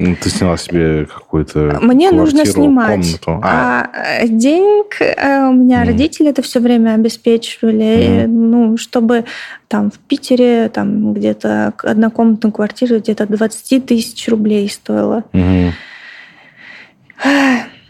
Ну, 0.00 0.14
Ты 0.14 0.30
сняла 0.30 0.56
себе 0.56 1.06
какую-то 1.06 1.80
Мне 1.82 2.12
нужно 2.12 2.42
квартиру, 2.44 2.62
снимать. 2.62 2.90
комнату. 3.20 3.40
А, 3.44 3.90
А 4.22 4.28
денег 4.28 4.96
у 5.00 5.52
меня 5.54 5.78
Мгм. 5.80 5.86
родители 5.88 6.28
это 6.30 6.40
все 6.40 6.60
время 6.60 6.94
обеспечивали. 6.94 8.26
Ну, 8.28 8.76
чтобы 8.76 9.24
там 9.66 9.90
в 9.90 9.98
Питере 9.98 10.68
там 10.68 11.14
где-то 11.14 11.72
однокомнатную 11.82 12.52
квартиру 12.52 12.98
где-то 13.00 13.26
20 13.26 13.80
тысяч 13.86 14.28
рублей 14.28 14.68
стоила. 14.70 15.24
мгм. 15.32 15.72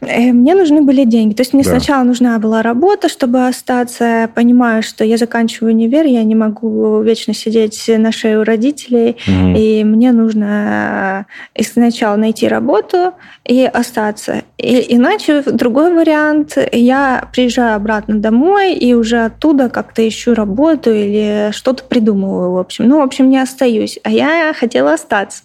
Э, 0.00 0.32
Мне 0.32 0.54
нужны 0.54 0.82
были 0.82 1.04
деньги. 1.04 1.34
То 1.34 1.40
есть 1.42 1.52
мне 1.54 1.62
Да. 1.64 1.70
сначала 1.70 2.04
нужна 2.04 2.38
была 2.38 2.62
работа, 2.62 3.08
чтобы 3.08 3.46
остаться. 3.46 4.04
Я 4.04 4.28
Понимаю, 4.28 4.82
что 4.82 5.04
я 5.04 5.16
заканчиваю 5.16 5.72
универ, 5.74 6.06
я 6.06 6.22
не 6.22 6.34
могу 6.34 7.00
вечно 7.02 7.34
сидеть 7.34 7.84
на 7.88 8.12
шее 8.12 8.38
у 8.38 8.44
родителей. 8.44 9.16
Мгм. 9.26 9.56
И 9.56 9.84
мне 9.84 10.12
нужно 10.12 11.26
э, 11.56 11.62
сначала 11.62 12.16
найти 12.16 12.46
работу 12.46 13.12
и 13.44 13.64
остаться. 13.64 14.42
И, 14.58 14.86
иначе 14.96 15.42
другой 15.42 15.92
вариант, 15.92 16.56
я 16.72 17.28
приезжаю 17.32 17.74
обратно 17.76 18.16
домой 18.16 18.74
и 18.74 18.94
уже 18.94 19.24
оттуда 19.24 19.68
как-то 19.68 20.06
ищу 20.06 20.34
работу 20.34 20.90
или 20.92 21.50
что-то 21.52 21.82
придумываю, 21.84 22.52
в 22.52 22.58
общем. 22.58 22.86
Ну, 22.88 22.98
в 22.98 23.02
общем, 23.02 23.28
не 23.30 23.38
остаюсь. 23.38 23.98
А 24.04 24.10
я 24.10 24.52
хотела 24.54 24.92
остаться. 24.94 25.42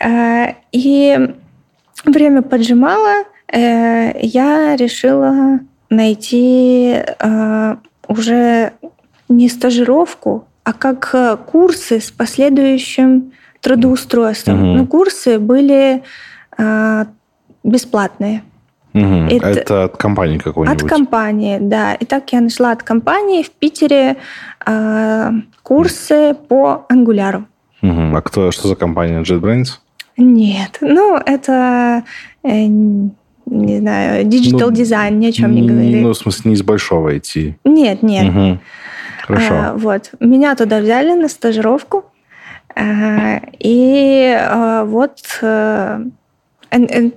Э, 0.00 0.54
И 0.72 1.18
время 2.04 2.42
поджимало, 2.42 3.24
э, 3.52 4.12
я 4.20 4.76
решила 4.76 5.60
найти 5.90 6.94
э, 7.20 7.76
уже 8.08 8.72
не 9.28 9.48
стажировку, 9.48 10.46
а 10.64 10.72
как 10.72 11.14
курсы 11.46 12.00
с 12.00 12.10
последующим 12.10 13.32
трудоустройством. 13.60 14.56
Мгм. 14.58 14.76
Но 14.78 14.86
курсы 14.86 15.38
были 15.38 16.02
э, 16.58 17.04
бесплатные. 17.62 18.42
Мгм. 18.92 19.26
Это- 19.28 19.48
Это 19.48 19.84
от 19.84 19.96
компании 19.96 20.38
какой-нибудь? 20.38 20.82
От 20.82 20.88
компании, 20.88 21.58
да. 21.60 21.94
И 21.94 22.04
так 22.04 22.32
я 22.32 22.40
нашла 22.40 22.70
от 22.72 22.82
компании 22.82 23.42
в 23.42 23.50
Питере 23.50 24.16
э, 24.66 25.30
курсы 25.62 26.34
по 26.48 26.86
Angular 26.88 27.32
у. 27.32 27.44
Мгм. 27.82 28.14
А 28.16 28.20
кто, 28.22 28.50
что 28.50 28.68
за 28.68 28.76
компания? 28.76 29.20
JetBrains? 29.22 29.80
Нет, 30.16 30.78
ну 30.80 31.16
это 31.16 32.04
э, 32.42 32.66
не 32.66 33.78
знаю, 33.78 34.24
Digital 34.24 34.70
Ну, 34.70 34.76
дизайн, 34.76 35.18
ни 35.18 35.26
о 35.26 35.32
чем 35.32 35.54
не 35.54 35.66
говорит. 35.66 36.02
Ну, 36.02 36.10
в 36.10 36.16
смысле, 36.16 36.50
не 36.50 36.54
из 36.54 36.62
большого 36.62 37.16
идти. 37.18 37.56
нет, 37.64 38.02
нет. 38.02 38.24
Мгм. 38.26 38.60
Хорошо. 39.22 39.54
А, 39.54 39.74
вот 39.74 40.12
меня 40.20 40.54
туда 40.54 40.80
взяли 40.80 41.12
на 41.14 41.28
стажировку, 41.28 42.04
А, 42.76 43.40
и 43.58 44.36
а, 44.38 44.84
вот, 44.84 45.18
э, 45.42 46.04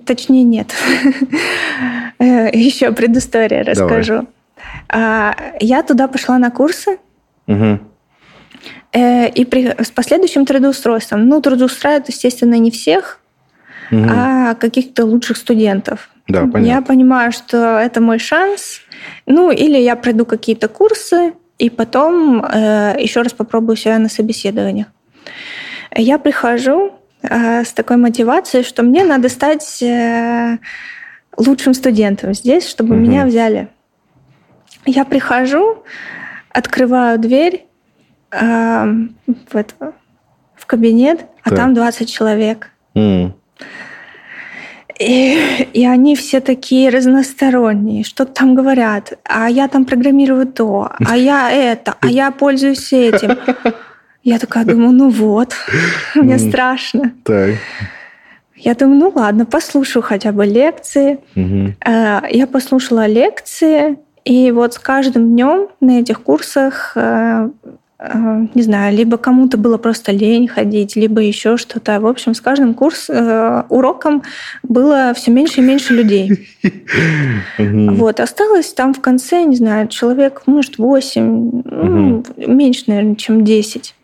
точнее 0.06 0.44
нет, 0.44 0.74
еще 2.20 2.92
предыстория 2.92 3.64
расскажу. 3.64 4.28
А, 4.90 5.36
Я 5.60 5.84
туда 5.84 6.08
пошла 6.08 6.38
на 6.38 6.52
курсы, 6.52 6.98
Мгм. 7.48 7.80
Э, 8.94 9.30
и 9.30 9.46
при- 9.46 9.76
с 9.84 9.92
последующим 9.92 10.46
трудоустройством. 10.46 11.28
Ну, 11.28 11.42
трудоустраивают, 11.42 12.10
естественно, 12.10 12.56
не 12.56 12.72
всех, 12.72 13.20
Мгм. 13.92 14.10
а 14.12 14.56
каких-то 14.56 15.06
лучших 15.06 15.38
студентов. 15.38 16.10
Да, 16.28 16.42
Я 16.42 16.48
понятно. 16.48 16.86
понимаю, 16.88 17.32
что 17.32 17.58
это 17.80 18.02
мой 18.02 18.20
шанс. 18.20 18.82
Ну, 19.26 19.50
или 19.52 19.78
я 19.78 19.96
пройду 19.96 20.26
какие-то 20.26 20.68
курсы, 20.68 21.34
и 21.58 21.70
потом 21.70 22.44
э, 22.44 22.96
еще 23.00 23.22
раз 23.22 23.34
попробую 23.34 23.78
себя 23.78 23.98
на 24.00 24.10
собеседованиях. 24.10 24.88
Я 25.96 26.18
прихожу 26.20 26.94
э, 27.24 27.64
с 27.64 27.72
такой 27.72 27.96
мотивацией, 27.98 28.64
что 28.66 28.84
мне 28.84 29.04
надо 29.06 29.30
стать 29.30 29.82
э, 29.82 30.58
лучшим 31.38 31.74
студентом 31.74 32.34
здесь, 32.34 32.68
чтобы 32.68 32.96
Мгм. 32.96 33.04
меня 33.04 33.26
взяли. 33.26 33.70
Я 34.86 35.06
прихожу, 35.06 35.84
открываю 36.50 37.18
дверь 37.20 37.67
э, 38.32 38.86
в, 39.52 39.56
это- 39.56 39.94
в 40.56 40.66
кабинет, 40.66 41.26
а 41.44 41.50
Так. 41.50 41.60
там 41.60 41.74
20 41.74 42.10
человек. 42.12 42.70
М. 42.96 43.34
И, 45.00 45.38
и 45.74 45.86
они 45.86 46.16
все 46.16 46.40
такие 46.40 46.90
разносторонние, 46.90 48.04
что-то 48.04 48.34
там 48.34 48.56
говорят, 48.56 49.14
а 49.26 49.48
я 49.48 49.68
там 49.68 49.86
программирую 49.86 50.48
то, 50.48 50.90
а 51.06 51.16
я 51.16 51.52
это, 51.52 51.94
а 52.02 52.08
я 52.08 52.32
пользуюсь 52.32 52.92
этим. 52.92 53.38
Я 54.24 54.40
такая 54.40 54.66
думаю, 54.66 54.92
ну 54.94 55.10
вот, 55.10 55.54
мне 56.16 56.40
страшно. 56.40 57.12
Так. 57.24 57.52
Я 58.56 58.74
думаю, 58.74 59.00
ну 59.00 59.12
ладно, 59.14 59.46
послушаю 59.46 60.02
хотя 60.02 60.32
бы 60.32 60.44
лекции. 60.46 61.20
Э, 61.36 62.22
Я 62.32 62.48
послушала 62.48 63.06
лекции, 63.06 64.00
и 64.26 64.50
вот 64.52 64.74
с 64.74 64.80
каждым 64.80 65.30
днем 65.30 65.68
на 65.80 66.00
этих 66.00 66.22
курсах 66.24 66.94
Э, 66.96 67.50
не 68.00 68.62
знаю, 68.62 68.96
либо 68.96 69.18
кому-то 69.18 69.58
было 69.58 69.78
просто 69.78 70.12
лень 70.12 70.48
ходить, 70.48 70.96
либо 70.96 71.20
еще 71.20 71.58
что-то. 71.58 72.00
В 72.00 72.06
общем, 72.06 72.36
с 72.36 72.42
каждым 72.42 72.76
курс, 72.76 73.10
э, 73.10 73.64
уроком 73.70 74.22
было 74.62 75.14
все 75.16 75.32
меньше 75.32 75.62
и 75.62 75.64
меньше 75.64 75.94
людей. 75.94 76.48
Вот, 77.58 78.20
осталось 78.20 78.72
там 78.74 78.94
в 78.94 79.02
конце, 79.02 79.44
не 79.44 79.56
знаю, 79.56 79.88
человек, 79.88 80.44
может, 80.46 80.78
8, 80.78 81.64
ну, 81.66 82.24
меньше, 82.38 82.84
наверное, 82.88 83.16
чем 83.16 83.44
10. 83.44 83.96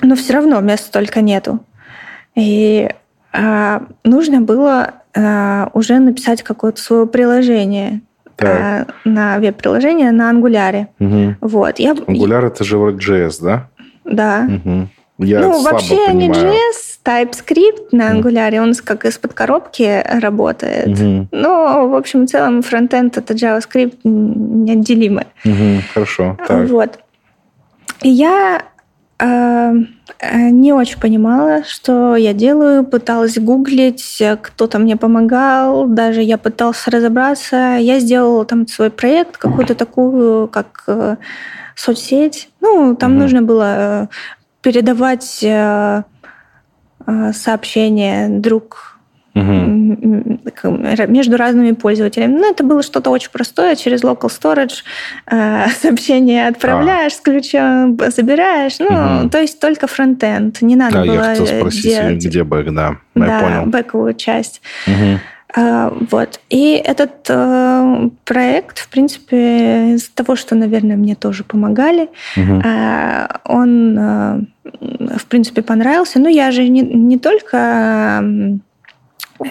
Но 0.00 0.16
все 0.16 0.32
равно 0.32 0.60
места 0.60 0.86
столько 0.88 1.20
нету. 1.20 1.60
И 2.34 2.88
а, 3.32 3.86
нужно 4.04 4.40
было 4.40 4.94
а, 5.14 5.70
уже 5.74 5.98
написать 5.98 6.42
какое-то 6.42 6.80
свое 6.80 7.06
приложение 7.06 8.00
так. 8.36 8.48
Э, 8.48 8.86
на 9.04 9.38
веб-приложение 9.38 10.10
на 10.12 10.30
ангуляре. 10.30 10.88
Угу. 11.00 11.36
Вот. 11.40 11.78
Я... 11.78 11.92
Angular 11.92 12.46
это 12.46 12.64
же 12.64 12.78
вроде 12.78 12.98
JS, 12.98 13.42
да? 13.42 13.68
Да. 14.04 14.48
Угу. 14.48 14.88
Я 15.18 15.40
ну, 15.40 15.62
вообще 15.62 15.96
понимаю. 16.06 16.16
не 16.16 16.28
JS, 16.28 16.98
TypeScript 17.04 17.88
на 17.92 18.10
ангуляре, 18.10 18.60
он 18.60 18.74
как 18.74 19.04
из-под 19.04 19.34
коробки 19.34 20.02
работает. 20.20 20.98
Угу. 20.98 21.28
Но, 21.30 21.88
в 21.88 21.94
общем, 21.94 22.26
в 22.26 22.30
целом 22.30 22.62
фронтенд 22.62 23.16
это 23.16 23.34
JavaScript 23.34 23.98
неотделимый. 24.04 25.26
Угу. 25.44 25.82
Хорошо. 25.94 26.36
Так. 26.46 26.68
Вот. 26.68 26.98
И 28.02 28.08
я 28.08 28.62
не 29.22 30.72
очень 30.72 31.00
понимала, 31.00 31.62
что 31.64 32.16
я 32.16 32.32
делаю, 32.32 32.84
пыталась 32.84 33.38
гуглить, 33.38 34.22
кто-то 34.42 34.78
мне 34.78 34.96
помогал, 34.96 35.86
даже 35.86 36.22
я 36.22 36.38
пыталась 36.38 36.86
разобраться. 36.88 37.76
Я 37.78 38.00
сделала 38.00 38.44
там 38.44 38.66
свой 38.66 38.90
проект, 38.90 39.36
какую-то 39.36 39.74
такую, 39.74 40.48
как 40.48 40.84
э, 40.86 41.16
соцсеть. 41.76 42.50
Ну, 42.60 42.96
там 42.96 43.12
mm 43.12 43.18
нужно 43.18 43.42
было 43.42 43.74
э, 43.76 44.06
передавать 44.60 45.44
сообщения 47.32 48.28
друг 48.28 48.98
угу. 49.34 49.71
Между 51.08 51.36
разными 51.36 51.72
пользователями. 51.72 52.32
Ну, 52.32 52.50
это 52.50 52.64
было 52.64 52.82
что-то 52.82 53.10
очень 53.10 53.30
простое, 53.30 53.76
через 53.76 54.02
local 54.02 54.28
storage 54.28 54.82
э, 55.30 55.66
сообщение 55.80 56.48
отправляешь 56.48 57.12
а. 57.12 57.16
с 57.16 57.20
ключом, 57.20 57.98
забираешь. 58.08 58.78
Ну, 58.78 58.86
угу. 59.22 59.30
то 59.30 59.40
есть 59.40 59.60
только 59.60 59.86
фронтенд. 59.86 60.62
Не 60.62 60.76
надо 60.76 60.98
да, 60.98 61.04
было 61.04 61.14
я 61.14 61.22
хотел 61.22 61.46
спросить, 61.46 61.84
делать... 61.84 62.24
где 62.24 62.44
бэк, 62.44 62.70
да. 62.72 62.96
Я 63.14 63.26
да, 63.26 63.40
понял. 63.40 63.66
бэковую 63.66 64.14
часть. 64.14 64.62
Угу. 64.86 65.20
Вот. 65.54 66.40
И 66.48 66.82
этот 66.82 67.26
э, 67.28 68.08
проект, 68.24 68.78
в 68.78 68.88
принципе, 68.88 69.94
из-за 69.94 70.10
того, 70.14 70.34
что, 70.34 70.54
наверное, 70.54 70.96
мне 70.96 71.14
тоже 71.14 71.44
помогали, 71.44 72.08
угу. 72.36 72.62
э, 72.64 73.28
он, 73.44 73.98
э, 73.98 74.40
в 75.18 75.26
принципе, 75.26 75.60
понравился. 75.60 76.20
Но 76.20 76.28
я 76.28 76.50
же 76.52 76.66
не, 76.68 76.80
не 76.80 77.18
только 77.18 78.14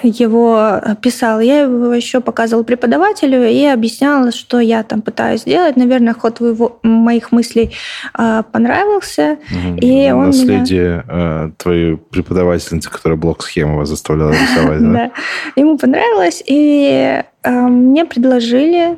его 0.04 0.82
писал, 1.02 1.40
я 1.40 1.62
его 1.62 1.94
еще 1.94 2.20
показывала 2.22 2.64
преподавателю 2.64 3.48
и 3.48 3.66
объясняла, 3.66 4.32
что 4.32 4.60
я 4.60 4.84
там 4.84 5.02
пытаюсь 5.02 5.42
сделать. 5.42 5.76
Наверное, 5.76 6.14
ход 6.14 6.42
его, 6.42 6.80
моих 6.84 7.32
мыслей 7.32 7.74
э, 8.18 8.44
понравился. 8.52 9.38
Угу. 9.52 9.78
И 9.78 10.12
он 10.12 10.28
Наследие 10.28 10.90
меня... 10.90 11.04
э, 11.08 11.52
твоей 11.58 11.98
преподавательницы, 11.98 12.90
которая 12.90 13.18
блок-схему 13.18 13.86
заставляла 13.86 14.32
рисовать. 14.32 14.82
Да, 14.92 15.12
ему 15.56 15.78
понравилось, 15.78 16.44
и 16.46 17.24
э, 17.44 17.52
мне 17.52 18.06
предложили 18.06 18.98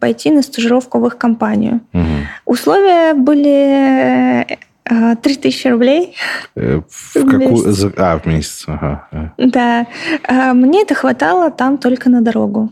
пойти 0.00 0.30
на 0.32 0.42
стажировку 0.42 0.98
в 0.98 1.06
их 1.06 1.16
компанию. 1.16 1.82
Угу. 1.92 2.04
Условия 2.46 3.14
были 3.14 4.58
3000 4.84 5.66
а, 5.66 5.70
рублей. 5.70 6.16
Э, 6.56 6.80
в, 6.88 7.12
какую? 7.12 7.92
А, 7.96 8.18
в 8.18 8.26
месяц. 8.26 8.64
Ага. 8.66 9.34
Да. 9.38 9.86
А, 10.24 10.54
мне 10.54 10.82
это 10.82 10.94
хватало 10.94 11.50
там 11.50 11.78
только 11.78 12.10
на 12.10 12.22
дорогу. 12.22 12.70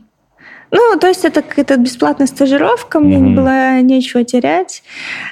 Ну, 0.70 0.98
то 0.98 1.06
есть 1.06 1.24
это 1.24 1.42
какая-то 1.42 1.76
бесплатная 1.76 2.26
стажировка, 2.26 3.00
мне 3.00 3.16
mm-hmm. 3.16 3.34
было 3.34 3.80
нечего 3.80 4.24
терять. 4.24 4.82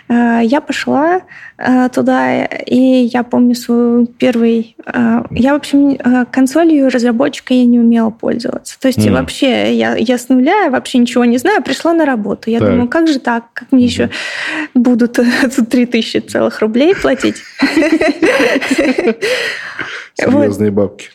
А, 0.09 0.41
я 0.41 0.61
пошла 0.61 1.23
туда, 1.95 2.45
и 2.45 3.09
я 3.11 3.23
помню 3.23 3.55
свой 3.55 4.07
первый... 4.07 4.77
Я, 5.31 5.55
в 5.55 5.57
общем, 5.57 5.97
консолью 6.31 6.91
разработчика 6.91 7.55
я 7.55 7.65
не 7.65 7.79
умела 7.79 8.11
пользоваться. 8.11 8.79
То 8.79 8.89
есть 8.89 8.99
mm-hmm. 8.99 9.13
вообще 9.13 9.75
я, 9.75 9.97
я 9.97 10.19
с 10.19 10.29
нуля, 10.29 10.69
вообще 10.69 10.99
ничего 10.99 11.25
не 11.25 11.39
знаю, 11.39 11.63
пришла 11.63 11.95
на 11.95 12.05
работу. 12.05 12.51
Я 12.51 12.59
так. 12.59 12.69
думаю, 12.69 12.89
как 12.89 13.09
же 13.09 13.21
так? 13.21 13.45
Как 13.55 13.73
мне 13.73 13.85
mm-hmm. 13.85 13.89
еще 13.89 14.11
будут 14.75 15.19
тут 15.57 15.71
3000 15.71 16.19
целых 16.19 16.61
рублей 16.61 16.95
платить? 16.95 17.37
Серьезные 20.15 20.71
бабки. 20.71 21.09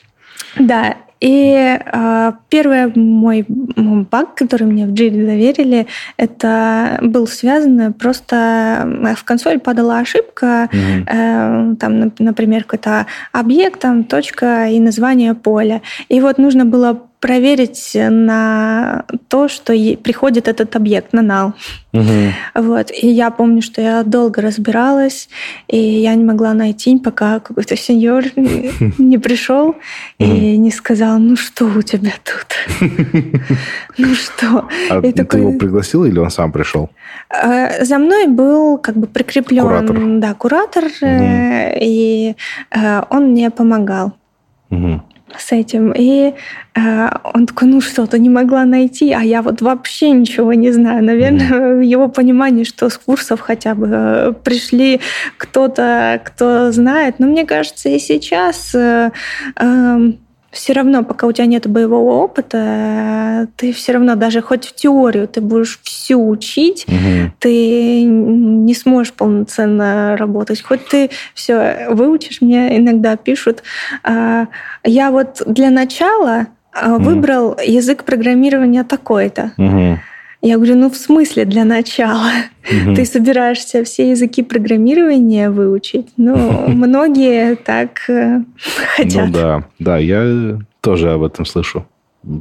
Да, 0.58 0.98
и 1.22 1.54
э, 1.56 2.32
первый 2.50 2.92
мой 2.96 3.46
баг, 3.48 4.36
который 4.36 4.64
мне 4.64 4.88
в 4.88 4.90
Jira 4.90 5.26
доверили, 5.26 5.88
это 6.18 6.98
был 7.02 7.28
связан 7.28 7.94
просто 7.94 9.14
в 9.16 9.24
консоль 9.24 9.60
падала 9.60 10.00
ошибка, 10.00 10.68
mm-hmm. 10.72 11.74
э, 11.74 11.76
там, 11.76 12.12
например, 12.18 12.64
какой-то 12.64 13.06
объект, 13.32 13.80
там 13.80 14.04
точка 14.04 14.68
и 14.70 14.80
название 14.80 15.36
поля. 15.36 15.82
И 16.10 16.20
вот 16.20 16.40
нужно 16.40 16.66
было 16.66 17.04
проверить 17.22 17.92
на 17.94 19.06
то, 19.28 19.48
что 19.48 19.74
приходит 19.96 20.48
этот 20.48 20.76
объект 20.76 21.14
на 21.14 21.22
нал. 21.22 21.54
Угу. 21.94 22.04
Вот. 22.56 22.92
И 22.92 23.08
я 23.08 23.30
помню, 23.30 23.62
что 23.62 23.80
я 23.80 24.04
долго 24.04 24.42
разбиралась, 24.42 25.30
и 25.68 25.78
я 25.78 26.16
не 26.16 26.24
могла 26.24 26.54
найти, 26.54 26.98
пока 26.98 27.40
какой-то 27.40 27.78
сеньор 27.78 28.24
не 28.98 29.20
пришел 29.20 29.76
и 30.18 30.58
не 30.58 30.72
сказал, 30.72 31.20
ну 31.20 31.36
что 31.36 31.66
у 31.66 31.82
тебя 31.82 32.14
тут? 32.24 32.92
Ну 33.98 34.16
что? 34.16 34.68
А 34.90 35.02
ты 35.02 35.38
его 35.38 35.60
пригласил 35.60 36.06
или 36.06 36.18
он 36.18 36.32
сам 36.32 36.52
пришел? 36.52 36.90
Э, 37.30 37.84
за 37.84 38.00
мной 38.00 38.28
был 38.28 38.78
как 38.78 38.96
бы 38.96 39.06
прикреплен 39.06 40.22
куратор, 40.34 40.86
э, 41.02 41.78
и 41.80 42.36
э, 42.72 43.02
он 43.10 43.32
мне 43.32 43.50
помогал. 43.52 44.14
Угу 44.70 45.02
с 45.38 45.52
этим. 45.52 45.94
И 45.96 46.34
э, 46.76 47.10
он 47.34 47.46
такой, 47.46 47.68
ну 47.68 47.82
что-то 47.82 48.18
не 48.18 48.30
могла 48.30 48.66
найти, 48.66 49.12
а 49.12 49.22
я 49.22 49.42
вот 49.42 49.62
вообще 49.62 50.12
ничего 50.12 50.54
не 50.54 50.72
знаю. 50.72 51.04
Наверное, 51.04 51.76
в 51.76 51.82
его 51.82 52.08
понимании, 52.08 52.64
что 52.64 52.90
с 52.90 52.98
курсов 52.98 53.40
хотя 53.42 53.76
бы 53.76 53.90
э, 53.92 54.34
пришли 54.44 55.02
кто-то, 55.38 56.22
кто 56.24 56.72
знает. 56.72 57.16
Но 57.20 57.28
мне 57.28 57.46
кажется, 57.46 57.90
и 57.90 58.00
сейчас... 58.00 58.74
Э, 58.76 59.12
э, 59.58 60.12
все 60.52 60.74
равно, 60.74 61.04
пока 61.04 61.28
у 61.28 61.32
тебя 61.32 61.46
нет 61.46 61.68
боевого 61.68 62.24
опыта, 62.24 63.48
ты 63.56 63.72
все 63.72 63.94
равно 63.94 64.16
даже 64.16 64.42
хоть 64.42 64.66
в 64.66 64.76
теорию 64.76 65.28
ты 65.28 65.40
будешь 65.40 65.80
всю 65.82 66.28
учить, 66.28 66.86
угу. 66.88 67.32
ты 67.40 68.04
не 68.04 68.74
сможешь 68.74 69.14
полноценно 69.14 70.16
работать. 70.18 70.62
Хоть 70.62 70.86
ты 70.88 71.10
все 71.34 71.88
выучишь, 71.90 72.42
мне 72.42 72.78
иногда 72.78 73.16
пишут, 73.16 73.64
а, 74.04 74.48
я 74.84 75.12
вот 75.12 75.42
для 75.46 75.70
начала 75.70 76.48
угу. 76.76 77.04
выбрал 77.04 77.58
язык 77.66 78.04
программирования 78.04 78.84
такой-то. 78.84 79.54
Угу. 79.58 80.00
Я 80.42 80.56
говорю, 80.56 80.76
ну 80.76 80.90
в 80.90 80.96
смысле 80.96 81.46
для 81.46 81.66
начала? 81.66 82.32
Угу. 82.66 82.96
Ты 82.96 83.06
собираешься 83.06 83.84
все 83.84 84.10
языки 84.10 84.42
программирования 84.42 85.50
выучить? 85.50 86.10
Ну, 86.18 86.36
многие 86.68 87.56
так 87.56 88.10
э, 88.10 88.44
хотят. 88.96 89.28
Ну 89.28 89.34
да, 89.34 89.64
да, 89.80 89.98
я 89.98 90.60
тоже 90.82 91.12
об 91.12 91.24
этом 91.24 91.46
слышу 91.46 91.86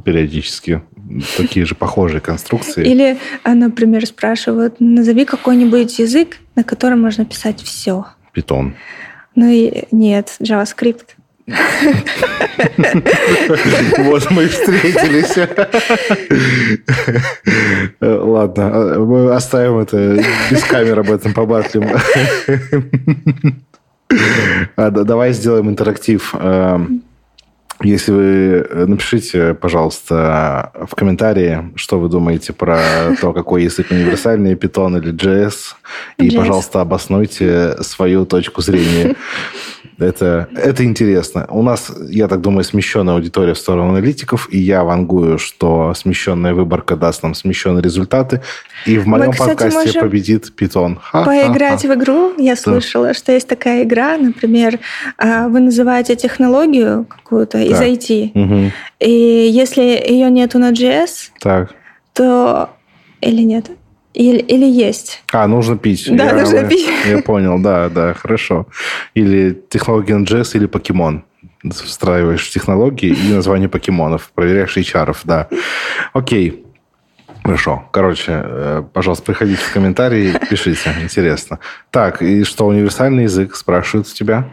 периодически. 0.05 0.81
Такие 1.37 1.65
же 1.65 1.75
похожие 1.75 2.21
конструкции. 2.21 2.85
Или, 2.85 3.17
э, 3.43 3.53
например, 3.53 4.05
спрашивают, 4.05 4.75
назови 4.79 5.25
какой-нибудь 5.25 5.99
язык, 5.99 6.37
на 6.55 6.63
котором 6.63 7.01
можно 7.01 7.25
писать 7.25 7.61
все. 7.61 8.05
Питон. 8.31 8.75
Ну 9.35 9.47
и 9.49 9.83
нет, 9.91 10.35
JavaScript. 10.39 11.15
Вот 13.97 14.31
мы 14.31 14.43
и 14.43 14.47
встретились. 14.47 15.35
Ладно, 17.99 18.99
мы 18.99 19.33
оставим 19.33 19.79
это 19.79 20.23
без 20.49 20.63
камер 20.63 20.99
об 20.99 21.11
этом 21.11 21.33
побатлим. 21.33 21.89
Давай 24.77 25.33
сделаем 25.33 25.69
интерактив. 25.69 26.33
Эм, 26.37 27.03
если 27.83 28.11
вы 28.11 28.23
э, 28.23 28.85
напишите, 28.85 29.53
пожалуйста, 29.53 30.71
в 30.87 30.95
комментарии, 30.95 31.71
что 31.75 31.99
вы 31.99 32.09
думаете 32.09 32.53
про 32.53 33.15
то, 33.19 33.33
какой 33.33 33.63
язык 33.63 33.87
универсальный, 33.89 34.53
Python 34.53 34.99
или 34.99 35.13
JS, 35.13 35.75
и, 36.17 36.35
пожалуйста, 36.35 36.81
обоснуйте 36.81 37.77
свою 37.81 38.25
точку 38.25 38.61
зрения. 38.61 39.15
Это, 40.01 40.47
это 40.55 40.83
интересно. 40.83 41.45
У 41.49 41.61
нас, 41.61 41.91
я 42.09 42.27
так 42.27 42.41
думаю, 42.41 42.63
смещенная 42.63 43.15
аудитория 43.15 43.53
в 43.53 43.57
сторону 43.57 43.89
аналитиков, 43.89 44.47
и 44.51 44.57
я 44.57 44.83
вангую, 44.83 45.37
что 45.37 45.93
смещенная 45.93 46.53
выборка 46.53 46.95
даст 46.95 47.23
нам 47.23 47.35
смещенные 47.35 47.83
результаты. 47.83 48.41
И 48.85 48.97
в 48.97 49.07
моем 49.07 49.27
Мы, 49.27 49.33
кстати, 49.33 49.49
подкасте 49.49 49.99
победит 49.99 50.55
Питон. 50.55 50.99
Поиграть 51.11 51.83
в 51.83 51.93
игру. 51.93 52.33
Я 52.37 52.55
слышала, 52.55 53.07
да. 53.07 53.13
что 53.13 53.31
есть 53.31 53.47
такая 53.47 53.83
игра, 53.83 54.17
например, 54.17 54.79
а, 55.17 55.47
вы 55.47 55.59
называете 55.59 56.15
технологию 56.15 57.05
какую-то 57.05 57.59
из 57.59 57.79
IT, 57.79 58.31
угу. 58.33 58.71
и 58.99 59.11
если 59.11 59.81
ее 59.81 60.31
нету 60.31 60.59
на 60.59 60.71
JS, 60.71 61.31
так. 61.39 61.73
то 62.13 62.69
или 63.21 63.41
нет? 63.41 63.67
Или, 64.13 64.39
или 64.39 64.65
есть. 64.65 65.23
А, 65.31 65.47
нужно 65.47 65.77
пить. 65.77 66.07
Да, 66.09 66.25
я, 66.25 66.33
нужно 66.33 66.63
пить. 66.65 66.89
Я 67.07 67.19
понял, 67.19 67.59
да, 67.59 67.89
да, 67.89 68.13
хорошо. 68.13 68.67
Или 69.13 69.57
технология 69.69 70.15
NGS, 70.15 70.51
или 70.55 70.65
покемон. 70.65 71.23
Встраиваешь 71.63 72.49
технологии 72.49 73.09
и 73.09 73.33
название 73.33 73.69
покемонов. 73.69 74.31
Проверяешь 74.35 74.77
HR, 74.77 75.15
да. 75.23 75.47
Окей. 76.13 76.65
Хорошо. 77.43 77.83
Короче, 77.91 78.41
э, 78.43 78.83
пожалуйста, 78.93 79.25
приходите 79.25 79.61
в 79.61 79.73
комментарии, 79.73 80.33
пишите. 80.49 80.93
Интересно. 81.01 81.59
Так, 81.89 82.21
и 82.21 82.43
что, 82.43 82.67
универсальный 82.67 83.23
язык 83.23 83.55
спрашивают 83.55 84.07
с 84.07 84.13
тебя? 84.13 84.49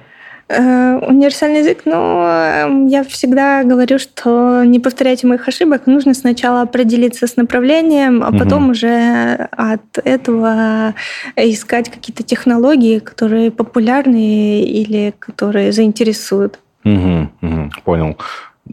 Э, 0.51 0.99
универсальный 1.07 1.59
язык, 1.59 1.83
ну, 1.85 2.23
эм, 2.23 2.87
я 2.87 3.05
всегда 3.05 3.65
говорю, 3.65 3.99
что 3.99 4.65
не 4.65 4.81
повторяйте 4.81 5.27
моих 5.27 5.47
ошибок. 5.47 5.87
Нужно 5.87 6.15
сначала 6.15 6.63
определиться 6.63 7.27
с 7.27 7.37
направлением, 7.37 8.23
а 8.23 8.33
потом 8.33 8.65
угу. 8.65 8.71
уже 8.71 9.49
от 9.51 9.99
этого 10.03 10.95
искать 11.37 11.91
какие-то 11.91 12.23
технологии, 12.23 12.99
которые 12.99 13.51
популярны 13.51 14.63
или 14.63 15.13
которые 15.19 15.73
заинтересуют. 15.73 16.59
Угу, 16.85 17.29
угу, 17.43 17.71
понял. 17.85 18.17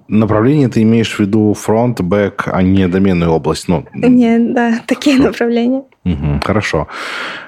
Направление 0.07 0.69
ты 0.69 0.81
имеешь 0.81 1.13
в 1.13 1.19
виду 1.19 1.53
фронт, 1.53 1.99
бэк, 1.99 2.49
а 2.53 2.61
не 2.61 2.87
доменную 2.87 3.31
область? 3.31 3.67
Ну, 3.67 3.85
Нет, 3.93 4.53
да, 4.53 4.79
такие 4.87 5.17
направления. 5.17 5.83
Угу, 6.05 6.41
хорошо. 6.43 6.87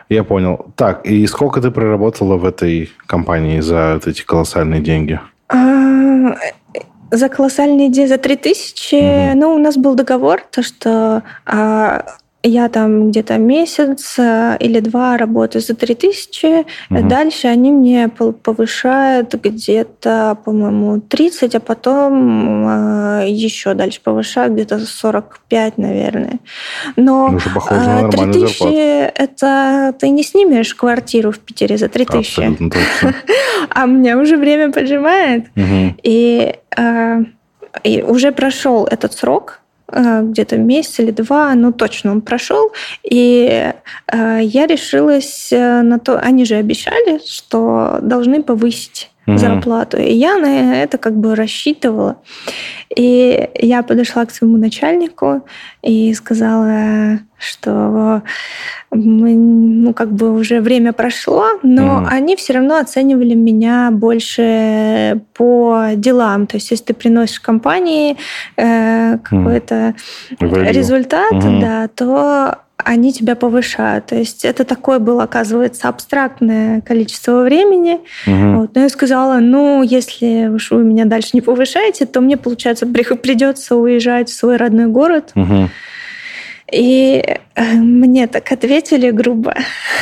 Я 0.10 0.24
понял. 0.24 0.66
Так, 0.76 1.05
и 1.05 1.28
сколько 1.28 1.62
ты 1.62 1.72
проработала 1.72 2.38
в 2.38 2.45
этой 2.45 2.89
компании 3.05 3.60
за 3.60 3.99
эти 4.05 4.24
колоссальные 4.24 4.82
деньги? 4.82 5.20
А, 5.49 6.36
за 7.12 7.30
колоссальные 7.30 7.89
деньги, 7.89 8.10
за 8.10 8.18
3000, 8.18 8.95
угу. 8.95 9.39
ну, 9.39 9.53
у 9.53 9.58
нас 9.58 9.78
был 9.78 9.95
договор, 9.95 10.41
то, 10.51 10.64
что 10.64 11.24
а, 11.45 12.03
я 12.48 12.70
там 12.70 13.10
где-то 13.10 13.38
месяц 13.38 14.16
э, 14.18 14.58
или 14.60 14.80
два 14.80 15.18
работаю 15.18 15.62
за 15.62 15.76
3000, 15.76 16.66
угу. 16.89 17.08
дальше 17.08 17.48
они 17.48 17.72
мне 17.72 18.10
повышают 18.10 19.34
где-то, 19.34 20.38
по-моему, 20.43 21.02
30, 21.02 21.56
а 21.56 21.60
потом 21.60 22.68
э, 22.68 23.26
еще 23.30 23.74
дальше 23.74 24.02
повышают 24.04 24.54
где-то 24.54 24.80
45, 24.80 25.78
наверное. 25.78 26.39
Но 26.95 27.30
на 27.70 28.10
3000 28.10 28.64
э, 28.64 29.12
это 29.16 29.93
ты 30.00 30.10
не 30.10 30.24
снимешь 30.24 30.74
квартиру 30.74 31.32
в 31.32 31.39
Питере 31.39 31.78
за 31.78 31.89
3000. 31.89 32.18
Абсолютно 32.18 32.70
точно. 32.70 33.16
А 33.70 33.86
мне 33.86 34.16
уже 34.16 34.38
время 34.38 34.72
поджимает. 34.72 35.45
И 36.04 36.56
и 37.84 38.02
уже 38.02 38.32
прошел 38.32 38.86
этот 38.86 39.14
срок, 39.14 39.62
где-то 39.90 40.58
месяц 40.58 41.00
или 41.00 41.12
два, 41.12 41.54
ну 41.56 41.72
точно 41.72 42.12
он 42.12 42.22
прошел, 42.22 42.72
и 43.04 43.72
э, 44.12 44.40
я 44.42 44.68
решилась 44.68 45.50
э, 45.52 45.82
на 45.82 46.00
то, 46.00 46.20
они 46.20 46.46
же 46.46 46.56
обещали, 46.56 47.22
что 47.26 48.00
должны 48.02 48.44
повысить 48.44 49.10
угу. 49.28 49.38
зарплату, 49.38 49.97
и 49.97 50.11
я 50.11 50.38
на 50.38 50.82
это 50.82 50.97
как 50.97 51.15
бы 51.15 51.36
рассчитывала. 51.36 52.17
И 52.95 53.49
я 53.55 53.84
подошла 53.84 54.25
к 54.25 54.32
своему 54.32 54.57
начальнику 54.57 55.45
и 55.84 56.13
сказала, 56.13 57.19
что 57.38 58.23
мы, 58.91 59.36
ну, 59.36 59.93
как 59.93 60.11
бы 60.11 60.34
уже 60.34 60.61
время 60.61 60.93
прошло, 60.93 61.45
но 61.61 62.01
mm. 62.01 62.07
они 62.09 62.36
все 62.38 62.53
равно 62.53 62.78
оценивали 62.78 63.36
меня 63.36 63.89
больше 63.91 65.21
по 65.34 65.89
делам. 65.95 66.47
То 66.47 66.57
есть, 66.57 66.71
если 66.71 66.86
ты 66.86 66.93
приносишь 66.93 67.41
компании 67.41 68.15
э, 68.55 69.17
какой-то 69.21 69.93
mm. 70.32 70.71
результат, 70.71 71.34
mm-hmm. 71.34 71.59
да, 71.59 71.88
то 71.89 72.59
они 72.78 73.11
тебя 73.11 73.36
повышают. 73.36 74.07
То 74.07 74.15
есть 74.15 74.45
это 74.45 74.63
такое 74.63 74.99
было, 74.99 75.23
оказывается, 75.23 75.89
абстрактное 75.89 76.82
количество 76.82 77.43
времени. 77.43 77.99
Угу. 78.28 78.59
Вот. 78.59 78.75
Но 78.75 78.82
я 78.82 78.89
сказала, 78.89 79.39
ну, 79.39 79.82
если 79.82 80.47
уж 80.47 80.71
вы 80.71 80.84
меня 80.84 81.05
дальше 81.05 81.32
не 81.34 81.41
повышаете, 81.41 82.05
то 82.05 82.21
мне, 82.21 82.38
получается, 82.38 82.86
придется 82.86 83.75
уезжать 83.75 84.30
в 84.30 84.34
свой 84.34 84.57
родной 84.57 84.88
город. 84.88 85.32
Угу. 85.36 85.69
И 86.71 87.23
э, 87.55 87.73
мне 87.75 88.28
так 88.28 88.51
ответили 88.51 89.09
грубо. 89.09 89.55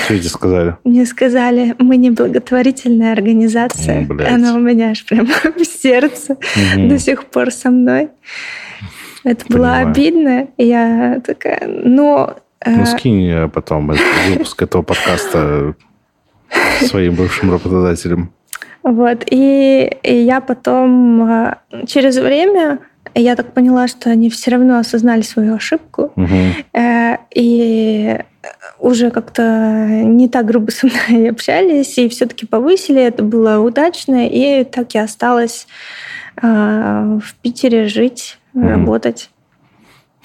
Что 0.05 0.17
тебе 0.17 0.29
сказали? 0.29 0.75
Мне 0.83 1.05
сказали, 1.05 1.75
мы 1.77 1.95
не 1.95 2.09
благотворительная 2.09 3.13
организация. 3.13 4.01
Блядь. 4.01 4.31
Она 4.31 4.55
у 4.55 4.59
меня 4.59 4.89
аж 4.89 5.05
прям 5.05 5.27
в 5.43 5.63
сердце 5.63 6.33
угу. 6.33 6.87
до 6.89 6.99
сих 6.99 7.25
пор 7.25 7.51
со 7.51 7.69
мной. 7.69 8.09
Это 9.23 9.45
Понимаю. 9.45 9.85
было 9.85 9.91
обидно. 9.91 10.47
Я 10.57 11.21
такая, 11.25 11.67
но 11.67 12.35
ну, 12.65 12.81
э, 12.81 12.85
скинь 12.85 13.49
потом 13.49 13.91
выпуск 14.29 14.61
этого 14.61 14.81
подкаста 14.81 15.75
своим 16.81 17.15
бывшим 17.15 17.51
работодателям. 17.51 18.31
Вот, 18.83 19.23
и, 19.31 19.97
и 20.03 20.15
я 20.15 20.41
потом 20.41 21.27
э, 21.27 21.55
через 21.87 22.17
время 22.17 22.79
я 23.15 23.35
так 23.35 23.53
поняла, 23.53 23.87
что 23.87 24.11
они 24.11 24.29
все 24.29 24.51
равно 24.51 24.77
осознали 24.77 25.21
свою 25.21 25.55
ошибку, 25.55 26.11
угу. 26.15 27.17
и 27.33 28.19
уже 28.79 29.09
как-то 29.09 29.87
не 29.87 30.27
так 30.27 30.45
грубо 30.45 30.69
со 30.69 30.87
мной 30.87 31.29
общались, 31.31 31.97
и 31.97 32.09
все-таки 32.09 32.45
повысили, 32.45 33.01
это 33.01 33.23
было 33.23 33.59
удачно, 33.59 34.27
и 34.27 34.63
так 34.65 34.93
я 34.93 35.03
осталась 35.03 35.67
в 36.35 37.35
Питере 37.41 37.87
жить, 37.87 38.37
угу. 38.53 38.67
работать. 38.67 39.29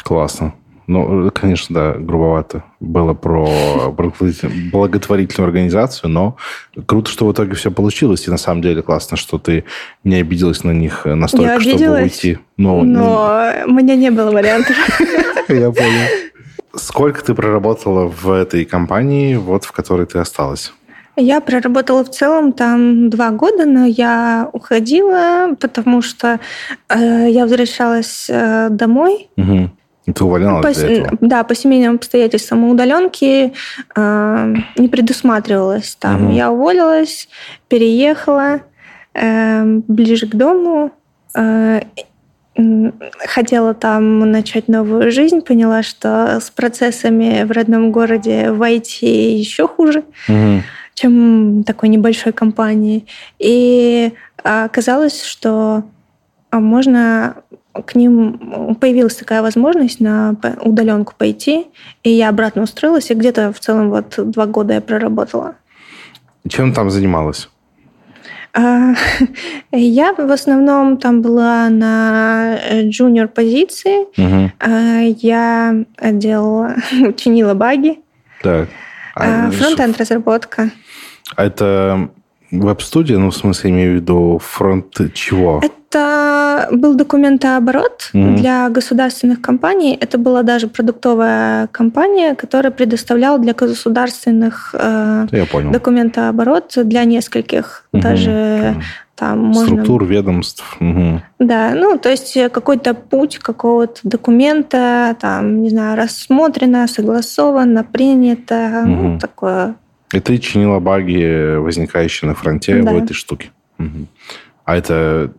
Классно. 0.02 0.54
Ну, 0.90 1.30
конечно, 1.30 1.72
да, 1.72 1.92
грубовато 1.92 2.64
было 2.80 3.14
про 3.14 3.48
благотворительную 3.92 5.46
организацию, 5.46 6.10
но 6.10 6.36
круто, 6.84 7.08
что 7.08 7.28
в 7.28 7.32
итоге 7.32 7.54
все 7.54 7.70
получилось. 7.70 8.26
И 8.26 8.30
на 8.30 8.38
самом 8.38 8.60
деле 8.60 8.82
классно, 8.82 9.16
что 9.16 9.38
ты 9.38 9.62
не 10.02 10.16
обиделась 10.16 10.64
на 10.64 10.72
них 10.72 11.04
настолько, 11.04 11.52
Я 11.52 11.60
чтобы 11.60 12.02
уйти. 12.02 12.38
Но, 12.56 12.82
но 12.82 13.52
у 13.66 13.70
меня 13.70 13.94
не 13.94 14.10
было 14.10 14.32
вариантов. 14.32 14.76
Я 15.48 15.70
понял. 15.70 16.08
Сколько 16.74 17.24
ты 17.24 17.34
проработала 17.34 18.06
в 18.08 18.28
этой 18.28 18.64
компании, 18.64 19.36
вот 19.36 19.62
в 19.62 19.70
которой 19.70 20.06
ты 20.06 20.18
осталась? 20.18 20.72
Я 21.14 21.40
проработала 21.40 22.02
в 22.02 22.10
целом 22.10 22.52
там 22.52 23.10
два 23.10 23.30
года, 23.30 23.64
но 23.64 23.84
я 23.84 24.48
уходила, 24.52 25.54
потому 25.60 26.02
что 26.02 26.40
э, 26.88 27.26
я 27.30 27.42
возвращалась 27.42 28.26
э, 28.28 28.68
домой. 28.70 29.28
Угу. 29.36 29.70
Ты 30.14 30.24
увольнялась 30.24 30.76
по, 30.76 30.80
для 30.80 30.96
этого? 30.96 31.18
Да, 31.20 31.44
по 31.44 31.54
семейным 31.54 31.96
обстоятельствам 31.96 32.64
удаленки 32.68 33.52
э, 33.96 34.54
не 34.76 34.88
предусматривалось. 34.88 35.96
Там 35.96 36.26
угу. 36.26 36.32
я 36.34 36.50
уволилась, 36.50 37.28
переехала 37.68 38.60
э, 39.14 39.64
ближе 39.88 40.26
к 40.26 40.34
дому, 40.34 40.92
э, 41.34 41.82
хотела 43.26 43.74
там 43.74 44.30
начать 44.30 44.68
новую 44.68 45.10
жизнь, 45.10 45.40
поняла, 45.40 45.82
что 45.82 46.40
с 46.40 46.50
процессами 46.50 47.44
в 47.44 47.52
родном 47.52 47.92
городе 47.92 48.50
в 48.50 48.60
IT 48.62 49.06
еще 49.06 49.66
хуже, 49.68 50.04
угу. 50.28 50.62
чем 50.94 51.64
такой 51.64 51.88
небольшой 51.88 52.32
компании. 52.32 53.06
И 53.38 54.12
оказалось, 54.42 55.22
что 55.24 55.84
можно 56.52 57.36
к 57.72 57.94
ним 57.94 58.74
появилась 58.80 59.16
такая 59.16 59.42
возможность 59.42 60.00
на 60.00 60.36
удаленку 60.60 61.14
пойти, 61.16 61.66
и 62.02 62.10
я 62.10 62.28
обратно 62.28 62.62
устроилась, 62.62 63.10
и 63.10 63.14
где-то 63.14 63.52
в 63.52 63.60
целом 63.60 63.90
вот 63.90 64.14
два 64.16 64.46
года 64.46 64.74
я 64.74 64.80
проработала. 64.80 65.54
Чем 66.48 66.72
там 66.72 66.90
занималась? 66.90 67.48
А, 68.52 68.94
я 69.72 70.12
в 70.12 70.30
основном 70.30 70.96
там 70.96 71.22
была 71.22 71.68
на 71.68 72.58
джуниор 72.88 73.28
позиции. 73.28 74.06
Угу. 74.18 74.50
Я 75.20 75.84
делала, 76.02 76.74
чинила 77.16 77.54
баги. 77.54 78.00
Так. 78.42 78.68
А, 79.14 79.50
Фронтенд 79.50 79.98
разработка. 79.98 80.70
А 81.36 81.44
это 81.44 82.10
веб-студия, 82.50 83.18
ну, 83.18 83.30
в 83.30 83.36
смысле, 83.36 83.70
имею 83.70 83.92
в 83.92 83.94
виду 83.96 84.40
фронт 84.42 84.96
чего? 85.14 85.60
Это 85.62 86.68
был 86.70 86.94
документооборот 86.94 88.10
mm-hmm. 88.12 88.36
для 88.36 88.68
государственных 88.68 89.40
компаний. 89.40 89.96
Это 90.00 90.18
была 90.18 90.42
даже 90.42 90.68
продуктовая 90.68 91.66
компания, 91.68 92.34
которая 92.34 92.70
предоставляла 92.70 93.38
для 93.38 93.54
государственных 93.54 94.74
э, 94.78 95.26
Я 95.32 95.46
понял. 95.46 95.72
документооборот 95.72 96.72
для 96.76 97.04
нескольких 97.04 97.84
mm-hmm. 97.92 98.00
даже 98.00 98.76
там 99.20 99.52
Структур, 99.52 100.00
можно... 100.00 100.14
ведомств. 100.14 100.76
Угу. 100.80 101.20
Да, 101.40 101.74
ну, 101.74 101.98
то 101.98 102.08
есть 102.08 102.38
какой-то 102.50 102.94
путь 102.94 103.38
какого-то 103.38 104.00
документа, 104.02 105.14
там, 105.20 105.60
не 105.60 105.68
знаю, 105.68 105.98
рассмотрено, 105.98 106.88
согласовано, 106.88 107.84
принято, 107.84 108.80
угу. 108.82 108.90
ну, 108.90 109.18
такое. 109.18 109.74
И 110.12 110.20
ты 110.20 110.38
чинила 110.38 110.80
баги, 110.80 111.56
возникающие 111.56 112.28
на 112.28 112.34
фронте 112.34 112.82
да. 112.82 112.92
в 112.92 112.96
этой 112.96 113.14
штуке. 113.14 113.50
Угу. 113.78 114.06
А 114.64 114.76
это, 114.76 115.32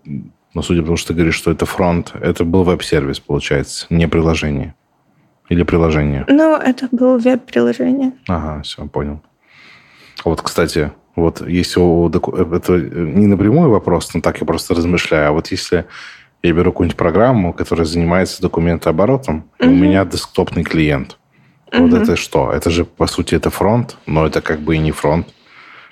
ну, 0.53 0.61
судя 0.61 0.81
по 0.81 0.87
тому, 0.87 0.97
что 0.97 1.09
ты 1.09 1.13
говоришь, 1.15 1.35
что 1.35 1.51
это 1.51 1.65
фронт, 1.65 2.13
это 2.19 2.43
был 2.45 2.63
веб-сервис, 2.63 3.19
получается, 3.19 3.85
не 3.89 4.07
приложение. 4.07 4.75
Или 5.49 5.63
приложение? 5.63 6.25
Ну, 6.29 6.55
это 6.55 6.87
было 6.91 7.17
веб-приложение. 7.17 8.13
Ага, 8.27 8.61
все, 8.61 8.87
понял. 8.87 9.21
Вот, 10.23 10.41
кстати, 10.41 10.91
вот 11.15 11.45
если 11.45 11.79
у, 11.79 12.09
это 12.09 12.77
не 12.77 13.27
напрямую 13.27 13.69
вопрос, 13.69 14.13
но 14.13 14.21
так 14.21 14.39
я 14.39 14.47
просто 14.47 14.73
размышляю. 14.73 15.29
А 15.29 15.31
вот 15.31 15.47
если 15.47 15.85
я 16.43 16.53
беру 16.53 16.71
какую-нибудь 16.71 16.97
программу, 16.97 17.53
которая 17.53 17.85
занимается 17.85 18.41
документооборотом, 18.41 19.49
угу. 19.59 19.65
и 19.65 19.67
у 19.67 19.75
меня 19.75 20.05
десктопный 20.05 20.63
клиент. 20.63 21.17
Угу. 21.73 21.87
Вот 21.87 22.01
это 22.01 22.15
что? 22.15 22.51
Это 22.51 22.69
же, 22.69 22.85
по 22.85 23.07
сути, 23.07 23.35
это 23.35 23.49
фронт, 23.49 23.97
но 24.05 24.25
это 24.25 24.41
как 24.41 24.59
бы 24.59 24.75
и 24.75 24.79
не 24.79 24.91
фронт. 24.91 25.27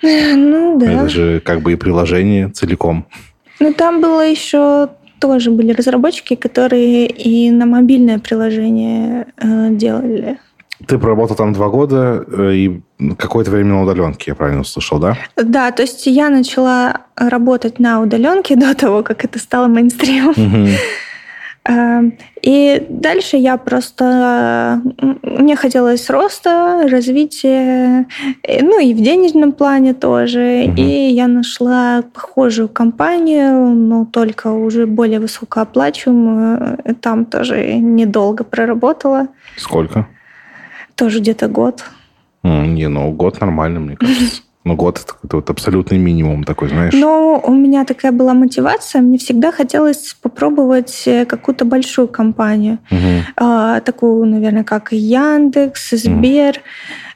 Ну, 0.02 0.78
да. 0.78 0.92
Это 0.92 1.08
же 1.08 1.40
как 1.40 1.60
бы 1.60 1.72
и 1.72 1.76
приложение 1.76 2.48
целиком. 2.48 3.06
Ну, 3.60 3.72
там 3.74 4.00
было 4.00 4.26
еще 4.26 4.88
тоже 5.20 5.50
были 5.50 5.72
разработчики, 5.72 6.34
которые 6.34 7.06
и 7.06 7.50
на 7.50 7.66
мобильное 7.66 8.18
приложение 8.18 9.26
э, 9.36 9.68
делали. 9.70 10.38
Ты 10.86 10.98
проработал 10.98 11.36
там 11.36 11.52
два 11.52 11.68
года 11.68 12.24
э, 12.26 12.54
и 12.54 12.80
какое-то 13.18 13.50
время 13.50 13.74
на 13.74 13.82
удаленке, 13.82 14.30
я 14.30 14.34
правильно 14.34 14.62
услышал, 14.62 14.98
да? 14.98 15.18
Да, 15.36 15.70
то 15.72 15.82
есть 15.82 16.06
я 16.06 16.30
начала 16.30 17.02
работать 17.16 17.78
на 17.78 18.00
удаленке 18.00 18.56
до 18.56 18.74
того, 18.74 19.02
как 19.02 19.24
это 19.24 19.38
стало 19.38 19.66
мейнстримом. 19.66 20.30
Угу. 20.30 20.68
И 22.42 22.86
дальше 22.88 23.36
я 23.36 23.56
просто... 23.58 24.80
Мне 25.22 25.56
хотелось 25.56 26.08
роста, 26.08 26.86
развития, 26.90 28.06
ну 28.46 28.80
и 28.80 28.94
в 28.94 29.00
денежном 29.00 29.52
плане 29.52 29.94
тоже. 29.94 30.64
Угу. 30.68 30.74
И 30.76 31.10
я 31.10 31.28
нашла 31.28 32.02
похожую 32.14 32.68
компанию, 32.68 33.74
но 33.74 34.06
только 34.06 34.48
уже 34.48 34.86
более 34.86 35.20
высокооплачиваемую. 35.20 36.78
Там 37.00 37.24
тоже 37.26 37.74
недолго 37.74 38.42
проработала. 38.44 39.28
Сколько? 39.56 40.08
Тоже 40.94 41.20
где-то 41.20 41.48
год. 41.48 41.84
Не, 42.42 42.88
ну 42.88 43.12
год 43.12 43.40
нормально, 43.40 43.80
мне 43.80 43.96
кажется. 43.96 44.42
Ну, 44.64 44.76
год 44.76 44.98
это 44.98 45.06
какой-то 45.06 45.36
вот 45.36 45.50
абсолютный 45.50 45.96
минимум 45.96 46.44
такой, 46.44 46.68
знаешь. 46.68 46.92
Но 46.94 47.40
у 47.42 47.54
меня 47.54 47.84
такая 47.84 48.12
была 48.12 48.34
мотивация. 48.34 49.00
Мне 49.00 49.16
всегда 49.16 49.52
хотелось 49.52 50.14
попробовать 50.20 51.04
э, 51.06 51.24
какую-то 51.24 51.64
большую 51.64 52.08
компанию. 52.08 52.78
Угу. 52.90 53.24
А, 53.36 53.80
такую, 53.80 54.26
наверное, 54.26 54.64
как 54.64 54.92
Яндекс, 54.92 55.90
Сбер. 55.92 56.56
Угу. 56.56 56.60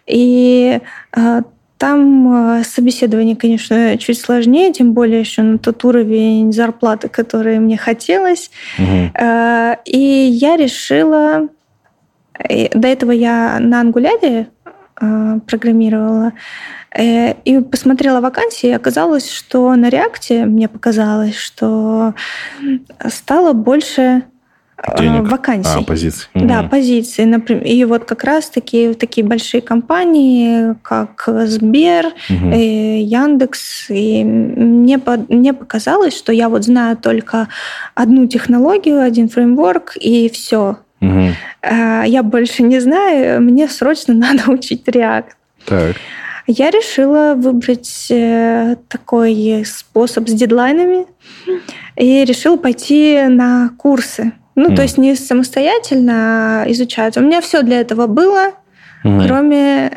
И 0.07 0.81
а, 1.13 1.43
там 1.77 2.29
а, 2.29 2.65
собеседование, 2.65 3.37
конечно, 3.37 3.99
чуть 3.99 4.19
сложнее, 4.19 4.73
тем 4.73 4.95
более 4.95 5.21
еще 5.21 5.43
на 5.43 5.59
тот 5.59 5.85
уровень 5.85 6.51
зарплаты, 6.51 7.09
который 7.09 7.59
мне 7.59 7.77
хотелось. 7.77 8.51
Угу. 8.79 9.11
А, 9.21 9.79
и 9.85 9.99
я 9.99 10.57
решила 10.57 11.49
до 12.39 12.89
этого 12.89 13.13
я 13.13 13.59
на 13.61 13.81
ангуляре 13.81 14.49
э, 15.01 15.39
программировала 15.47 16.29
э, 16.29 16.33
и 16.97 17.61
посмотрела 17.71 18.21
вакансии, 18.21 18.69
и 18.69 18.73
оказалось, 18.73 19.29
что 19.31 19.75
на 19.75 19.89
реакте 19.89 20.45
мне 20.45 20.69
показалось, 20.69 21.35
что 21.35 22.15
стало 23.09 23.53
больше 23.53 24.23
э, 24.77 24.99
Денег. 24.99 25.29
вакансий. 25.29 25.81
А, 25.81 25.83
позиций. 25.83 26.29
Да, 26.35 26.61
угу. 26.61 26.69
позиций. 26.69 27.25
Например, 27.25 27.65
и 27.65 27.85
вот 27.85 28.05
как 28.05 28.23
раз 28.23 28.49
таки 28.49 28.95
такие 28.95 29.27
большие 29.27 29.61
компании, 29.61 30.77
как 30.83 31.25
Сбер, 31.27 32.07
угу. 32.07 32.51
и 32.55 33.03
Яндекс. 33.03 33.87
И 33.91 34.23
мне, 34.23 35.01
мне 35.29 35.53
показалось, 35.53 36.17
что 36.17 36.33
я 36.33 36.49
вот 36.49 36.65
знаю 36.65 36.97
только 36.97 37.49
одну 37.97 38.29
технологию, 38.29 39.01
один 39.01 39.29
фреймворк, 39.29 39.97
и 39.97 40.31
все. 40.31 40.77
Угу. 41.01 41.23
Я 42.07 42.23
больше 42.23 42.63
не 42.63 42.79
знаю, 42.79 43.43
мне 43.43 43.67
срочно 43.69 44.15
надо 44.15 44.49
учить 44.53 44.87
React. 44.87 45.25
Так. 45.67 45.97
Я 46.47 46.71
решила 46.71 47.35
выбрать 47.35 48.07
э, 48.11 48.77
такой 48.89 49.65
способ 49.65 50.29
с 50.29 50.33
дедлайнами 50.33 51.07
и 51.97 52.25
решила 52.25 52.57
пойти 52.57 53.23
на 53.29 53.71
курсы. 53.79 54.33
Ну, 54.55 54.71
mm. 54.71 54.77
то 54.77 54.83
есть 54.83 54.99
не 54.99 55.15
самостоятельно 55.15 56.65
изучать. 56.69 57.17
У 57.17 57.21
меня 57.21 57.41
все 57.41 57.63
для 57.63 57.81
этого 57.81 58.07
было, 58.07 58.53
mm. 59.05 59.27
кроме 59.27 59.91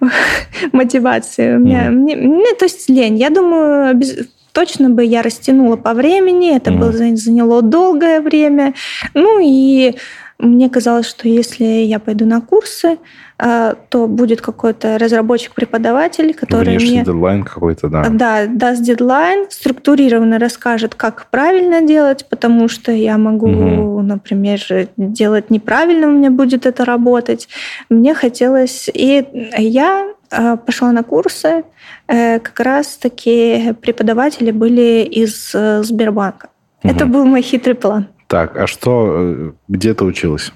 мотивации. 0.72 1.56
У 1.56 1.58
меня, 1.58 1.88
mm. 1.88 1.90
мне, 1.90 2.16
мне, 2.16 2.54
то 2.58 2.64
есть 2.64 2.88
лень. 2.88 3.18
Я 3.18 3.30
думаю, 3.30 3.94
без, 3.94 4.26
точно 4.52 4.90
бы 4.90 5.04
я 5.04 5.22
растянула 5.22 5.76
по 5.76 5.94
времени, 5.94 6.56
это 6.56 6.70
mm. 6.70 6.78
было 6.78 6.92
заняло 6.92 7.62
долгое 7.62 8.20
время. 8.20 8.74
Ну 9.14 9.38
и 9.42 9.94
мне 10.40 10.68
казалось, 10.68 11.06
что 11.06 11.28
если 11.28 11.64
я 11.64 11.98
пойду 11.98 12.26
на 12.26 12.40
курсы, 12.40 12.98
а, 13.38 13.74
то 13.88 14.06
будет 14.06 14.40
какой-то 14.40 14.98
разработчик-преподаватель, 14.98 16.34
который 16.34 16.76
Внешний 16.76 16.90
мне... 16.90 17.04
дедлайн 17.04 17.42
какой-то, 17.42 17.88
да. 17.88 18.08
Да, 18.08 18.46
даст 18.46 18.82
дедлайн, 18.82 19.46
структурированно 19.50 20.38
расскажет, 20.38 20.94
как 20.94 21.26
правильно 21.30 21.80
делать, 21.80 22.26
потому 22.28 22.68
что 22.68 22.92
я 22.92 23.18
могу, 23.18 23.48
угу. 23.48 24.02
например, 24.02 24.60
делать 24.96 25.50
неправильно, 25.50 26.08
у 26.08 26.12
меня 26.12 26.30
будет 26.30 26.66
это 26.66 26.84
работать. 26.84 27.48
Мне 27.88 28.14
хотелось... 28.14 28.90
И 28.92 29.26
я 29.58 30.08
а, 30.30 30.56
пошла 30.56 30.92
на 30.92 31.02
курсы, 31.02 31.64
э, 32.08 32.38
как 32.38 32.60
раз-таки 32.60 33.74
преподаватели 33.80 34.50
были 34.50 35.02
из 35.02 35.52
э, 35.54 35.82
Сбербанка. 35.82 36.48
Угу. 36.82 36.92
Это 36.92 37.06
был 37.06 37.24
мой 37.24 37.42
хитрый 37.42 37.74
план. 37.74 38.06
Так, 38.30 38.56
а 38.56 38.68
что, 38.68 39.06
э, 39.08 39.50
где 39.66 39.92
ты 39.92 40.04
училась? 40.04 40.52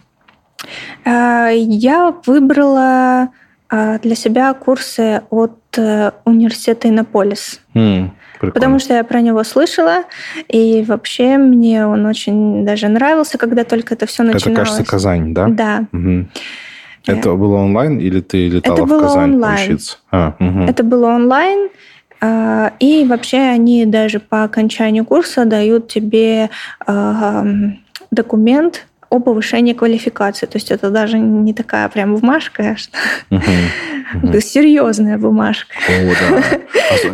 Я 1.05 2.15
выбрала 2.25 3.31
для 3.69 4.15
себя 4.15 4.55
курсы 4.55 5.23
от 5.29 5.59
университета 6.25 6.89
Иннополис. 6.89 7.61
Mm, 7.75 8.11
потому 8.39 8.79
что 8.79 8.95
я 8.95 9.03
про 9.03 9.21
него 9.21 9.43
слышала, 9.43 10.05
и 10.49 10.85
вообще 10.87 11.37
мне 11.37 11.85
он 11.85 12.07
очень 12.07 12.65
даже 12.65 12.89
нравился, 12.89 13.39
когда 13.39 13.65
только 13.65 13.95
это 13.95 14.07
все 14.07 14.23
начиналось. 14.23 14.47
Это, 14.47 14.55
кажется, 14.55 14.85
Казань, 14.85 15.35
да? 15.35 15.49
Да. 15.49 15.85
Угу. 15.93 16.27
Это 17.07 17.35
было 17.35 17.57
онлайн 17.57 17.99
или 17.99 18.21
ты 18.21 18.49
летала 18.49 18.77
это 18.77 18.85
в 18.87 19.01
Казань 19.01 19.35
онлайн. 19.35 19.69
учиться? 19.69 19.99
А, 20.13 20.37
угу. 20.39 20.63
Это 20.63 20.85
было 20.85 21.09
онлайн. 21.09 21.69
А, 21.69 21.71
и 22.81 23.05
вообще 23.07 23.39
они 23.39 23.85
даже 23.87 24.21
по 24.21 24.45
окончанию 24.45 25.05
курса 25.05 25.45
дают 25.45 25.89
тебе 25.89 26.51
а, 26.87 27.45
документ 28.11 28.87
о 29.15 29.21
повышении 29.21 29.75
квалификации. 29.75 30.47
То 30.47 30.57
есть 30.57 30.73
это 30.73 30.91
даже 30.91 31.19
не 31.19 31.55
такая 31.55 31.89
прям 31.89 32.17
бумажка, 32.17 32.77
а 33.31 33.37
это 34.23 34.41
серьезная 34.41 35.19
бумажка, 35.19 35.75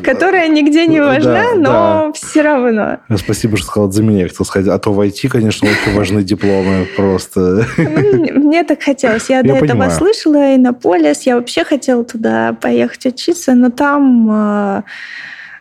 которая 0.03 0.49
нигде 0.49 0.87
не 0.87 1.01
важна, 1.01 1.55
но 1.55 2.13
все 2.15 2.41
равно. 2.41 2.99
Спасибо, 3.17 3.59
что 3.59 3.67
сказал 3.67 3.93
за 3.93 4.03
меня, 4.03 4.29
хотел 4.29 4.47
сказать. 4.47 4.69
А 4.69 4.79
то 4.79 4.95
в 4.95 5.01
IT, 5.01 5.29
конечно, 5.29 5.69
очень 5.69 5.95
важны 5.95 6.23
дипломы 6.23 6.87
просто. 6.97 7.67
Мне 7.77 8.65
так 8.65 8.83
хотелось. 8.83 9.29
Я 9.29 9.43
до 9.43 9.57
этого 9.57 9.91
слышала 9.91 10.55
и 10.55 10.57
на 10.57 10.73
полис. 10.73 11.23
Я 11.23 11.37
вообще 11.37 11.65
хотела 11.65 12.03
туда 12.03 12.55
поехать 12.55 13.05
учиться, 13.05 13.55
но 13.55 13.71
там 13.71 14.29
а, 14.31 14.85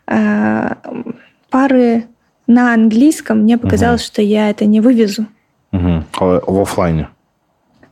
а, 0.07 0.77
пары 1.49 2.05
на 2.47 2.73
английском, 2.73 3.39
мне 3.39 3.57
показалось, 3.57 4.05
что 4.05 4.21
я 4.21 4.49
это 4.49 4.65
не 4.65 4.79
вывезу. 4.79 5.27
Угу. 5.71 6.03
В 6.19 6.61
офлайне? 6.61 7.09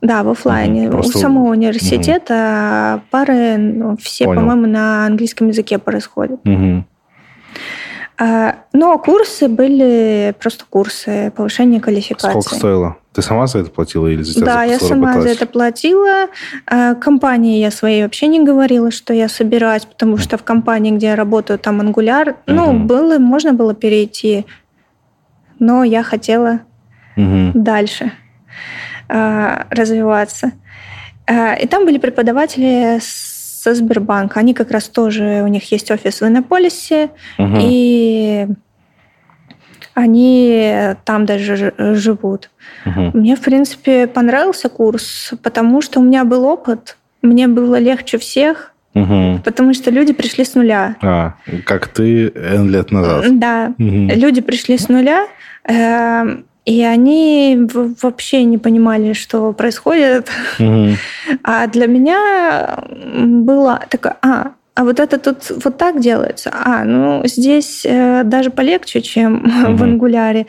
Да, 0.01 0.23
в 0.23 0.29
офлайне. 0.29 0.89
Угу. 0.89 0.99
У 0.99 1.03
самого 1.03 1.51
университета 1.51 2.95
угу. 2.95 3.03
пары 3.09 3.57
ну, 3.57 3.97
все, 3.97 4.25
по-моему, 4.25 4.67
на 4.67 5.05
английском 5.05 5.47
языке 5.47 5.77
происходят. 5.77 6.39
Угу. 6.45 6.83
Но 8.19 8.97
курсы 8.97 9.47
были 9.47 10.33
просто 10.39 10.65
курсы 10.67 11.31
повышения 11.35 11.79
квалификации. 11.79 12.31
Сколько 12.39 12.55
стоило 12.55 12.97
Ты 13.13 13.21
сама 13.21 13.45
за 13.45 13.59
это 13.59 13.69
платила 13.69 14.07
или 14.07 14.23
за 14.23 14.33
тебя 14.33 14.45
Да, 14.45 14.63
я 14.63 14.79
сама 14.79 15.13
работать? 15.13 15.23
за 15.23 15.35
это 15.35 15.51
платила. 15.51 16.27
Э, 16.65 16.95
компании 16.95 17.59
я 17.59 17.69
своей 17.69 18.01
вообще 18.01 18.25
не 18.25 18.43
говорила, 18.43 18.89
что 18.89 19.13
я 19.13 19.29
собираюсь, 19.29 19.85
потому 19.85 20.17
что 20.17 20.39
в 20.39 20.43
компании, 20.43 20.91
где 20.91 21.07
я 21.07 21.15
работаю, 21.15 21.59
там 21.59 21.79
угу. 21.79 22.01
ну, 22.47 22.73
было, 22.73 23.19
можно 23.19 23.53
было 23.53 23.75
перейти, 23.75 24.47
но 25.59 25.83
я 25.83 26.01
хотела 26.01 26.61
угу. 27.17 27.51
дальше 27.53 28.11
э, 29.09 29.63
развиваться. 29.69 30.51
Э, 31.27 31.59
и 31.59 31.67
там 31.67 31.85
были 31.85 31.97
преподаватели 31.97 32.99
со 33.01 33.73
Сбербанка. 33.73 34.39
Они 34.39 34.53
как 34.53 34.71
раз 34.71 34.87
тоже, 34.87 35.41
у 35.43 35.47
них 35.47 35.71
есть 35.71 35.91
офис 35.91 36.21
в 36.21 36.27
Иннополисе, 36.27 37.09
угу. 37.37 37.57
и 37.59 38.47
они 39.93 40.93
там 41.05 41.25
даже 41.25 41.73
живут. 41.77 42.51
Угу. 42.85 43.17
Мне, 43.17 43.35
в 43.35 43.41
принципе, 43.41 44.07
понравился 44.07 44.69
курс, 44.69 45.33
потому 45.41 45.81
что 45.81 45.99
у 45.99 46.03
меня 46.03 46.23
был 46.23 46.45
опыт, 46.45 46.97
мне 47.21 47.47
было 47.47 47.79
легче 47.79 48.17
всех, 48.17 48.73
угу. 48.93 49.39
потому 49.43 49.73
что 49.73 49.89
люди 49.89 50.13
пришли 50.13 50.45
с 50.45 50.55
нуля. 50.55 50.95
А, 51.01 51.33
как 51.65 51.87
ты 51.87 52.29
N 52.29 52.69
лет 52.69 52.91
назад. 52.91 53.39
Да, 53.39 53.73
угу. 53.77 53.85
люди 54.13 54.41
пришли 54.41 54.77
с 54.77 54.87
нуля, 54.87 55.25
э, 55.67 56.37
и 56.67 56.83
они 56.83 57.57
вообще 58.01 58.43
не 58.43 58.57
понимали, 58.57 59.13
что 59.13 59.53
происходит. 59.53 60.29
Угу. 60.59 60.89
А 61.43 61.67
для 61.67 61.87
меня 61.87 62.83
было 63.25 63.79
такое, 63.89 64.17
а, 64.21 64.51
а 64.75 64.83
вот 64.83 64.99
это 64.99 65.17
тут 65.17 65.49
вот 65.63 65.77
так 65.77 66.01
делается. 66.01 66.51
А, 66.53 66.83
ну 66.83 67.21
здесь 67.23 67.85
э, 67.85 68.23
даже 68.25 68.49
полегче, 68.49 69.01
чем 69.01 69.37
mm-hmm. 69.37 69.75
в 69.77 69.83
ангуляре. 69.83 70.45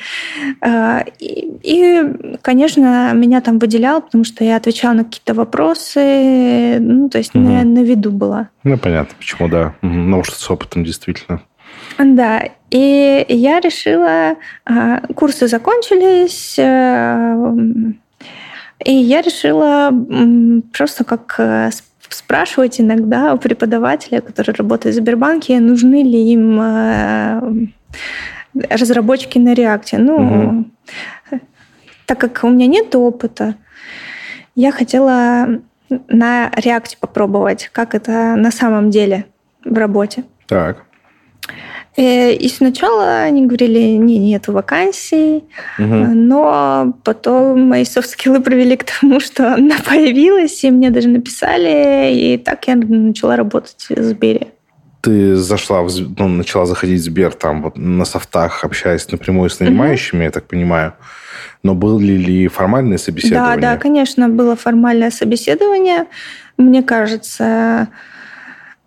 Э, 0.61 1.05
и, 1.21 1.57
и, 1.62 2.03
конечно, 2.43 3.12
меня 3.14 3.41
там 3.41 3.61
выделял, 3.61 4.03
потому 4.03 4.25
что 4.25 4.43
я 4.43 4.57
отвечала 4.57 4.95
на 4.95 5.05
какие-то 5.05 5.35
вопросы, 5.35 6.79
ну, 6.81 7.09
то 7.09 7.19
есть 7.19 7.33
mm-hmm. 7.33 7.62
на, 7.62 7.64
на 7.64 7.85
виду 7.85 8.11
была. 8.11 8.49
Ну, 8.64 8.77
понятно, 8.77 9.14
почему, 9.16 9.49
да. 9.49 9.75
Угу. 9.83 9.93
Ну, 9.93 10.25
что 10.25 10.35
с 10.35 10.51
опытом 10.51 10.83
действительно. 10.85 11.43
Да, 11.99 12.44
и 12.70 13.26
я 13.28 13.61
решила, 13.61 14.36
э, 14.66 15.01
курсы 15.14 15.49
закончились, 15.49 16.57
э, 16.59 17.53
и 18.84 18.92
я 18.92 19.20
решила 19.20 19.92
просто 20.72 21.05
как 21.05 21.34
э, 21.38 21.70
спрашивать 22.09 22.80
иногда 22.80 23.34
у 23.34 23.38
преподавателя, 23.38 24.20
который 24.20 24.55
работает 24.55 24.94
в 24.94 24.99
Сбербанке, 24.99 25.59
нужны 25.59 26.03
ли 26.05 26.32
им 26.32 26.61
э, 26.61 27.40
разработчики 28.70 29.38
на 29.38 29.55
реакте. 29.55 29.99
Ну, 29.99 30.16
угу. 30.16 31.40
так 32.07 32.18
как 32.18 32.44
у 32.44 32.49
меня 32.49 32.66
нет 32.66 32.94
опыта, 32.94 33.57
я 34.55 34.72
хотела 34.72 35.61
на 35.88 36.51
реакте 36.57 36.96
попробовать, 37.01 37.70
как 37.72 37.94
это 37.94 38.36
на 38.36 38.51
самом 38.51 38.90
деле 38.90 39.26
в 39.64 39.76
работе. 39.76 40.24
Так. 40.46 40.84
Э, 41.99 42.32
и 42.32 42.49
сначала 42.49 43.22
они 43.22 43.44
говорили, 43.46 43.96
не, 43.96 44.18
нет 44.18 44.46
вакансий, 44.46 45.42
угу. 45.78 45.94
но 46.14 46.94
потом 47.03 47.62
мои 47.62 47.84
софт-скиллы 47.84 48.40
привели 48.40 48.76
к 48.76 48.84
тому, 48.84 49.18
что 49.18 49.55
она 49.55 49.74
появилась, 49.84 50.62
и 50.62 50.70
мне 50.70 50.90
даже 50.90 51.09
написали, 51.09 52.14
и 52.14 52.38
так 52.38 52.68
я 52.68 52.76
начала 52.76 53.34
работать 53.34 53.84
в 53.88 54.01
Сбере. 54.01 54.46
Ты 55.01 55.34
зашла, 55.34 55.82
в, 55.82 55.90
ну, 56.16 56.28
начала 56.28 56.66
заходить 56.66 57.01
в 57.01 57.05
Сбер 57.05 57.32
там 57.32 57.62
вот 57.62 57.76
на 57.76 58.05
софтах, 58.05 58.62
общаясь 58.62 59.11
напрямую 59.11 59.51
с 59.51 59.59
нанимающими, 59.59 60.20
угу. 60.20 60.24
я 60.24 60.30
так 60.30 60.46
понимаю. 60.46 60.92
Но 61.64 61.74
были 61.74 62.12
ли 62.12 62.46
формальные 62.46 62.99
собеседования? 62.99 63.57
Да, 63.57 63.72
да, 63.72 63.76
конечно, 63.76 64.28
было 64.28 64.55
формальное 64.55 65.11
собеседование. 65.11 66.07
Мне 66.59 66.84
кажется, 66.84 67.88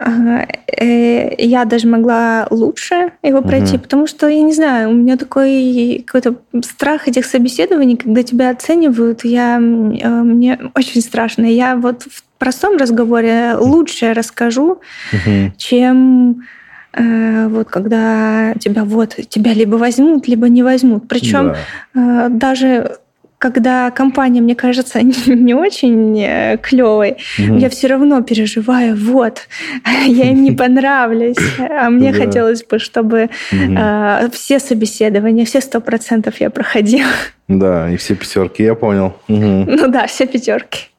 я 0.04 1.66
даже 1.66 1.88
могла 1.88 2.48
лучше 2.50 3.12
его 3.22 3.42
пройти, 3.42 3.76
угу. 3.76 3.84
потому 3.84 4.08
что, 4.08 4.28
я 4.28 4.42
не 4.42 4.54
знаю, 4.54 4.90
у 4.90 4.94
меня 4.94 5.16
такой 5.16 6.04
какой-то 6.06 6.36
страх 6.64 7.08
этих 7.08 7.26
собеседований, 7.26 7.98
когда 7.98 8.24
тебя 8.24 8.50
оценивают, 8.50 9.24
я, 9.24 9.58
э, 9.58 9.60
мне 9.60 10.60
очень 10.76 11.02
страшно. 11.02 11.46
Я 11.46 11.76
вот 11.76 12.04
в 12.04 12.24
простом 12.40 12.78
разговоре 12.78 13.54
лучше 13.60 14.14
расскажу, 14.14 14.82
угу. 15.14 15.54
чем 15.58 16.48
э, 16.94 17.48
вот 17.48 17.70
когда 17.70 18.56
тебя 18.60 18.84
вот 18.84 19.16
тебя 19.30 19.54
либо 19.54 19.76
возьмут, 19.76 20.28
либо 20.28 20.50
не 20.50 20.64
возьмут. 20.64 21.08
Причем 21.08 21.54
да. 21.94 22.30
даже 22.30 22.98
когда 23.42 23.90
компания, 23.90 24.40
мне 24.40 24.54
кажется, 24.54 25.02
не 25.26 25.56
очень 25.56 26.22
э, 26.22 26.58
клевой, 26.62 27.18
угу. 27.40 27.58
я 27.58 27.70
все 27.70 27.88
равно 27.88 28.22
переживаю, 28.22 28.96
вот, 28.96 29.48
я 30.06 30.30
им 30.30 30.44
не 30.44 30.52
понравлюсь, 30.64 31.38
а 31.58 31.90
мне 31.90 32.14
хотелось 32.14 32.64
бы, 32.64 32.78
чтобы 32.78 33.30
э, 33.52 34.30
все 34.32 34.60
собеседования, 34.60 35.46
все 35.46 35.60
сто 35.60 35.82
процентов 35.82 36.40
я 36.40 36.52
проходила. 36.52 37.10
Да, 37.48 37.90
и 37.90 37.98
все 37.98 38.16
пятерки, 38.16 38.64
я 38.64 38.76
понял. 38.76 39.18
Ну 39.28 39.88
да, 39.88 40.06
все 40.06 40.28
пятерки. 40.28 40.90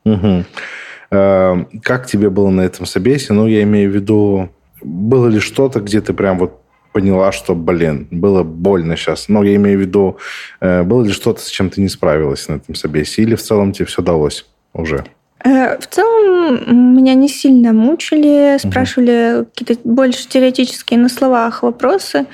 Как 1.11 2.07
тебе 2.07 2.31
было 2.31 2.51
на 2.51 2.63
этом 2.63 2.87
собесе? 2.87 3.33
Ну, 3.35 3.47
я 3.47 3.63
имею 3.63 3.91
в 3.91 3.95
виду, 3.95 4.49
было 4.83 5.29
ли 5.29 5.41
что-то, 5.41 5.81
где 5.81 6.01
ты 6.01 6.13
прям 6.13 6.39
вот 6.39 6.62
поняла, 6.93 7.33
что, 7.33 7.55
блин, 7.55 8.09
было 8.11 8.43
больно 8.43 8.97
сейчас. 8.97 9.29
Но 9.29 9.43
я 9.43 9.55
имею 9.57 9.79
в 9.79 9.81
виду, 9.81 10.19
э, 10.61 10.83
было 10.83 11.05
ли 11.05 11.13
что-то, 11.13 11.41
с 11.41 11.49
чем 11.49 11.71
ты 11.71 11.81
не 11.81 11.89
справилась 11.89 12.49
на 12.49 12.55
этом 12.55 12.75
собесе? 12.75 13.23
Или 13.23 13.35
в 13.35 13.43
целом 13.43 13.73
тебе 13.73 13.87
все 13.87 14.03
далось 14.03 14.47
уже? 14.73 15.05
Э, 15.45 15.79
в 15.79 15.87
целом 15.87 16.95
меня 16.95 17.15
не 17.15 17.29
сильно 17.29 17.73
мучили, 17.73 18.59
спрашивали 18.59 19.41
угу. 19.41 19.47
какие-то 19.47 19.89
больше 19.89 20.29
теоретические 20.29 20.99
на 20.99 21.09
словах 21.09 21.63
вопросы. 21.63 22.27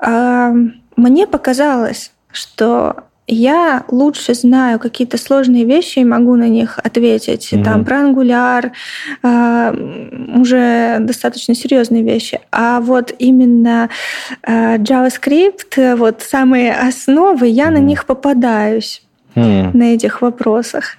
Мне 0.00 1.26
показалось, 1.26 2.12
что 2.30 3.04
я 3.26 3.84
лучше 3.88 4.34
знаю 4.34 4.78
какие-то 4.78 5.16
сложные 5.16 5.64
вещи 5.64 6.00
и 6.00 6.04
могу 6.04 6.36
на 6.36 6.48
них 6.48 6.78
ответить. 6.82 7.52
Угу. 7.52 7.64
Там 7.64 7.84
про 7.84 8.00
ангуляр, 8.00 8.72
э, 9.22 10.36
уже 10.36 10.98
достаточно 11.00 11.54
серьезные 11.54 12.02
вещи. 12.02 12.40
А 12.50 12.80
вот 12.80 13.14
именно 13.18 13.90
э, 14.42 14.76
JavaScript, 14.78 15.96
вот 15.96 16.22
самые 16.22 16.72
основы, 16.72 17.46
я 17.46 17.66
угу. 17.66 17.74
на 17.74 17.78
них 17.78 18.06
попадаюсь 18.06 19.02
угу. 19.34 19.70
на 19.72 19.94
этих 19.94 20.22
вопросах. 20.22 20.96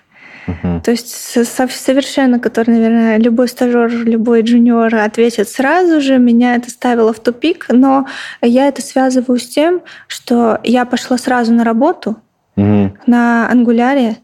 Угу. 0.48 0.82
То 0.84 0.91
есть 0.91 1.10
совершенно, 1.10 2.39
который, 2.39 2.72
наверное, 2.72 3.18
любой 3.18 3.48
стажер, 3.48 3.89
любой 3.89 4.41
джуниор 4.41 4.94
ответит 4.96 5.48
сразу 5.50 6.02
же, 6.02 6.18
меня 6.18 6.56
это 6.56 6.70
ставило 6.70 7.14
в 7.14 7.20
тупик, 7.20 7.68
но 7.70 8.08
я 8.41 8.68
это 8.68 8.82
связываю 8.82 9.39
с 9.39 9.48
тем, 9.48 9.82
что 10.08 10.60
я 10.64 10.86
пошла 10.86 11.18
сразу 11.18 11.54
на 11.54 11.64
работу 11.64 12.18
угу. 12.56 12.94
на 13.06 13.50
ангуляре, 13.50 14.18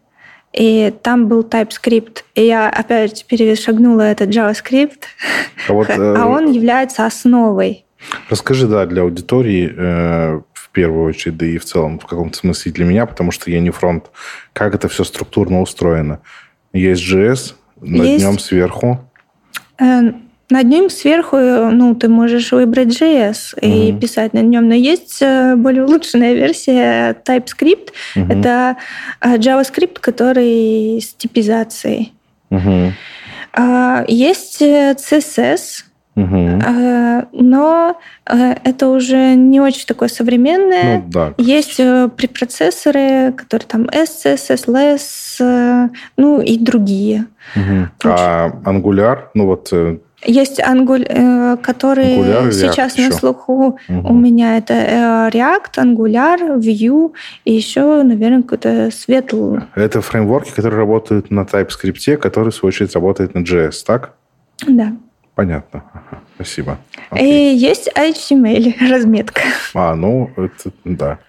и 0.52 0.94
там 1.04 1.28
был 1.28 1.44
TypeScript. 1.44 2.24
И 2.36 2.46
я 2.46 2.70
опять 2.70 3.26
перешагнула 3.26 4.02
этот 4.02 4.30
JavaScript, 4.30 5.04
а, 5.68 5.74
вот, 5.74 5.90
а 5.90 6.26
он 6.26 6.52
является 6.52 7.06
основой. 7.06 7.86
Расскажи, 8.30 8.68
да, 8.68 8.86
для 8.86 9.02
аудитории 9.02 9.74
э, 9.76 10.42
в 10.70 10.72
первую 10.72 11.06
очередь, 11.06 11.38
да 11.38 11.46
и 11.48 11.58
в 11.58 11.66
целом 11.66 12.00
в 12.00 12.06
каком-то 12.06 12.38
смысле 12.38 12.72
для 12.72 12.86
меня, 12.86 13.06
потому 13.08 13.32
что 13.32 13.50
я 13.50 13.60
не 13.60 13.72
фронт. 13.72 14.06
Как 14.54 14.76
это 14.76 14.88
все 14.88 15.04
структурно 15.04 15.62
устроено? 15.62 16.20
Есть 16.74 17.12
JS, 17.12 17.54
над 17.82 18.06
Есть... 18.06 18.24
нем 18.24 18.38
сверху. 18.38 19.00
Э, 19.80 20.12
над 20.52 20.68
ним 20.68 20.92
сверху, 20.92 21.38
ну, 21.38 21.96
ты 21.96 22.08
можешь 22.08 22.52
выбрать 22.52 22.90
JS 22.90 23.58
угу. 23.58 23.66
и 23.66 23.94
писать 23.94 24.34
на 24.34 24.40
нем, 24.40 24.68
но 24.68 24.76
есть 24.76 25.22
э, 25.22 25.56
более 25.56 25.86
улучшенная 25.86 26.34
версия 26.34 27.16
TypeScript. 27.26 27.90
Угу. 28.16 28.32
Это 28.32 28.78
э, 29.22 29.38
JavaScript, 29.38 30.00
который 30.00 31.00
с 31.02 31.16
типизацией. 31.16 32.14
Угу. 32.52 32.94
Есть 34.08 34.62
CSS, 34.62 35.84
Угу. 36.20 36.62
Но 37.32 37.98
э, 38.26 38.56
это 38.64 38.88
уже 38.90 39.36
не 39.36 39.62
очень 39.62 39.86
такое 39.86 40.10
современное. 40.10 40.98
Ну, 40.98 41.04
да. 41.08 41.34
Есть 41.38 41.80
э, 41.80 42.10
препроцессоры, 42.16 43.32
которые 43.32 43.68
там 43.68 43.84
SCSS, 43.84 44.66
LS, 44.68 45.90
ну 46.18 46.42
и 46.42 46.58
другие. 46.58 47.26
Угу. 47.56 48.12
А 48.12 48.50
Angular, 48.66 49.20
ну 49.34 49.46
вот 49.46 49.72
есть 50.26 50.60
ангуль, 50.60 51.06
который 51.62 52.18
Angular, 52.18 52.52
сейчас 52.52 52.98
React 52.98 53.10
на 53.10 53.12
слуху 53.16 53.80
угу. 53.88 54.10
у 54.10 54.14
меня 54.14 54.58
это 54.58 55.30
React, 55.34 55.78
Angular, 55.78 56.58
Vue 56.58 57.14
и 57.46 57.54
еще, 57.54 58.04
наверное, 58.04 58.42
какой-то 58.42 58.90
светлый. 58.92 59.62
Это 59.76 60.02
фреймворки, 60.02 60.52
которые 60.52 60.80
работают 60.80 61.32
на 61.32 61.42
TypeScript, 61.42 62.18
который, 62.18 62.50
в 62.50 62.56
свою 62.56 62.70
очередь, 62.70 62.94
работает 62.96 63.34
на 63.34 63.40
JS, 63.40 63.86
так? 63.86 64.16
Да. 64.68 64.94
Понятно. 65.40 65.84
Спасибо. 66.36 66.80
Окей. 67.12 67.54
И 67.54 67.56
есть 67.56 67.90
HTML 67.96 68.74
разметка. 68.92 69.42
А, 69.74 69.96
ну, 69.96 70.30
это, 70.36 70.72
да. 70.84 71.20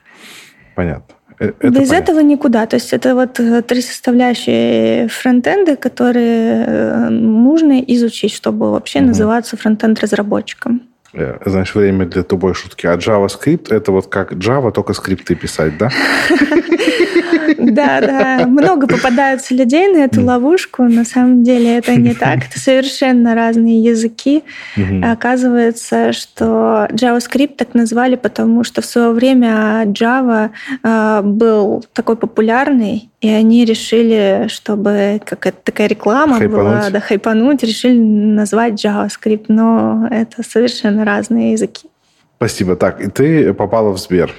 Понятно. 0.74 1.14
Это 1.38 1.54
Без 1.68 1.88
понятно. 1.88 1.94
этого 1.94 2.18
никуда. 2.18 2.66
То 2.66 2.74
есть 2.74 2.92
это 2.92 3.14
вот 3.14 3.38
э, 3.38 3.62
три 3.62 3.80
составляющие 3.80 5.06
фронтенда, 5.06 5.76
которые 5.76 6.64
э, 6.66 7.08
нужно 7.10 7.78
изучить, 7.82 8.32
чтобы 8.34 8.72
вообще 8.72 8.98
Мгм. 8.98 9.08
называться 9.10 9.56
фронтенд-разработчиком. 9.56 10.82
Э, 11.12 11.38
Знаешь, 11.46 11.72
время 11.76 12.04
для 12.06 12.24
тупой 12.24 12.54
шутки. 12.54 12.86
А 12.88 12.96
JavaScript 12.96 13.72
это 13.72 13.92
вот 13.92 14.08
как 14.08 14.32
Java, 14.32 14.72
только 14.72 14.92
скрипты 14.92 15.36
писать, 15.36 15.78
да? 15.78 15.88
Да, 17.60 18.00
да. 18.00 18.46
Много 18.46 18.86
попадаются 18.86 19.54
людей 19.54 19.88
на 19.88 19.98
эту 19.98 20.24
ловушку. 20.24 20.84
На 20.84 21.04
самом 21.04 21.42
деле 21.42 21.78
это 21.78 21.94
не 21.94 22.14
так. 22.14 22.46
Это 22.48 22.58
совершенно 22.58 23.34
разные 23.34 23.82
языки. 23.82 24.42
Оказывается, 25.02 26.12
что 26.12 26.88
JavaScript 26.90 27.56
так 27.56 27.74
назвали, 27.74 28.16
потому 28.16 28.64
что 28.64 28.82
в 28.82 28.84
свое 28.84 29.10
время 29.10 29.84
Java 29.86 30.50
э, 30.82 31.20
был 31.22 31.84
такой 31.92 32.16
популярный, 32.16 33.10
и 33.20 33.28
они 33.28 33.64
решили, 33.64 34.46
чтобы 34.48 35.20
какая-то 35.24 35.58
такая 35.62 35.88
реклама 35.88 36.38
была, 36.40 36.90
да, 36.90 37.00
хайпануть, 37.00 37.62
решили 37.62 37.98
назвать 37.98 38.84
JavaScript, 38.84 39.46
но 39.48 40.08
это 40.10 40.42
совершенно 40.42 41.04
разные 41.04 41.52
языки. 41.52 41.88
Спасибо. 42.36 42.76
Так, 42.76 43.00
и 43.02 43.08
ты 43.08 43.52
попала 43.52 43.92
в 43.92 43.98
Сбер. 43.98 44.32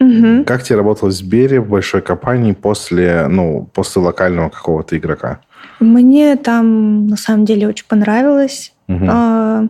Мгм. 0.00 0.44
Как 0.44 0.62
тебе 0.62 0.76
работалось 0.76 1.16
в 1.16 1.18
Сбере, 1.18 1.60
в 1.60 1.68
большой 1.68 2.02
компании, 2.02 2.52
после, 2.52 3.26
ну, 3.28 3.68
после 3.74 4.02
локального 4.02 4.48
какого-то 4.48 4.96
игрока? 4.96 5.40
Мне 5.80 6.36
там 6.36 7.06
на 7.08 7.16
самом 7.16 7.44
деле 7.44 7.68
очень 7.68 7.86
понравилось. 7.88 8.72
Мгм. 8.86 9.08
А, 9.10 9.66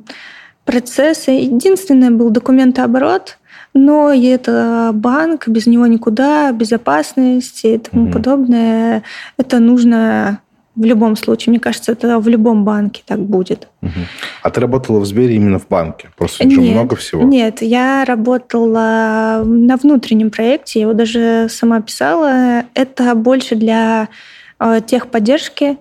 Процессы. 0.64 1.30
Единственное 1.30 2.10
был 2.10 2.28
документооборот, 2.28 3.38
но 3.72 4.12
и 4.12 4.26
это 4.26 4.90
банк, 4.92 5.48
без 5.48 5.66
него 5.66 5.86
никуда, 5.86 6.52
безопасность 6.52 7.64
и 7.64 7.78
тому 7.78 8.02
Мгм. 8.02 8.12
подобное. 8.12 9.02
Это 9.38 9.60
нужно 9.60 10.40
в 10.78 10.84
любом 10.84 11.16
случае. 11.16 11.50
Мне 11.50 11.60
кажется, 11.60 11.92
это 11.92 12.20
в 12.20 12.28
любом 12.28 12.64
банке 12.64 13.02
так 13.04 13.18
будет. 13.18 13.68
Мгм. 13.80 14.06
А 14.42 14.50
ты 14.50 14.60
работала 14.60 15.00
в 15.00 15.06
Сбере 15.06 15.34
именно 15.34 15.58
в 15.58 15.66
банке? 15.66 16.08
Просто 16.16 16.48
же 16.48 16.60
Нет, 16.60 16.72
много 16.72 16.94
всего. 16.94 17.24
Нет, 17.24 17.62
я 17.62 18.04
работала 18.04 19.42
на 19.44 19.76
внутреннем 19.76 20.30
проекте, 20.30 20.78
я 20.78 20.84
его 20.84 20.94
даже 20.94 21.48
сама 21.50 21.80
писала. 21.80 22.62
Это 22.74 23.14
больше 23.16 23.56
для 23.56 24.08
э, 24.60 24.80
техподдержки, 24.86 25.78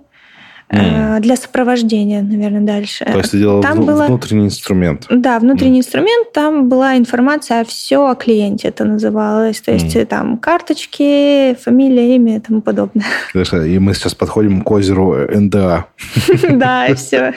э, 0.70 1.20
для 1.20 1.36
сопровождения, 1.36 2.22
наверное, 2.22 2.62
дальше. 2.62 3.06
То 3.06 3.18
есть 3.20 3.32
ты 3.32 3.40
делала 3.40 3.62
Там 3.62 3.78
вну- 3.82 3.86
было- 3.88 4.06
внутренний 4.08 4.46
инструмент. 4.46 5.06
Да, 5.10 5.40
внутренний 5.40 5.80
инструмент, 5.80 6.32
там 6.34 6.68
была 6.70 6.98
информация 6.98 7.64
все 7.64 8.10
о 8.10 8.16
клиенте, 8.16 8.68
это 8.68 8.86
называлось. 8.86 9.62
То 9.62 9.72
есть 9.72 9.96
Мгм. 9.96 10.06
там 10.06 10.38
карточки, 10.38 11.56
фамилия, 11.64 12.16
имя 12.16 12.38
и 12.38 12.40
тому 12.40 12.62
подобное. 12.62 13.06
Знаешь, 13.34 13.54
И 13.68 13.80
мы 13.80 13.94
сейчас 13.94 14.14
подходим 14.14 14.62
к 14.62 14.72
озеру 14.72 15.14
э, 15.16 15.40
НДА. 15.40 15.86
Да, 16.52 16.88
и 16.88 16.94
все. 16.96 17.34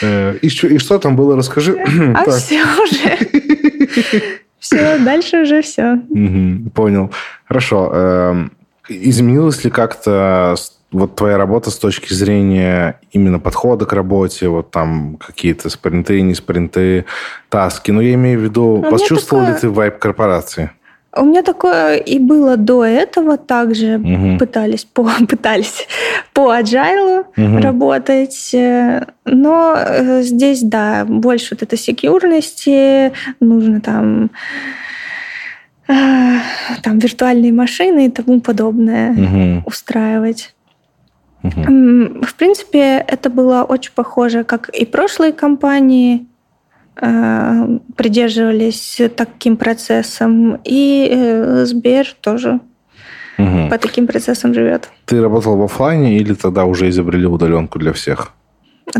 И 0.42 0.48
что, 0.78 0.98
там 0.98 1.16
было, 1.16 1.36
расскажи. 1.36 1.78
А 2.14 2.30
все 2.36 2.62
уже. 2.62 3.18
Все, 4.58 4.98
дальше 4.98 5.42
уже 5.42 5.62
все. 5.62 6.00
Понял. 6.74 7.12
Хорошо. 7.46 7.90
Эм, 7.94 8.52
Изменилась 8.88 9.64
ли 9.64 9.70
как-то 9.70 10.54
вот 10.90 11.16
твоя 11.16 11.36
работа 11.36 11.70
с 11.70 11.76
точки 11.78 12.12
зрения 12.14 12.98
именно 13.12 13.38
подхода 13.38 13.84
к 13.84 13.92
работе, 13.92 14.48
вот 14.48 14.70
там 14.70 15.16
какие-то 15.18 15.68
спринты, 15.70 16.20
не 16.22 16.34
спринты, 16.34 17.04
таски? 17.50 17.90
Ну, 17.90 18.00
я 18.00 18.14
имею 18.14 18.40
в 18.40 18.42
виду, 18.42 18.78
меня 18.78 18.90
почувствовал 18.90 19.42
ли 19.42 19.48
такое- 19.48 19.60
ты 19.60 19.70
вайб 19.70 19.98
корпорации? 19.98 20.70
У 21.16 21.24
меня 21.24 21.42
такое 21.42 21.96
и 21.96 22.18
было 22.18 22.56
до 22.56 22.84
этого 22.84 23.38
также. 23.38 23.98
Мгм. 23.98 24.38
Пытались 24.38 24.84
по, 24.84 25.08
пытались 25.28 25.88
по 26.34 26.54
agile 26.54 27.24
Мгм. 27.36 27.58
работать. 27.58 28.50
э, 28.54 29.04
Но 29.24 29.74
э, 29.76 30.22
здесь, 30.22 30.62
да, 30.62 31.04
больше 31.06 31.54
вот 31.54 31.62
этой 31.62 31.78
секьюрности, 31.78 33.12
нужно 33.40 33.80
там 33.80 34.30
э, 35.88 36.38
там 36.82 36.98
виртуальные 36.98 37.52
машины 37.52 38.06
и 38.06 38.10
тому 38.10 38.40
подобное 38.40 39.10
Мгм, 39.12 39.62
устраивать. 39.66 40.54
В 41.42 42.34
принципе, 42.36 43.04
это 43.06 43.30
было 43.30 43.62
очень 43.62 43.92
похоже, 43.94 44.44
как 44.44 44.68
и 44.70 44.84
прошлые 44.84 45.32
компании 45.32 46.26
э, 47.00 47.78
придерживались 47.96 49.00
таким 49.16 49.56
процессом, 49.56 50.60
и 50.64 51.08
э, 51.10 51.64
Сбер 51.64 52.14
тоже 52.20 52.60
Мгм. 53.38 53.70
по 53.70 53.78
таким 53.78 54.08
процессам 54.08 54.52
живет. 54.52 54.90
Ты 55.04 55.22
работал 55.22 55.56
в 55.56 55.62
офлайне 55.62 56.16
или 56.18 56.34
тогда 56.34 56.64
уже 56.64 56.88
изобрели 56.88 57.26
удаленку 57.26 57.78
для 57.78 57.92
всех? 57.92 58.32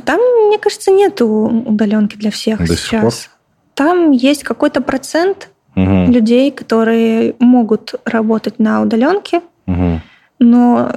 Там, 0.05 0.20
мне 0.47 0.59
кажется, 0.59 0.93
нету 0.93 1.26
удаленки 1.26 2.16
для 2.16 2.30
всех 2.30 2.61
До 2.61 2.66
сих 2.68 2.78
сейчас. 2.78 3.30
Там 3.74 4.12
есть 4.12 4.45
какой-то 4.45 4.80
процент 4.80 5.51
Мгм, 5.74 6.11
людей, 6.11 6.51
которые 6.51 7.34
могут 7.39 7.95
работать 8.05 8.59
на 8.59 8.82
удаленке, 8.82 9.43
мгм. 9.66 10.03
но 10.41 10.93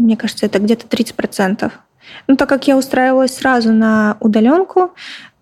мне 0.00 0.16
кажется, 0.16 0.46
это 0.46 0.58
где-то 0.58 0.86
30%. 0.86 1.70
Ну, 2.26 2.36
так 2.36 2.48
как 2.48 2.66
я 2.66 2.76
устраивалась 2.76 3.34
сразу 3.36 3.72
на 3.72 4.16
удаленку, 4.20 4.90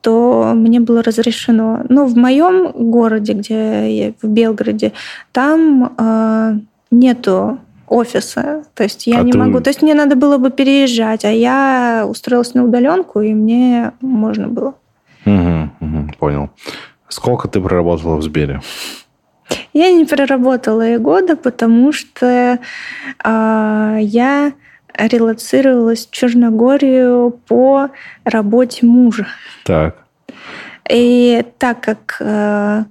то 0.00 0.52
мне 0.54 0.80
было 0.80 1.02
разрешено. 1.02 1.80
Но 1.88 2.06
в 2.06 2.16
моем 2.16 2.70
городе, 2.90 3.32
где 3.32 3.90
я 4.06 4.12
в 4.22 4.26
Белгороде, 4.28 4.92
там 5.32 5.92
э, 5.96 6.58
нету 6.90 7.58
офиса. 7.88 8.64
То 8.74 8.82
есть 8.84 9.06
я 9.06 9.20
А 9.20 9.22
не 9.22 9.32
ты- 9.32 9.38
могу. 9.38 9.60
То 9.60 9.70
есть 9.70 9.82
мне 9.82 9.94
надо 9.94 10.14
было 10.14 10.36
бы 10.38 10.50
переезжать, 10.50 11.24
а 11.24 11.30
я 11.30 12.04
устроилась 12.08 12.54
на 12.54 12.64
удаленку, 12.64 13.20
и 13.22 13.32
мне 13.32 13.92
можно 14.00 14.48
было. 14.48 14.74
Мгм, 15.24 15.72
мгм, 15.80 16.14
Понял. 16.18 16.50
Сколько 17.08 17.48
ты 17.48 17.60
проработала 17.60 18.16
в 18.16 18.22
Сбере? 18.22 18.60
Я 19.72 19.90
не 19.92 20.04
проработала 20.04 20.88
и 20.88 20.96
года, 20.96 21.36
потому 21.36 21.92
что 21.92 22.58
а, 23.22 23.96
я 24.00 24.52
релацировалась 24.98 26.06
в 26.06 26.10
Черногорию 26.10 27.38
по 27.46 27.90
работе 28.24 28.84
мужа. 28.86 29.26
Так. 29.64 29.96
И 30.90 31.44
так 31.58 31.80
как 31.80 32.16
э, 32.20 32.84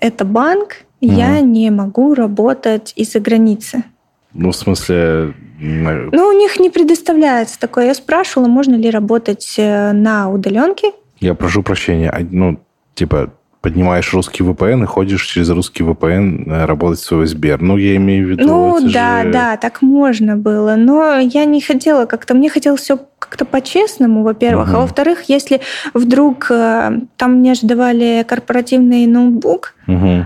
это 0.00 0.24
банк, 0.24 0.78
я 1.00 1.40
не 1.40 1.70
могу 1.70 2.14
работать 2.14 2.92
из-за 2.96 3.20
границы. 3.20 3.84
Ну, 4.32 4.50
в 4.50 4.56
смысле... 4.56 5.34
Ну, 5.60 6.28
у 6.28 6.32
них 6.32 6.58
не 6.58 6.70
предоставляется 6.70 7.58
такое. 7.58 7.86
Я 7.86 7.94
спрашивала, 7.94 8.48
можно 8.48 8.74
ли 8.76 8.90
работать 8.90 9.54
э, 9.58 9.92
на 9.92 10.30
удаленке. 10.30 10.92
Я 11.20 11.34
прошу 11.34 11.62
прощения. 11.62 12.10
а, 12.10 12.20
Ну, 12.20 12.60
типа, 12.94 13.32
поднимаешь 13.60 14.12
русский 14.14 14.42
VPN 14.44 14.84
и 14.84 14.86
ходишь 14.86 15.24
через 15.26 15.50
русский 15.50 15.82
VPN 15.82 16.44
э, 16.50 16.64
работать 16.64 17.00
в 17.00 17.04
свой 17.04 17.26
Сбер. 17.26 17.60
Ну, 17.60 17.76
я 17.76 17.96
имею 17.96 18.26
в 18.26 18.30
виду... 18.30 18.46
Ну 18.46 18.80
да, 18.92 19.22
же- 19.24 19.30
да, 19.32 19.56
так 19.56 19.82
можно 19.82 20.36
было. 20.36 20.76
Но 20.76 21.18
я 21.18 21.44
не 21.44 21.60
хотела 21.60 22.06
как-то, 22.06 22.34
мне 22.34 22.48
хотелось 22.50 22.80
все 22.82 22.98
как-то 23.18 23.44
по-честному, 23.44 24.22
во-первых. 24.22 24.68
Мгм. 24.68 24.76
А 24.76 24.80
во-вторых, 24.80 25.24
если 25.28 25.60
вдруг 25.94 26.46
э, 26.50 27.00
там 27.16 27.32
мне 27.34 27.54
же 27.54 27.66
давали 27.66 28.24
корпоративный 28.26 29.06
ноутбук, 29.06 29.74
э, 29.88 30.24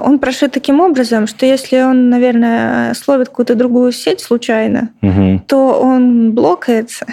он 0.00 0.18
прошит 0.18 0.52
таким 0.52 0.80
образом, 0.80 1.26
что 1.26 1.46
если 1.46 1.80
он, 1.82 2.08
наверное, 2.10 2.94
словит 2.94 3.28
какую-то 3.28 3.54
другую 3.56 3.92
сеть 3.92 4.20
случайно, 4.20 4.90
Мгм. 5.00 5.40
то 5.46 5.80
он 5.80 6.32
блокается, 6.32 7.06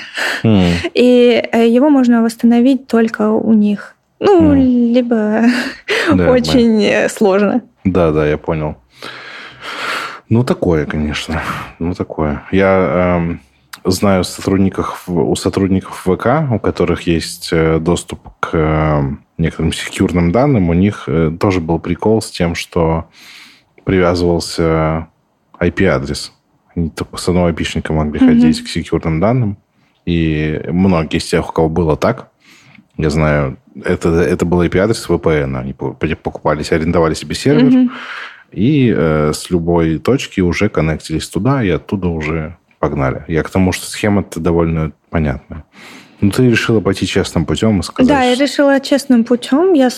М. 0.44 0.62
и 0.94 1.42
его 1.68 1.90
можно 1.90 2.22
восстановить 2.24 2.88
только 2.88 3.30
у 3.32 3.54
них. 3.54 3.96
Ну, 4.20 4.42
Мгм. 4.42 4.94
либо 4.94 5.42
Да, 6.14 6.32
очень 6.32 6.84
э, 6.84 7.10
сложно. 7.10 7.62
Да, 7.84 8.12
да, 8.12 8.28
я 8.28 8.38
понял. 8.38 8.78
Ну, 10.30 10.44
такое, 10.44 10.86
конечно. 10.86 11.42
Ну, 11.80 11.94
такое. 11.94 12.44
Я 12.52 13.18
эм, 13.20 13.40
знаю 13.86 14.24
сотрудников, 14.24 15.04
у 15.08 15.36
сотрудников 15.36 16.02
ВК, 16.06 16.52
у 16.52 16.60
которых 16.60 17.04
есть 17.04 17.50
э, 17.52 17.80
доступ 17.80 18.20
к 18.40 18.50
э, 18.54 19.02
некоторым 19.38 19.72
секьюрным 19.72 20.32
данным, 20.32 20.70
у 20.70 20.74
них 20.74 21.04
э, 21.08 21.32
тоже 21.40 21.62
был 21.62 21.80
прикол 21.80 22.22
с 22.22 22.30
тем, 22.32 22.56
что 22.56 23.06
привязывался 23.86 25.08
IP-адрес. 25.60 26.34
Они 26.76 26.90
только 26.90 27.18
с 27.18 27.28
одного 27.30 27.50
IP-шника 27.50 27.94
могли 27.94 28.20
Мгм. 28.20 28.28
ходить 28.28 28.64
к 28.64 28.68
секьюрным 28.68 29.20
данным. 29.20 29.58
И 30.06 30.62
многие 30.68 31.18
из 31.18 31.26
тех, 31.26 31.50
у 31.50 31.52
кого 31.52 31.70
было 31.70 31.96
так, 31.98 32.30
я 32.98 33.10
знаю, 33.10 33.58
это, 33.86 34.10
это 34.10 34.46
был 34.46 34.62
IP-адрес 34.64 35.08
VPN. 35.08 35.60
Они 35.60 35.74
по- 35.74 35.94
покупались, 35.94 36.72
арендовали 36.72 37.14
себе 37.14 37.36
сервер, 37.36 37.66
Мгм. 37.66 37.92
и 38.52 38.94
э, 38.96 39.32
с 39.34 39.50
любой 39.50 39.98
точки 40.00 40.42
уже 40.42 40.70
коннектились 40.70 41.28
туда, 41.28 41.64
и 41.64 41.70
оттуда 41.70 42.08
уже 42.08 42.58
погнали. 42.80 43.24
Я 43.28 43.44
к 43.44 43.50
тому, 43.50 43.72
что 43.72 43.88
схема-то 43.88 44.40
довольно 44.40 44.92
понятная. 45.10 45.64
Ну, 46.20 46.32
ты 46.32 46.50
решила 46.50 46.80
пойти 46.80 47.06
честным 47.06 47.46
путем 47.46 47.80
и 47.80 47.84
сказать... 47.84 48.10
Да, 48.10 48.24
я 48.24 48.36
решила 48.36 48.80
честным 48.80 49.24
путем. 49.24 49.74
Я 49.74 49.90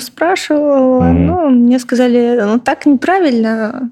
спрашивала, 0.00 1.02
Мгм. 1.02 1.26
ну, 1.26 1.48
мне 1.50 1.78
сказали, 1.78 2.38
ну 2.40 2.58
так 2.60 2.86
неправильно. 2.86 3.90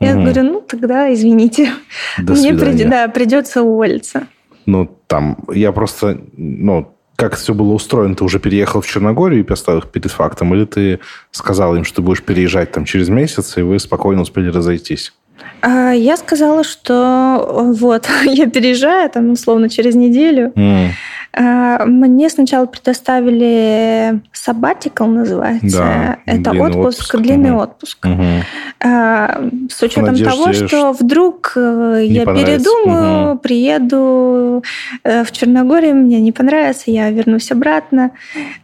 Я 0.00 0.12
угу. 0.12 0.22
говорю, 0.22 0.42
ну, 0.44 0.60
тогда 0.60 1.12
извините. 1.12 1.70
До 2.18 2.34
Мне 2.34 2.54
прид... 2.54 2.88
да, 2.88 3.08
придется 3.08 3.62
уволиться. 3.62 4.28
Ну, 4.64 4.86
там, 5.08 5.38
я 5.52 5.72
просто, 5.72 6.20
ну, 6.36 6.94
как 7.18 7.34
все 7.34 7.52
было 7.52 7.72
устроено? 7.72 8.14
Ты 8.14 8.22
уже 8.22 8.38
переехал 8.38 8.80
в 8.80 8.86
Черногорию 8.86 9.40
и 9.40 9.42
поставил 9.42 9.80
их 9.80 9.88
перед 9.88 10.08
фактом? 10.08 10.54
Или 10.54 10.64
ты 10.66 11.00
сказал 11.32 11.74
им, 11.74 11.82
что 11.84 12.00
будешь 12.00 12.22
переезжать 12.22 12.70
там 12.70 12.84
через 12.84 13.08
месяц, 13.08 13.58
и 13.58 13.62
вы 13.62 13.80
спокойно 13.80 14.22
успели 14.22 14.50
разойтись? 14.50 15.12
А, 15.60 15.92
я 15.92 16.16
сказала, 16.16 16.64
что 16.64 17.72
вот, 17.78 18.08
я 18.24 18.48
переезжаю, 18.48 19.10
там, 19.10 19.32
условно, 19.32 19.68
через 19.68 19.94
неделю. 19.94 20.52
Mm. 20.54 20.90
Мне 21.40 22.30
сначала 22.30 22.66
предоставили 22.66 24.20
sabbatical, 24.32 25.06
называется. 25.06 25.78
Да, 25.78 26.18
Это 26.26 26.50
отпуск, 26.50 26.78
отпуск, 26.78 27.16
длинный 27.18 27.52
угу. 27.52 27.60
отпуск. 27.60 28.06
Угу. 28.06 29.70
С 29.70 29.82
учетом 29.82 30.14
надежде, 30.14 30.24
того, 30.24 30.52
что 30.52 30.92
вдруг 30.92 31.52
э, 31.54 32.00
я 32.06 32.24
передумаю, 32.24 33.32
угу. 33.32 33.38
приеду 33.38 34.64
э, 35.04 35.22
в 35.22 35.30
Черногорию, 35.30 35.94
мне 35.94 36.20
не 36.20 36.32
понравится, 36.32 36.90
я 36.90 37.10
вернусь 37.10 37.52
обратно. 37.52 38.10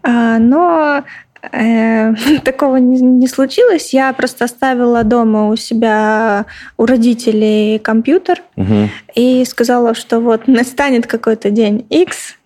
Но 0.03 0.85
Э, 0.95 1.03
такого 2.45 2.77
не, 2.77 3.01
не 3.01 3.29
случилось. 3.29 3.93
Я 3.93 4.13
просто 4.13 4.45
оставила 4.45 5.05
дома 5.05 5.49
у 5.49 5.57
себя, 5.57 6.47
у 6.77 6.87
родителей 6.87 7.79
компьютер 7.79 8.43
угу. 8.57 8.89
и 9.15 9.45
сказала, 9.45 9.95
что 9.95 10.21
вот 10.21 10.47
настанет 10.47 11.07
какой-то 11.07 11.51
день 11.51 11.87
X, 11.91 12.37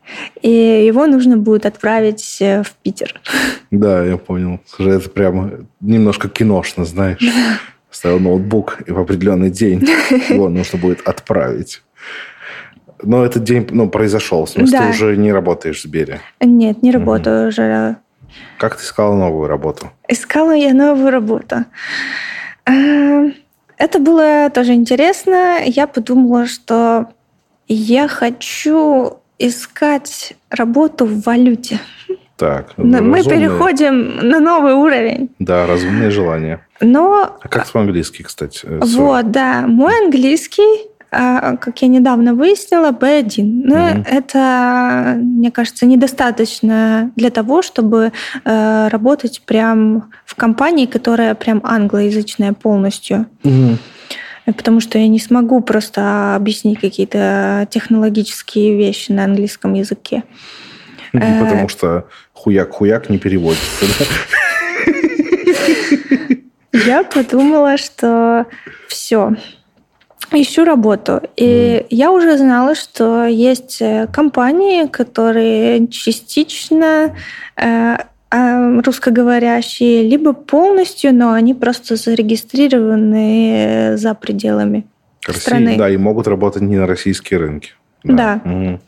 и 0.40 0.50
его 0.86 1.06
нужно 1.06 1.36
будет 1.36 1.66
отправить 1.66 2.38
э, 2.40 2.62
в 2.62 2.72
Питер. 2.82 3.20
Да, 3.70 4.02
я 4.02 4.16
понял. 4.16 4.60
Слушай, 4.66 4.96
это 4.96 5.10
прямо 5.10 5.50
немножко 5.80 6.30
киношно, 6.30 6.86
знаешь. 6.86 7.20
Ставил 7.90 8.18
ноутбук, 8.18 8.78
и 8.86 8.92
в 8.92 8.98
определенный 8.98 9.50
день 9.50 9.86
его 10.30 10.48
нужно 10.48 10.78
будет 10.78 11.06
отправить. 11.06 11.82
Но 13.02 13.26
этот 13.26 13.44
день 13.44 13.66
ну, 13.70 13.90
произошел. 13.90 14.46
В 14.46 14.50
смысле, 14.50 14.78
да. 14.78 14.84
ты 14.84 14.90
уже 14.90 15.16
не 15.18 15.32
работаешь 15.32 15.80
в 15.80 15.82
Сбере? 15.82 16.20
Нет, 16.40 16.82
не 16.82 16.90
работаю 16.90 17.40
угу. 17.40 17.48
уже 17.48 17.98
как 18.58 18.76
ты 18.76 18.82
искала 18.82 19.14
новую 19.14 19.48
работу? 19.48 19.90
Искала 20.08 20.52
я 20.52 20.74
новую 20.74 21.10
работу. 21.10 21.64
Э, 22.66 23.30
это 23.76 23.98
было 23.98 24.50
тоже 24.52 24.74
интересно. 24.74 25.58
Я 25.64 25.86
подумала, 25.86 26.46
что 26.46 27.06
я 27.68 28.08
хочу 28.08 29.18
искать 29.38 30.34
работу 30.50 31.06
в 31.06 31.22
валюте. 31.22 31.78
Так, 32.36 32.72
мы 32.76 32.98
разумные... 32.98 33.24
переходим 33.24 34.28
на 34.28 34.40
новый 34.40 34.74
уровень. 34.74 35.30
Да, 35.38 35.66
разумные 35.66 36.10
желания. 36.10 36.66
Но... 36.80 37.38
А 37.40 37.48
как 37.48 37.66
твой 37.66 37.84
английский, 37.84 38.22
кстати? 38.22 38.60
Э, 38.64 38.80
вот, 38.82 39.30
да. 39.30 39.66
Мой 39.66 40.04
английский 40.04 40.88
как 41.10 41.80
я 41.80 41.88
недавно 41.88 42.34
выяснила, 42.34 42.90
B1. 42.90 43.62
Но 43.64 43.76
mm 43.76 44.04
это, 44.08 45.14
мне 45.18 45.50
кажется, 45.50 45.86
недостаточно 45.86 47.10
для 47.16 47.30
того, 47.30 47.62
чтобы 47.62 48.12
э, 48.44 48.88
работать 48.88 49.42
прям 49.44 50.10
в 50.24 50.34
компании, 50.34 50.86
которая 50.86 51.34
прям 51.34 51.60
англоязычная 51.64 52.52
полностью. 52.52 53.26
mm 53.42 53.76
Потому 54.46 54.80
что 54.80 54.98
я 54.98 55.08
не 55.08 55.18
смогу 55.18 55.60
просто 55.60 56.34
объяснить 56.34 56.80
какие-то 56.80 57.68
технологические 57.70 58.76
вещи 58.76 59.12
на 59.12 59.24
английском 59.24 59.74
языке. 59.74 60.24
Потому 61.12 61.66
э, 61.66 61.68
что 61.68 62.08
хуяк-хуяк 62.32 63.10
не 63.10 63.18
переводится. 63.18 63.84
Я 66.72 67.02
подумала, 67.04 67.76
что 67.76 68.46
все, 68.88 69.36
ищу 70.32 70.64
работу. 70.64 71.20
И 71.36 71.44
mm. 71.44 71.86
я 71.90 72.10
уже 72.10 72.38
знала, 72.38 72.74
что 72.74 73.26
есть 73.26 73.78
э, 73.80 74.06
компании, 74.12 74.86
которые 74.86 75.88
частично 75.88 77.14
э, 77.56 77.96
э, 78.30 78.80
русскоговорящие, 78.80 80.08
либо 80.08 80.32
полностью, 80.32 81.14
но 81.14 81.32
они 81.32 81.54
просто 81.54 81.96
зарегистрированы 81.96 83.96
за 83.96 84.14
пределами 84.14 84.86
России, 85.26 85.40
страны. 85.40 85.76
Да, 85.76 85.88
и 85.88 85.96
могут 85.96 86.28
работать 86.28 86.62
не 86.62 86.76
на 86.76 86.86
российские 86.86 87.40
рынки. 87.40 87.72
Да. 88.04 88.40
да. 88.44 88.50
Mm. 88.50 88.80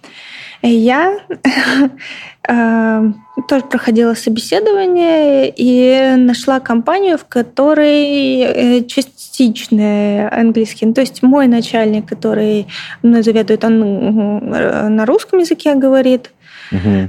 Я 0.63 1.19
э, 2.49 3.13
тоже 3.49 3.65
проходила 3.65 4.15
собеседование 4.15 5.53
и 5.55 6.17
нашла 6.17 6.61
компанию, 6.61 7.17
в 7.17 7.25
которой 7.25 8.41
э, 8.41 8.85
частичный 8.85 10.29
английский. 10.29 10.87
Ну, 10.87 10.93
то 10.93 11.01
есть 11.01 11.23
мой 11.23 11.47
начальник, 11.47 12.07
который 12.07 12.67
мной 13.03 13.23
заведует, 13.23 13.65
он 13.65 14.51
на 14.51 15.07
русском 15.07 15.39
языке 15.39 15.75
говорит, 15.75 16.31
угу. 16.71 17.09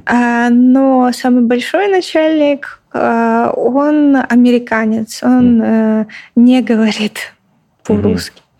но 0.49 1.11
самый 1.13 1.43
большой 1.43 1.87
начальник, 1.87 2.81
э, 2.93 3.53
он 3.55 4.15
американец, 4.15 5.21
он 5.23 5.61
угу. 5.61 6.07
не 6.35 6.61
говорит 6.61 7.33
по-русски. 7.83 8.37
Угу. 8.37 8.50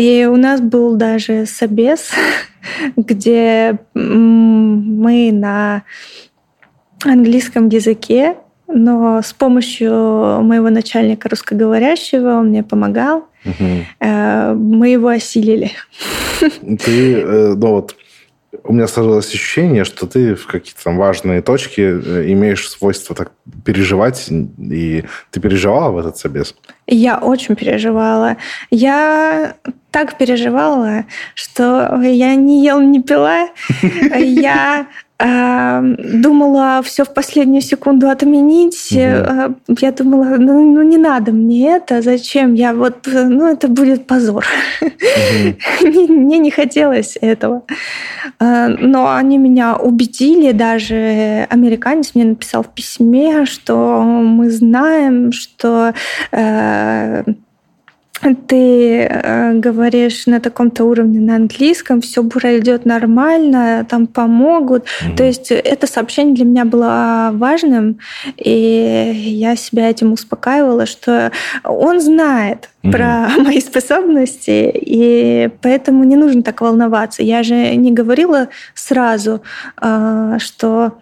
И 0.00 0.24
у 0.24 0.36
нас 0.36 0.62
был 0.62 0.96
даже 0.96 1.44
собес, 1.44 2.10
где 2.96 3.78
мы 3.94 5.30
на 5.30 5.82
английском 7.04 7.68
языке, 7.68 8.36
но 8.66 9.20
с 9.22 9.34
помощью 9.34 9.92
моего 10.42 10.70
начальника 10.70 11.28
русскоговорящего, 11.28 12.38
он 12.38 12.48
мне 12.48 12.62
помогал, 12.62 13.26
угу. 13.44 13.84
мы 14.00 14.88
его 14.88 15.08
осилили. 15.08 15.72
Ты, 16.40 17.20
э, 17.20 17.54
ну 17.54 17.66
вот, 17.72 17.94
у 18.64 18.72
меня 18.72 18.88
сложилось 18.88 19.28
ощущение, 19.28 19.84
что 19.84 20.06
ты 20.06 20.34
в 20.34 20.46
какие-то 20.46 20.82
там 20.82 20.96
важные 20.96 21.40
точки 21.40 21.80
э, 21.80 22.32
имеешь 22.32 22.68
свойство 22.68 23.14
так 23.14 23.32
переживать, 23.64 24.28
и 24.28 25.04
ты 25.30 25.40
переживала 25.40 25.90
в 25.90 25.98
этот 25.98 26.18
собес? 26.18 26.54
Я 26.86 27.18
очень 27.18 27.54
переживала. 27.54 28.36
Я 28.70 29.54
так 29.90 30.18
переживала, 30.18 31.04
что 31.34 32.00
я 32.02 32.34
не 32.34 32.64
ел, 32.64 32.80
не 32.80 33.02
пила. 33.02 33.48
Я 34.18 34.86
думала 35.20 36.80
все 36.82 37.04
в 37.04 37.12
последнюю 37.12 37.60
секунду 37.60 38.08
отменить. 38.08 38.88
Угу. 38.92 39.76
Я 39.80 39.92
думала, 39.92 40.36
ну, 40.38 40.72
ну 40.72 40.82
не 40.82 40.96
надо 40.96 41.32
мне 41.32 41.76
это, 41.76 42.00
зачем? 42.00 42.54
Я 42.54 42.72
вот, 42.72 43.06
ну 43.06 43.46
это 43.46 43.68
будет 43.68 44.06
позор. 44.06 44.44
Угу. 44.80 44.90
мне 46.12 46.38
не 46.38 46.50
хотелось 46.50 47.18
этого. 47.20 47.62
А, 48.38 48.68
но 48.68 49.14
они 49.14 49.38
меня 49.38 49.76
убедили, 49.76 50.52
даже 50.52 51.46
американец 51.50 52.14
мне 52.14 52.24
написал 52.24 52.62
в 52.62 52.68
письме, 52.68 53.44
что 53.44 54.02
мы 54.02 54.50
знаем, 54.50 55.32
что 55.32 55.92
э, 56.32 57.24
ты 58.46 59.02
э, 59.04 59.52
говоришь 59.54 60.26
на 60.26 60.40
таком-то 60.40 60.84
уровне 60.84 61.20
на 61.20 61.36
английском, 61.36 62.00
все 62.00 62.22
пройдет 62.22 62.84
нормально, 62.84 63.86
там 63.88 64.06
помогут. 64.06 64.84
Mm-hmm. 64.84 65.16
То 65.16 65.24
есть 65.24 65.50
это 65.50 65.86
сообщение 65.86 66.34
для 66.34 66.44
меня 66.44 66.64
было 66.64 67.30
важным, 67.32 67.98
и 68.36 69.12
я 69.14 69.56
себя 69.56 69.88
этим 69.88 70.12
успокаивала, 70.12 70.86
что 70.86 71.32
он 71.64 72.00
знает 72.00 72.68
mm-hmm. 72.82 72.90
про 72.92 73.28
мои 73.42 73.60
способности, 73.60 74.70
и 74.74 75.50
поэтому 75.62 76.04
не 76.04 76.16
нужно 76.16 76.42
так 76.42 76.60
волноваться. 76.60 77.22
Я 77.22 77.42
же 77.42 77.74
не 77.76 77.92
говорила 77.92 78.48
сразу, 78.74 79.42
э, 79.80 80.36
что 80.38 80.92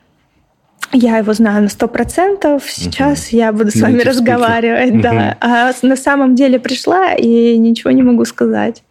я 0.93 1.19
его 1.19 1.33
знаю 1.33 1.63
на 1.63 1.69
сто 1.69 1.89
процентов. 1.89 2.65
Сейчас 2.67 3.29
угу. 3.29 3.37
я 3.37 3.53
буду 3.53 3.71
с 3.71 3.81
вами 3.81 4.01
разговаривать, 4.01 4.93
угу. 4.93 5.03
да. 5.03 5.37
А 5.41 5.73
на 5.83 5.97
самом 5.97 6.35
деле 6.35 6.59
пришла 6.59 7.15
и 7.15 7.57
ничего 7.59 7.91
не 7.91 8.03
могу 8.03 8.25
сказать. 8.25 8.83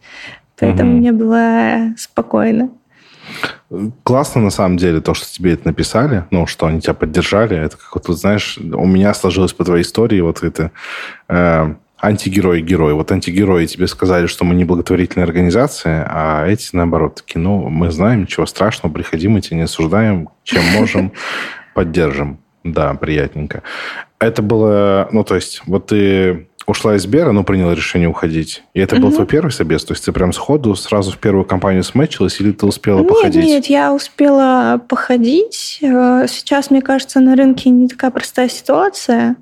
Поэтому 0.58 0.92
угу. 0.92 0.98
мне 0.98 1.12
было 1.12 1.94
спокойно. 1.96 2.70
Классно, 4.02 4.40
на 4.40 4.50
самом 4.50 4.78
деле, 4.78 5.00
то, 5.00 5.12
что 5.12 5.30
тебе 5.30 5.52
это 5.52 5.66
написали, 5.66 6.24
ну, 6.30 6.46
что 6.46 6.66
они 6.66 6.80
тебя 6.80 6.94
поддержали. 6.94 7.56
Это 7.56 7.76
как 7.76 7.94
вот, 7.94 8.08
вот 8.08 8.18
знаешь, 8.18 8.58
у 8.58 8.86
меня 8.86 9.12
сложилось 9.12 9.52
по 9.52 9.64
твоей 9.64 9.82
истории 9.82 10.20
вот 10.20 10.42
это 10.42 10.70
э, 11.28 11.74
антигерой-герой. 12.00 12.94
Вот 12.94 13.12
антигерои 13.12 13.66
тебе 13.66 13.86
сказали, 13.86 14.26
что 14.26 14.44
мы 14.44 14.54
не 14.54 14.64
благотворительная 14.64 15.26
организация, 15.26 16.06
а 16.10 16.46
эти, 16.46 16.68
наоборот, 16.72 17.16
такие, 17.16 17.40
ну, 17.40 17.68
мы 17.68 17.90
знаем, 17.90 18.22
ничего 18.22 18.46
страшного, 18.46 18.92
приходи, 18.92 19.28
мы 19.28 19.40
тебя 19.40 19.58
не 19.58 19.62
осуждаем, 19.64 20.28
чем 20.44 20.62
можем, 20.72 21.12
Поддержим. 21.78 22.38
Да, 22.64 22.92
приятненько. 22.94 23.62
Это 24.18 24.42
было, 24.42 25.08
ну, 25.12 25.22
то 25.22 25.36
есть, 25.36 25.62
вот 25.66 25.86
ты 25.86 26.48
ушла 26.66 26.96
из 26.96 27.02
Сбера, 27.02 27.30
но 27.30 27.44
приняла 27.44 27.72
решение 27.72 28.08
уходить. 28.08 28.64
И 28.74 28.80
это 28.80 28.96
был 28.96 29.12
твой 29.12 29.26
первый 29.26 29.50
собес? 29.50 29.84
То 29.84 29.92
есть 29.94 30.04
ты 30.04 30.10
прям 30.10 30.32
сходу 30.32 30.74
сразу 30.74 31.12
в 31.12 31.18
первую 31.18 31.44
компанию 31.44 31.84
сметчилась 31.84 32.40
или 32.40 32.50
ты 32.50 32.66
успела 32.66 32.98
нет, 32.98 33.08
походить? 33.08 33.44
Нет, 33.44 33.66
я 33.66 33.94
успела 33.94 34.80
походить. 34.88 35.78
Э, 35.82 36.26
сейчас, 36.28 36.70
мне 36.70 36.82
кажется, 36.82 37.20
на 37.20 37.36
рынке 37.36 37.70
не 37.70 37.86
такая 37.88 38.10
простая 38.10 38.48
ситуация, 38.48 39.36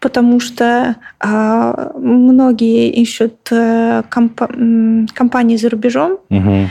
потому 0.00 0.40
что 0.40 0.96
э, 1.24 1.90
многие 1.94 2.90
ищут 2.90 3.36
э, 3.52 4.02
комп- 4.10 5.14
компании 5.14 5.56
за 5.56 5.70
рубежом. 5.70 6.18
Угу. 6.28 6.68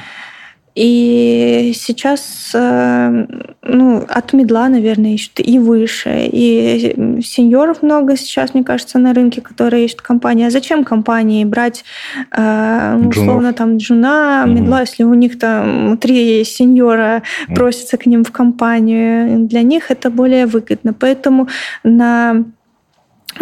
И 0.78 1.73
сейчас 1.75 2.51
э, 2.53 3.25
ну, 3.63 4.05
от 4.07 4.34
медла, 4.34 4.69
наверное, 4.69 5.15
ищут 5.15 5.39
и 5.39 5.57
выше. 5.57 6.30
И 6.32 7.19
сеньоров 7.23 7.82
много 7.82 8.15
сейчас, 8.15 8.53
мне 8.53 8.63
кажется, 8.63 8.99
на 8.99 9.15
рынке, 9.15 9.41
которые 9.41 9.86
ищут 9.86 10.01
компании. 10.01 10.45
А 10.45 10.51
зачем 10.51 10.84
компании 10.84 11.45
брать, 11.45 11.84
э, 12.32 12.95
ну, 13.01 13.09
условно, 13.09 13.53
там, 13.53 13.78
джуна, 13.78 14.43
угу. 14.45 14.53
медла, 14.53 14.82
если 14.82 15.03
у 15.03 15.15
них 15.15 15.39
там 15.39 15.97
три 15.97 16.43
сеньора 16.43 17.23
просятся 17.55 17.97
к 17.97 18.05
ним 18.05 18.23
в 18.23 18.32
компанию? 18.32 19.47
Для 19.47 19.63
них 19.63 19.89
это 19.89 20.11
более 20.11 20.45
выгодно. 20.45 20.93
Поэтому 20.93 21.47
на 21.84 22.43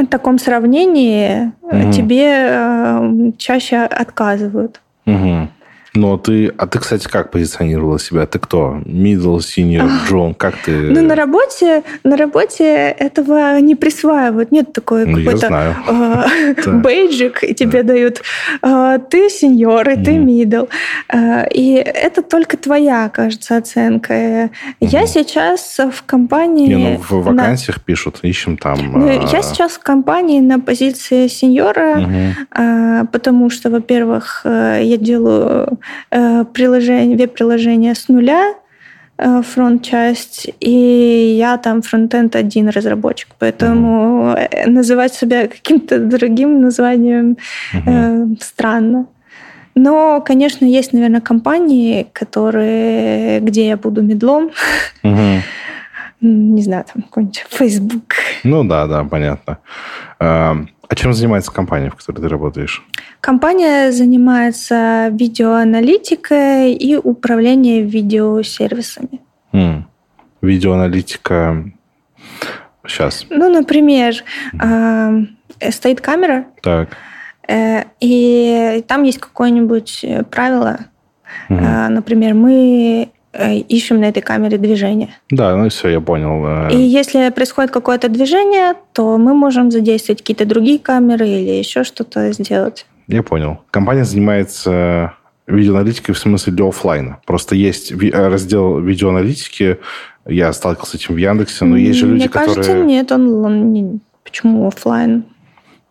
таком 0.09 0.39
сравнении 0.39 1.51
угу. 1.61 1.91
тебе 1.91 3.33
чаще 3.37 3.79
отказывают. 3.79 4.79
Угу. 5.05 5.49
Но 5.95 6.17
ты, 6.17 6.53
а 6.57 6.67
ты, 6.67 6.79
кстати, 6.79 7.07
как 7.07 7.31
позиционировала 7.31 7.99
себя? 7.99 8.25
Ты 8.25 8.39
кто? 8.39 8.81
Middle, 8.85 9.37
senior, 9.37 9.89
Джон? 10.07 10.33
Как 10.33 10.55
ты? 10.57 10.71
Ну, 10.71 11.01
на 11.01 11.15
работе, 11.15 11.83
на 12.03 12.17
работе 12.17 12.65
этого 12.65 13.59
не 13.59 13.75
присваивают. 13.75 14.51
Нет 14.51 14.73
такой 14.73 15.05
ну, 15.05 15.17
какой-то 15.17 15.75
э, 15.87 16.71
бейджик, 16.81 17.43
и 17.43 17.53
тебе 17.53 17.83
дают 17.83 18.21
э, 18.61 18.99
ты 19.09 19.29
сеньор, 19.29 19.89
и 19.89 19.95
ты 19.95 20.11
middle. 20.11 20.69
Э, 21.09 21.47
и 21.49 21.73
это 21.75 22.21
только 22.21 22.57
твоя, 22.57 23.09
кажется, 23.09 23.57
оценка. 23.57 24.49
Я 24.79 25.07
сейчас 25.07 25.77
в 25.79 26.03
компании... 26.05 26.67
Не, 26.67 26.89
ну, 26.89 26.97
в 26.97 27.23
вакансиях 27.23 27.81
пишут, 27.81 28.19
ищем 28.21 28.57
там... 28.57 28.77
Ну, 28.91 29.07
я 29.07 29.41
сейчас 29.41 29.73
в 29.73 29.79
компании 29.79 30.41
на 30.41 30.59
позиции 30.59 31.27
сеньора, 31.27 32.35
потому 33.11 33.49
что, 33.49 33.69
во-первых, 33.69 34.41
я 34.45 34.97
делаю 34.97 35.45
Э, 35.45 35.67
приложение, 36.09 37.17
веб-приложение 37.17 37.95
с 37.95 38.07
нуля, 38.09 38.53
э, 39.17 39.41
фронт-часть, 39.41 40.49
и 40.59 41.35
я 41.37 41.57
там 41.57 41.81
фронтенд 41.81 42.35
один 42.35 42.69
разработчик, 42.69 43.29
поэтому 43.39 44.33
mm-hmm. 44.33 44.69
называть 44.69 45.13
себя 45.13 45.47
каким-то 45.47 45.99
другим 45.99 46.61
названием 46.61 47.37
mm-hmm. 47.73 48.33
э, 48.33 48.35
странно. 48.41 49.07
Но, 49.77 50.21
конечно, 50.21 50.65
есть, 50.65 50.93
наверное, 50.93 51.21
компании, 51.21 52.07
которые, 52.13 53.41
где 53.41 53.67
я 53.67 53.77
буду 53.77 54.01
медлом. 54.01 54.51
Mm-hmm. 55.03 55.39
Не 56.21 56.61
знаю, 56.61 56.85
там 56.91 57.03
какой-нибудь 57.03 57.45
Facebook. 57.49 58.15
Ну 58.43 58.63
да, 58.63 58.87
да, 58.87 59.03
понятно. 59.03 59.59
А 60.87 60.95
чем 60.95 61.13
занимается 61.13 61.51
компания, 61.51 61.89
в 61.89 61.95
которой 61.95 62.21
ты 62.21 62.29
работаешь? 62.29 62.83
Компания 63.21 63.91
занимается 63.91 65.09
видеоаналитикой 65.11 66.73
и 66.73 66.95
управлением 66.95 67.87
видеосервисами. 67.87 69.21
М. 69.51 69.87
Видеоаналитика. 70.41 71.71
Сейчас. 72.87 73.25
Ну, 73.29 73.49
например, 73.49 74.13
э, 74.61 75.71
стоит 75.71 76.01
камера. 76.01 76.45
Так. 76.61 76.89
Э, 77.47 77.85
и 77.99 78.83
там 78.87 79.03
есть 79.03 79.19
какое-нибудь 79.19 80.05
правило. 80.29 80.79
Угу. 81.49 81.59
Э, 81.59 81.87
например, 81.87 82.35
мы 82.35 83.09
Э, 83.14 83.14
ищем 83.67 83.99
на 83.99 84.05
этой 84.05 84.21
камере 84.21 84.57
движение. 84.57 85.09
Да, 85.29 85.55
ну 85.55 85.69
все, 85.69 85.89
я 85.89 86.01
понял. 86.01 86.69
И 86.69 86.77
если 86.77 87.29
происходит 87.29 87.71
какое-то 87.71 88.09
движение, 88.09 88.73
то 88.93 89.17
мы 89.17 89.33
можем 89.33 89.71
задействовать 89.71 90.21
какие-то 90.21 90.45
другие 90.45 90.79
камеры 90.79 91.27
или 91.27 91.51
еще 91.51 91.83
что-то 91.83 92.31
сделать. 92.31 92.85
Я 93.07 93.23
понял. 93.23 93.59
Компания 93.71 94.03
занимается 94.03 95.13
видеоаналитикой 95.47 96.15
в 96.15 96.17
смысле 96.17 96.53
для 96.53 96.67
офлайна. 96.67 97.19
Просто 97.25 97.55
есть 97.55 97.91
э, 97.91 98.09
раздел 98.09 98.79
видеоаналитики, 98.79 99.77
я 100.25 100.51
сталкивался 100.53 100.97
с 100.97 101.01
этим 101.01 101.15
в 101.15 101.17
Яндексе, 101.17 101.65
но 101.65 101.77
есть 101.77 101.99
же 101.99 102.07
люди, 102.07 102.21
Мне 102.21 102.29
которые... 102.29 102.55
кажется, 102.55 102.83
нет, 102.83 103.11
он, 103.11 103.45
он 103.45 103.73
не... 103.73 103.99
почему 104.23 104.67
офлайн? 104.67 105.25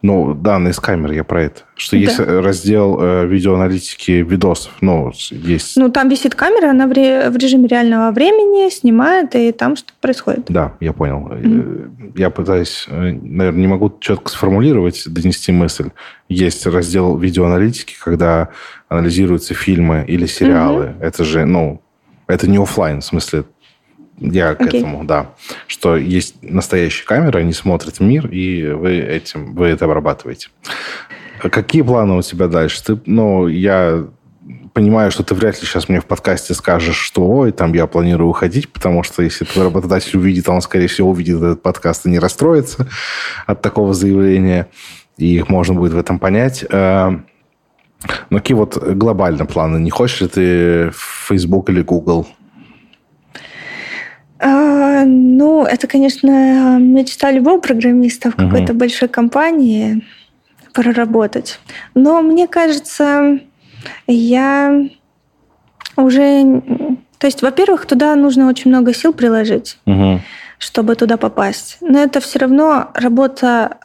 Ну, 0.05 0.34
данные 0.34 0.74
с 0.74 0.80
камер, 0.80 1.12
я 1.12 1.24
про 1.24 1.44
это. 1.44 1.62
Что 1.76 1.96
да. 1.96 2.02
есть 2.02 2.18
раздел 2.18 2.98
э, 3.00 3.26
видеоаналитики 3.26 4.11
видосов. 4.11 4.70
Ну, 4.82 5.11
есть... 5.30 5.78
Ну, 5.78 5.90
там 5.90 6.11
висит 6.11 6.34
камера, 6.34 6.68
она 6.68 6.86
в, 6.86 6.92
ре... 6.92 7.30
в 7.30 7.36
режиме 7.38 7.68
реального 7.68 8.11
времени 8.12 8.68
снимает, 8.68 9.34
и 9.34 9.50
там 9.50 9.76
что 9.76 9.94
происходит. 10.02 10.44
Да, 10.50 10.74
я 10.78 10.92
понял. 10.92 11.26
Mm-hmm. 11.26 12.18
Я 12.18 12.28
пытаюсь, 12.28 12.84
э, 12.90 13.12
наверное, 13.22 13.62
не 13.62 13.66
могу 13.66 13.96
четко 13.98 14.28
сформулировать, 14.28 15.05
донести 15.07 15.52
мысль. 15.52 15.88
Есть 16.28 16.66
раздел 16.66 17.16
видеоаналитики, 17.16 17.94
когда 17.98 18.50
анализируются 18.90 19.55
фильмы 19.55 20.05
или 20.07 20.26
сериалы. 20.26 20.84
Mm-hmm. 20.84 21.02
Это 21.02 21.24
же, 21.24 21.46
ну, 21.46 21.80
это 22.26 22.46
не 22.46 22.59
офлайн, 22.59 23.00
в 23.00 23.07
смысле, 23.07 23.44
я 24.19 24.53
okay. 24.53 24.57
к 24.57 24.75
этому, 24.75 25.05
да. 25.05 25.31
Что 25.67 25.97
есть 25.97 26.37
настоящая 26.43 27.05
камера, 27.05 27.39
они 27.39 27.53
смотрят 27.53 28.01
мир, 28.01 28.27
и 28.29 28.69
вы 28.69 28.99
этим, 28.99 29.55
вы 29.55 29.67
это 29.67 29.85
обрабатываете. 29.87 30.49
Какие 31.41 31.83
планы 31.83 32.17
у 32.17 32.23
тебя 32.23 32.49
дальше? 32.49 32.83
Ты, 32.85 33.01
ну, 33.07 33.49
я 33.49 34.07
понимаю, 34.73 35.11
что 35.11 35.23
ты 35.23 35.35
вряд 35.35 35.61
ли 35.61 35.67
сейчас 35.67 35.89
мне 35.89 36.01
в 36.01 36.07
подкасте 36.07 36.55
скажешь, 36.55 36.97
что 36.97 37.27
ой, 37.27 37.53
там 37.53 37.73
я 37.73 37.87
планирую 37.87 38.29
уходить, 38.29 38.73
потому 38.73 39.03
что 39.03 39.23
если 39.23 39.45
твой 39.45 39.67
работодатель 39.67 40.19
увидит, 40.19 40.49
он, 40.49 40.61
скорее 40.61 40.89
всего, 40.89 41.11
увидит 41.11 41.37
этот 41.37 41.62
подкаст 41.62 42.07
и 42.07 42.11
не 42.11 42.19
расстроится 42.19 42.89
от 43.47 43.62
такого 43.62 43.95
заявления, 43.95 44.69
и 45.17 45.37
их 45.37 45.49
можно 45.49 45.75
будет 45.75 45.93
в 45.93 45.99
этом 45.99 46.19
понять. 46.19 46.65
Э, 46.69 47.11
но 48.31 48.39
какие 48.39 48.57
вот 48.57 48.77
глобальные 48.77 49.47
планы? 49.47 49.79
Не 49.79 49.91
хочешь 49.91 50.21
ли 50.21 50.29
ты 50.29 50.91
Facebook 50.93 51.71
или 51.71 51.83
Google? 51.83 52.27
А, 54.47 55.05
ну, 55.07 55.64
это, 55.64 55.86
конечно, 55.86 56.76
мечта 56.78 57.30
любого 57.30 57.61
программиста 57.61 58.30
в 58.30 58.36
какой-то 58.36 58.74
большой 58.74 59.09
компании 59.09 60.05
проработать. 60.74 61.61
Но 61.95 62.20
мне 62.20 62.47
кажется, 62.47 63.38
я 64.07 64.86
уже... 65.97 66.62
То 67.18 67.26
есть, 67.26 67.40
во-первых, 67.40 67.86
туда 67.86 68.14
нужно 68.16 68.47
очень 68.47 68.70
много 68.70 68.92
сил 68.92 69.14
приложить, 69.14 69.78
угу. 69.86 70.20
чтобы 70.59 70.95
туда 70.95 71.16
попасть. 71.16 71.78
Но 71.80 72.01
это 72.01 72.20
все 72.20 72.40
равно 72.40 72.90
работа 72.92 73.78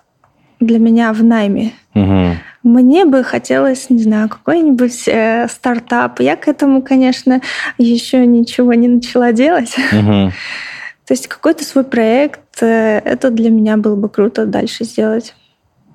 для 0.59 0.77
меня 0.77 1.13
в 1.13 1.23
найме. 1.23 1.71
Угу. 1.95 2.31
Мне 2.69 3.05
бы 3.05 3.23
хотелось, 3.23 3.89
не 3.89 4.03
знаю, 4.03 4.29
какой-нибудь 4.29 5.07
э, 5.07 5.47
стартап. 5.49 6.19
Я 6.19 6.35
к 6.35 6.47
этому, 6.47 6.83
конечно, 6.83 7.41
еще 7.79 8.27
ничего 8.27 8.75
не 8.75 8.87
начала 8.87 9.31
делать. 9.31 9.75
Угу. 9.91 10.31
То 11.07 11.13
есть 11.13 11.27
какой-то 11.27 11.63
свой 11.63 11.83
проект, 11.83 12.61
э, 12.61 13.01
это 13.03 13.31
для 13.31 13.49
меня 13.49 13.77
было 13.77 13.95
бы 13.95 14.07
круто 14.07 14.45
дальше 14.45 14.83
сделать. 14.83 15.33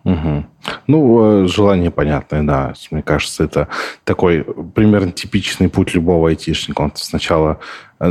Угу. 0.02 0.44
Ну, 0.88 1.44
э, 1.44 1.46
желание 1.46 1.92
понятное, 1.92 2.42
да. 2.42 2.74
Мне 2.90 3.02
кажется, 3.02 3.44
это 3.44 3.68
такой 4.02 4.44
примерно 4.74 5.12
типичный 5.12 5.68
путь 5.68 5.94
любого 5.94 6.28
айтишника. 6.28 6.82
Он 6.82 6.92
сначала 6.96 7.60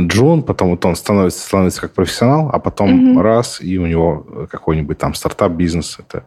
джун, 0.00 0.42
потом 0.42 0.70
вот 0.70 0.84
он 0.84 0.96
становится, 0.96 1.40
становится 1.40 1.80
как 1.80 1.92
профессионал, 1.92 2.50
а 2.52 2.58
потом 2.58 3.12
угу. 3.12 3.22
раз, 3.22 3.60
и 3.60 3.78
у 3.78 3.86
него 3.86 4.48
какой-нибудь 4.50 4.98
там 4.98 5.14
стартап-бизнес. 5.14 5.98
Это, 5.98 6.24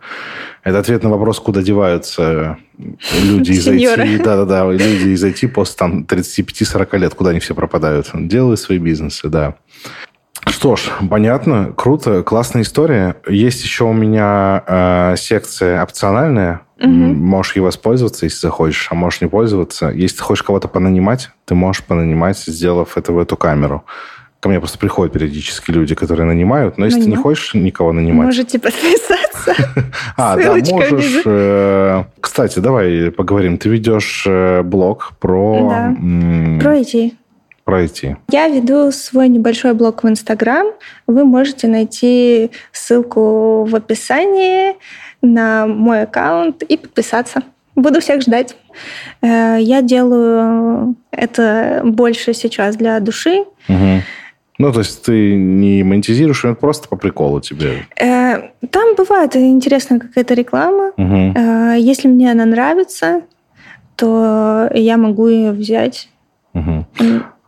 это 0.64 0.80
ответ 0.80 1.04
на 1.04 1.10
вопрос, 1.10 1.40
куда 1.40 1.62
деваются 1.62 2.58
люди 2.78 3.52
из 3.52 3.68
IT. 3.68 4.24
Да-да-да, 4.24 4.72
люди 4.72 5.10
из 5.10 5.24
IT 5.24 5.50
после 5.50 5.76
там 5.78 6.06
35-40 6.08 6.98
лет, 6.98 7.14
куда 7.14 7.32
они 7.32 7.40
все 7.40 7.56
пропадают. 7.56 8.10
Делают 8.14 8.60
свои 8.60 8.78
бизнесы, 8.78 9.30
да. 9.30 9.56
Что 10.50 10.76
ж, 10.76 10.92
понятно, 11.10 11.74
круто, 11.76 12.24
классная 12.24 12.62
история. 12.62 13.16
Есть 13.28 13.64
еще 13.64 13.86
у 13.86 13.94
меня 13.94 14.64
э, 14.66 15.16
секция 15.18 15.84
опциональная. 15.84 16.62
Угу. 16.80 16.90
Можешь 16.90 17.56
ей 17.56 17.62
воспользоваться, 17.62 18.26
если 18.26 18.40
захочешь, 18.40 18.88
а 18.92 18.96
можешь 18.96 19.22
не 19.22 19.28
пользоваться. 19.28 19.90
Если 19.90 20.18
ты 20.18 20.24
хочешь 20.24 20.44
кого-то 20.44 20.68
понанимать, 20.68 21.32
ты 21.46 21.56
можешь 21.56 21.84
понанимать, 21.84 22.38
сделав 22.38 22.98
это 22.98 23.14
в 23.14 23.20
эту 23.20 23.36
камеру. 23.36 23.84
Ко 24.40 24.50
мне 24.50 24.60
просто 24.60 24.78
приходят 24.78 25.14
периодически 25.14 25.72
люди, 25.72 25.96
которые 25.96 26.28
нанимают, 26.28 26.78
но 26.78 26.86
если 26.86 27.00
Нанимать. 27.00 27.16
ты 27.16 27.18
не 27.18 27.24
хочешь 27.24 27.54
никого 27.56 27.92
нанимать... 27.92 28.28
Можете 28.28 28.60
подписаться. 28.60 29.56
А, 30.18 30.36
да, 30.38 30.54
можешь... 30.54 31.22
Э, 31.26 32.04
кстати, 32.22 32.60
давай 32.60 33.12
поговорим. 33.12 33.58
Ты 33.58 33.70
ведешь 33.70 34.26
э, 34.28 34.62
блог 34.62 35.14
про... 35.20 35.94
Про 36.60 36.78
IT 36.78 37.14
пройти? 37.68 38.16
Я 38.32 38.48
веду 38.48 38.92
свой 38.92 39.28
небольшой 39.28 39.74
блог 39.74 40.04
в 40.04 40.08
Инстаграм. 40.08 40.68
Вы 41.06 41.26
можете 41.26 41.68
найти 41.68 42.50
ссылку 42.72 43.66
в 43.66 43.76
описании. 43.76 44.76
на 45.22 45.66
мой 45.66 46.04
аккаунт 46.04 46.62
и 46.62 46.78
подписаться. 46.78 47.42
Буду 47.76 48.00
всех 48.00 48.22
ждать. 48.22 48.56
Э, 49.22 49.58
я 49.60 49.82
делаю 49.82 50.96
это 51.12 51.82
больше 51.84 52.34
сейчас 52.34 52.76
для 52.76 53.00
души. 53.00 53.46
Угу. 53.68 54.02
Ну, 54.60 54.72
то 54.72 54.80
есть 54.80 55.04
ты 55.04 55.36
не 55.36 55.84
монетизируешь, 55.84 56.46
это 56.46 56.54
просто 56.54 56.88
по 56.88 56.96
приколу 56.96 57.42
тебе? 57.42 57.86
Э, 58.00 58.50
там 58.70 58.96
бывает 58.96 59.36
интересная 59.36 60.00
какая-то 60.00 60.36
реклама. 60.36 60.92
Угу. 60.98 61.40
Если 61.78 62.08
мне 62.08 62.32
она 62.32 62.46
нравится, 62.46 63.22
то 63.96 64.70
я 64.74 64.98
могу 64.98 65.28
ее 65.28 65.52
взять. 65.52 66.10
Угу. 66.54 66.86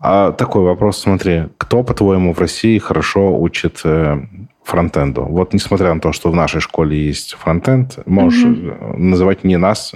А 0.01 0.31
такой 0.31 0.63
вопрос, 0.63 0.99
смотри, 0.99 1.49
кто, 1.57 1.83
по-твоему, 1.83 2.33
в 2.33 2.39
России 2.39 2.77
хорошо 2.77 3.37
учит 3.37 3.81
э, 3.83 4.21
фронтенду? 4.63 5.23
Вот 5.23 5.53
несмотря 5.53 5.93
на 5.93 5.99
то, 5.99 6.13
что 6.13 6.31
в 6.31 6.35
нашей 6.35 6.61
школе 6.61 7.07
есть 7.07 7.33
фронтенд, 7.33 7.99
можешь 8.05 8.43
угу. 8.43 8.97
называть 8.97 9.43
не 9.43 9.57
нас, 9.57 9.93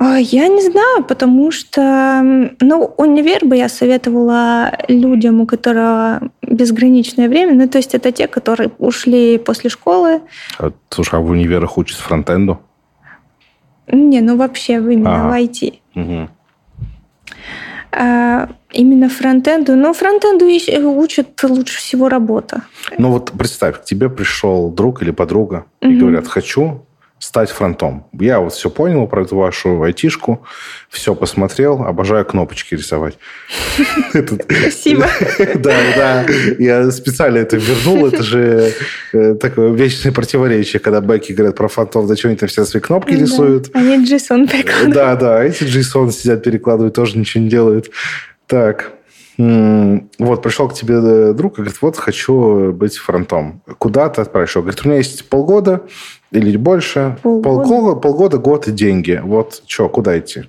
а, 0.00 0.16
я 0.16 0.46
не 0.46 0.62
знаю, 0.62 1.02
потому 1.02 1.50
что, 1.50 2.22
ну, 2.60 2.94
универ 2.98 3.44
бы 3.44 3.56
я 3.56 3.68
советовала 3.68 4.72
людям, 4.86 5.40
у 5.40 5.46
которых 5.46 6.22
безграничное 6.40 7.28
время. 7.28 7.54
Ну, 7.54 7.68
то 7.68 7.78
есть 7.78 7.96
это 7.96 8.12
те, 8.12 8.28
которые 8.28 8.70
ушли 8.78 9.38
после 9.38 9.70
школы. 9.70 10.20
А, 10.60 10.70
слушай, 10.88 11.18
а 11.18 11.20
в 11.20 11.30
универах 11.30 11.78
учат 11.78 11.98
фронтенду? 11.98 12.60
Не, 13.90 14.20
ну 14.20 14.36
вообще 14.36 14.74
именно 14.74 15.26
ага. 15.26 15.30
в 15.30 15.42
IT. 15.42 15.78
Угу. 15.96 16.28
А, 17.90 18.48
именно 18.72 19.08
фронтенду. 19.08 19.76
Но 19.76 19.92
фронтенду 19.92 20.46
учат 20.46 21.42
лучше 21.42 21.78
всего 21.78 22.08
работа. 22.08 22.62
Ну 22.98 23.10
вот 23.10 23.32
представь, 23.32 23.80
к 23.80 23.84
тебе 23.84 24.08
пришел 24.08 24.70
друг 24.70 25.02
или 25.02 25.10
подруга 25.10 25.66
угу. 25.80 25.90
и 25.90 25.96
говорят, 25.96 26.26
хочу 26.26 26.84
стать 27.18 27.50
фронтом. 27.50 28.06
Я 28.12 28.40
вот 28.40 28.52
все 28.52 28.70
понял 28.70 29.06
про 29.06 29.22
эту 29.22 29.36
вашу 29.36 29.82
айтишку, 29.82 30.44
все 30.88 31.14
посмотрел, 31.14 31.82
обожаю 31.82 32.24
кнопочки 32.24 32.74
рисовать. 32.74 33.18
Спасибо. 34.10 35.06
Да, 35.56 35.76
да. 35.96 36.26
Я 36.58 36.90
специально 36.90 37.38
это 37.38 37.56
вернул. 37.56 38.06
Это 38.06 38.22
же 38.22 38.72
э, 39.12 39.34
такое 39.34 39.72
вечное 39.72 40.12
противоречие, 40.12 40.80
когда 40.80 41.00
бэки 41.00 41.32
говорят 41.32 41.56
про 41.56 41.68
фронтов, 41.68 42.06
да 42.06 42.16
что 42.16 42.28
они 42.28 42.36
там 42.36 42.48
все 42.48 42.64
свои 42.64 42.80
кнопки 42.80 43.12
рисуют. 43.12 43.70
Они 43.74 44.04
JSON 44.04 44.48
перекладывают. 44.48 44.94
Да, 44.94 45.16
да. 45.16 45.44
Эти 45.44 45.64
JSON 45.64 46.10
сидят 46.12 46.44
перекладывают, 46.44 46.94
тоже 46.94 47.18
ничего 47.18 47.42
не 47.42 47.50
делают. 47.50 47.90
Так, 48.48 48.92
вот, 49.38 50.42
пришел 50.42 50.68
к 50.68 50.74
тебе 50.74 50.96
э, 50.96 51.32
друг 51.32 51.54
и 51.54 51.56
говорит, 51.58 51.80
вот, 51.80 51.96
хочу 51.96 52.72
быть 52.72 52.96
фронтом. 52.96 53.62
Куда 53.78 54.08
ты 54.08 54.22
отправишь? 54.22 54.56
Он 54.56 54.62
говорит, 54.62 54.84
у 54.84 54.88
меня 54.88 54.98
есть 54.98 55.28
полгода 55.28 55.82
или 56.32 56.56
больше. 56.56 57.18
Полгода, 57.22 57.42
полгода, 57.42 58.00
полгода 58.00 58.38
год 58.38 58.66
и 58.66 58.72
деньги. 58.72 59.20
Вот, 59.22 59.62
что, 59.68 59.88
куда 59.88 60.18
идти? 60.18 60.44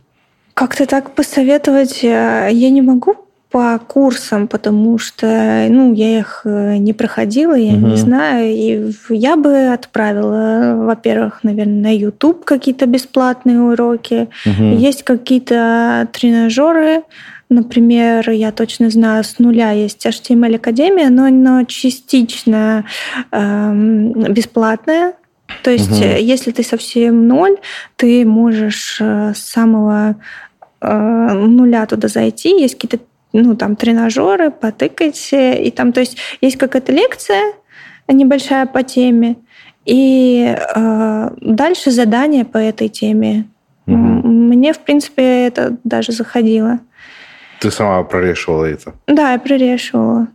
Как-то 0.55 0.87
так 0.87 1.11
посоветовать 1.11 2.03
э, 2.03 2.49
я 2.51 2.69
не 2.71 2.81
могу 2.81 3.15
по 3.51 3.79
курсам, 3.79 4.47
потому 4.47 4.97
что 4.97 5.67
ну, 5.69 5.93
я 5.93 6.19
их 6.19 6.41
э, 6.45 6.77
не 6.77 6.93
проходила, 6.93 7.53
я 7.53 7.73
угу. 7.73 7.87
не 7.87 7.95
знаю. 7.95 8.49
И 8.49 8.91
я 9.09 9.35
бы 9.35 9.67
отправила, 9.67 10.73
во-первых, 10.85 11.43
наверное, 11.43 11.91
на 11.91 11.95
YouTube 11.95 12.43
какие-то 12.43 12.87
бесплатные 12.87 13.59
уроки. 13.59 14.29
Угу. 14.45 14.63
Есть 14.63 15.03
какие-то 15.03 16.07
тренажеры, 16.11 17.03
Например, 17.49 18.29
я 18.29 18.51
точно 18.51 18.89
знаю, 18.89 19.23
с 19.23 19.39
нуля 19.39 19.71
есть 19.71 20.05
HTML 20.05 20.55
Академия, 20.55 21.09
но 21.09 21.25
оно 21.25 21.63
частично 21.63 22.85
э, 23.31 23.73
бесплатное. 24.29 25.13
То 25.63 25.71
есть, 25.71 25.91
угу. 25.91 26.03
если 26.03 26.51
ты 26.51 26.63
совсем 26.63 27.27
ноль, 27.27 27.57
ты 27.95 28.23
можешь 28.23 28.97
э, 29.01 29.33
с 29.33 29.39
самого 29.39 30.17
э, 30.79 31.33
нуля 31.33 31.87
туда 31.87 32.07
зайти. 32.07 32.49
Есть 32.61 32.75
какие-то 32.75 33.03
ну, 33.33 33.55
там, 33.55 33.75
тренажеры, 33.75 34.51
потыкать. 34.51 35.29
И 35.31 35.73
там, 35.75 35.91
то 35.91 36.01
есть, 36.01 36.17
есть 36.41 36.57
какая-то 36.57 36.91
лекция 36.91 37.53
небольшая 38.13 38.65
по 38.65 38.83
теме, 38.83 39.37
и 39.85 40.55
э, 40.55 41.29
дальше 41.41 41.91
задание 41.91 42.45
по 42.45 42.57
этой 42.57 42.89
теме. 42.89 43.45
Угу. 43.87 43.97
Мне, 43.97 44.73
в 44.73 44.79
принципе, 44.79 45.47
это 45.47 45.77
даже 45.83 46.11
заходило. 46.11 46.79
Ты 47.59 47.71
сама 47.71 48.03
прорешивала 48.03 48.65
это? 48.65 48.93
Да, 49.07 49.33
я 49.33 49.39
прорешивала. 49.39 50.27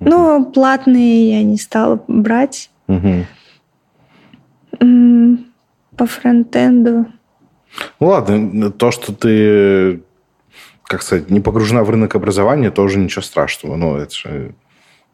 Угу. 0.00 0.10
Но 0.10 0.44
платные 0.44 1.38
я 1.38 1.42
не 1.44 1.56
стала 1.56 2.02
брать. 2.08 2.70
Угу. 2.88 3.26
По 5.96 6.06
фронтенду. 6.06 7.06
Ну 8.00 8.06
ладно, 8.06 8.70
то, 8.70 8.90
что 8.90 9.14
ты, 9.14 10.02
как 10.84 11.02
сказать, 11.02 11.30
не 11.30 11.40
погружена 11.40 11.84
в 11.84 11.90
рынок 11.90 12.14
образования, 12.16 12.70
тоже 12.70 12.98
ничего 12.98 13.22
страшного. 13.22 13.76
Ну, 13.76 13.96
это 13.96 14.14
же 14.14 14.54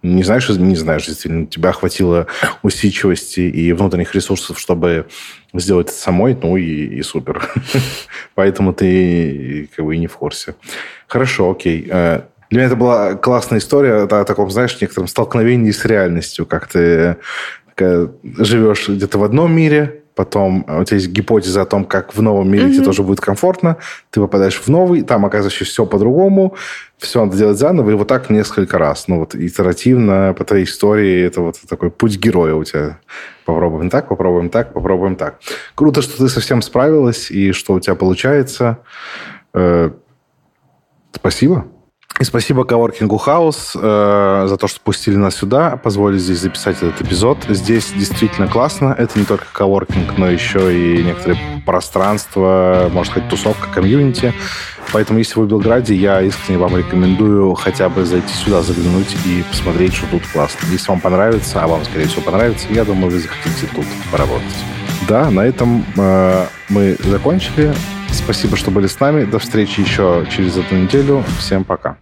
не 0.02 0.22
знаешь, 0.22 0.48
не 0.48 0.76
знаешь, 0.76 1.06
действительно, 1.06 1.46
тебя 1.46 1.72
хватило 1.72 2.26
усидчивости 2.62 3.40
и 3.40 3.72
внутренних 3.72 4.14
ресурсов, 4.14 4.58
чтобы 4.58 5.06
сделать 5.52 5.88
это 5.88 5.96
самой, 5.96 6.36
ну 6.40 6.56
и, 6.56 6.64
и 6.64 7.02
супер. 7.02 7.50
Поэтому 8.34 8.72
ты 8.72 9.68
как 9.74 9.84
бы 9.84 9.96
и 9.96 9.98
не 9.98 10.06
в 10.06 10.16
курсе. 10.16 10.54
Хорошо, 11.08 11.50
окей. 11.50 11.88
Э, 11.90 12.22
для 12.50 12.58
меня 12.58 12.66
это 12.66 12.76
была 12.76 13.14
классная 13.14 13.58
история 13.58 14.04
о 14.04 14.24
таком, 14.24 14.50
знаешь, 14.50 14.80
некотором 14.80 15.08
столкновении 15.08 15.70
с 15.70 15.84
реальностью, 15.84 16.46
как 16.46 16.68
ты 16.68 17.16
живешь 17.78 18.88
где-то 18.88 19.18
в 19.18 19.24
одном 19.24 19.54
мире, 19.54 19.97
потом 20.18 20.66
у 20.68 20.82
тебя 20.82 20.96
есть 20.96 21.10
гипотеза 21.10 21.62
о 21.62 21.64
том, 21.64 21.84
как 21.84 22.12
в 22.12 22.20
новом 22.20 22.50
мире 22.50 22.64
mm-hmm. 22.64 22.74
тебе 22.74 22.84
тоже 22.84 23.04
будет 23.04 23.20
комфортно, 23.20 23.76
ты 24.10 24.20
попадаешь 24.20 24.60
в 24.60 24.66
новый, 24.66 25.02
там 25.02 25.24
оказывается 25.24 25.64
все 25.64 25.86
по-другому, 25.86 26.56
все 26.98 27.24
надо 27.24 27.36
делать 27.36 27.56
заново, 27.56 27.90
и 27.90 27.94
вот 27.94 28.08
так 28.08 28.28
несколько 28.28 28.78
раз. 28.78 29.06
Ну 29.06 29.20
вот 29.20 29.36
итеративно 29.36 30.34
по 30.36 30.44
твоей 30.44 30.64
истории 30.64 31.22
это 31.22 31.40
вот 31.40 31.60
такой 31.68 31.92
путь 31.92 32.18
героя 32.18 32.54
у 32.54 32.64
тебя. 32.64 32.98
Попробуем 33.44 33.90
так, 33.90 34.08
попробуем 34.08 34.50
так, 34.50 34.72
попробуем 34.72 35.14
так. 35.14 35.38
Круто, 35.76 36.02
что 36.02 36.18
ты 36.18 36.28
совсем 36.28 36.62
справилась 36.62 37.30
и 37.30 37.52
что 37.52 37.74
у 37.74 37.80
тебя 37.80 37.94
получается. 37.94 38.78
Э, 39.54 39.92
спасибо. 41.12 41.68
И 42.20 42.24
спасибо 42.24 42.64
Коворкингу 42.64 43.16
Хаус 43.16 43.76
э, 43.80 44.46
за 44.48 44.56
то, 44.56 44.66
что 44.66 44.80
пустили 44.80 45.14
нас 45.14 45.36
сюда, 45.36 45.76
позволили 45.76 46.18
здесь 46.18 46.40
записать 46.40 46.78
этот 46.78 47.00
эпизод. 47.00 47.38
Здесь 47.48 47.92
действительно 47.92 48.48
классно. 48.48 48.92
Это 48.98 49.16
не 49.16 49.24
только 49.24 49.44
коворкинг, 49.52 50.18
но 50.18 50.28
еще 50.28 50.76
и 50.76 51.04
некоторые 51.04 51.38
пространства, 51.64 52.90
можно 52.92 53.12
сказать, 53.12 53.30
тусовка, 53.30 53.68
комьюнити. 53.72 54.34
Поэтому, 54.92 55.20
если 55.20 55.38
вы 55.38 55.46
в 55.46 55.48
Белграде, 55.48 55.94
я 55.94 56.20
искренне 56.20 56.58
вам 56.58 56.76
рекомендую 56.76 57.54
хотя 57.54 57.88
бы 57.88 58.04
зайти 58.04 58.32
сюда, 58.34 58.62
заглянуть 58.62 59.14
и 59.24 59.44
посмотреть, 59.48 59.94
что 59.94 60.06
тут 60.10 60.22
классно. 60.32 60.66
Если 60.72 60.88
вам 60.88 61.00
понравится, 61.00 61.62
а 61.62 61.68
вам, 61.68 61.84
скорее 61.84 62.06
всего, 62.08 62.22
понравится, 62.22 62.66
я 62.70 62.84
думаю, 62.84 63.12
вы 63.12 63.20
захотите 63.20 63.68
тут 63.72 63.84
поработать. 64.10 64.56
Да, 65.08 65.30
на 65.30 65.42
этом 65.42 65.84
э, 65.96 66.46
мы 66.68 66.96
закончили. 67.04 67.72
Спасибо, 68.10 68.56
что 68.56 68.72
были 68.72 68.88
с 68.88 68.98
нами. 68.98 69.24
До 69.24 69.38
встречи 69.38 69.80
еще 69.80 70.26
через 70.34 70.56
одну 70.56 70.78
неделю. 70.78 71.24
Всем 71.38 71.62
пока. 71.62 71.96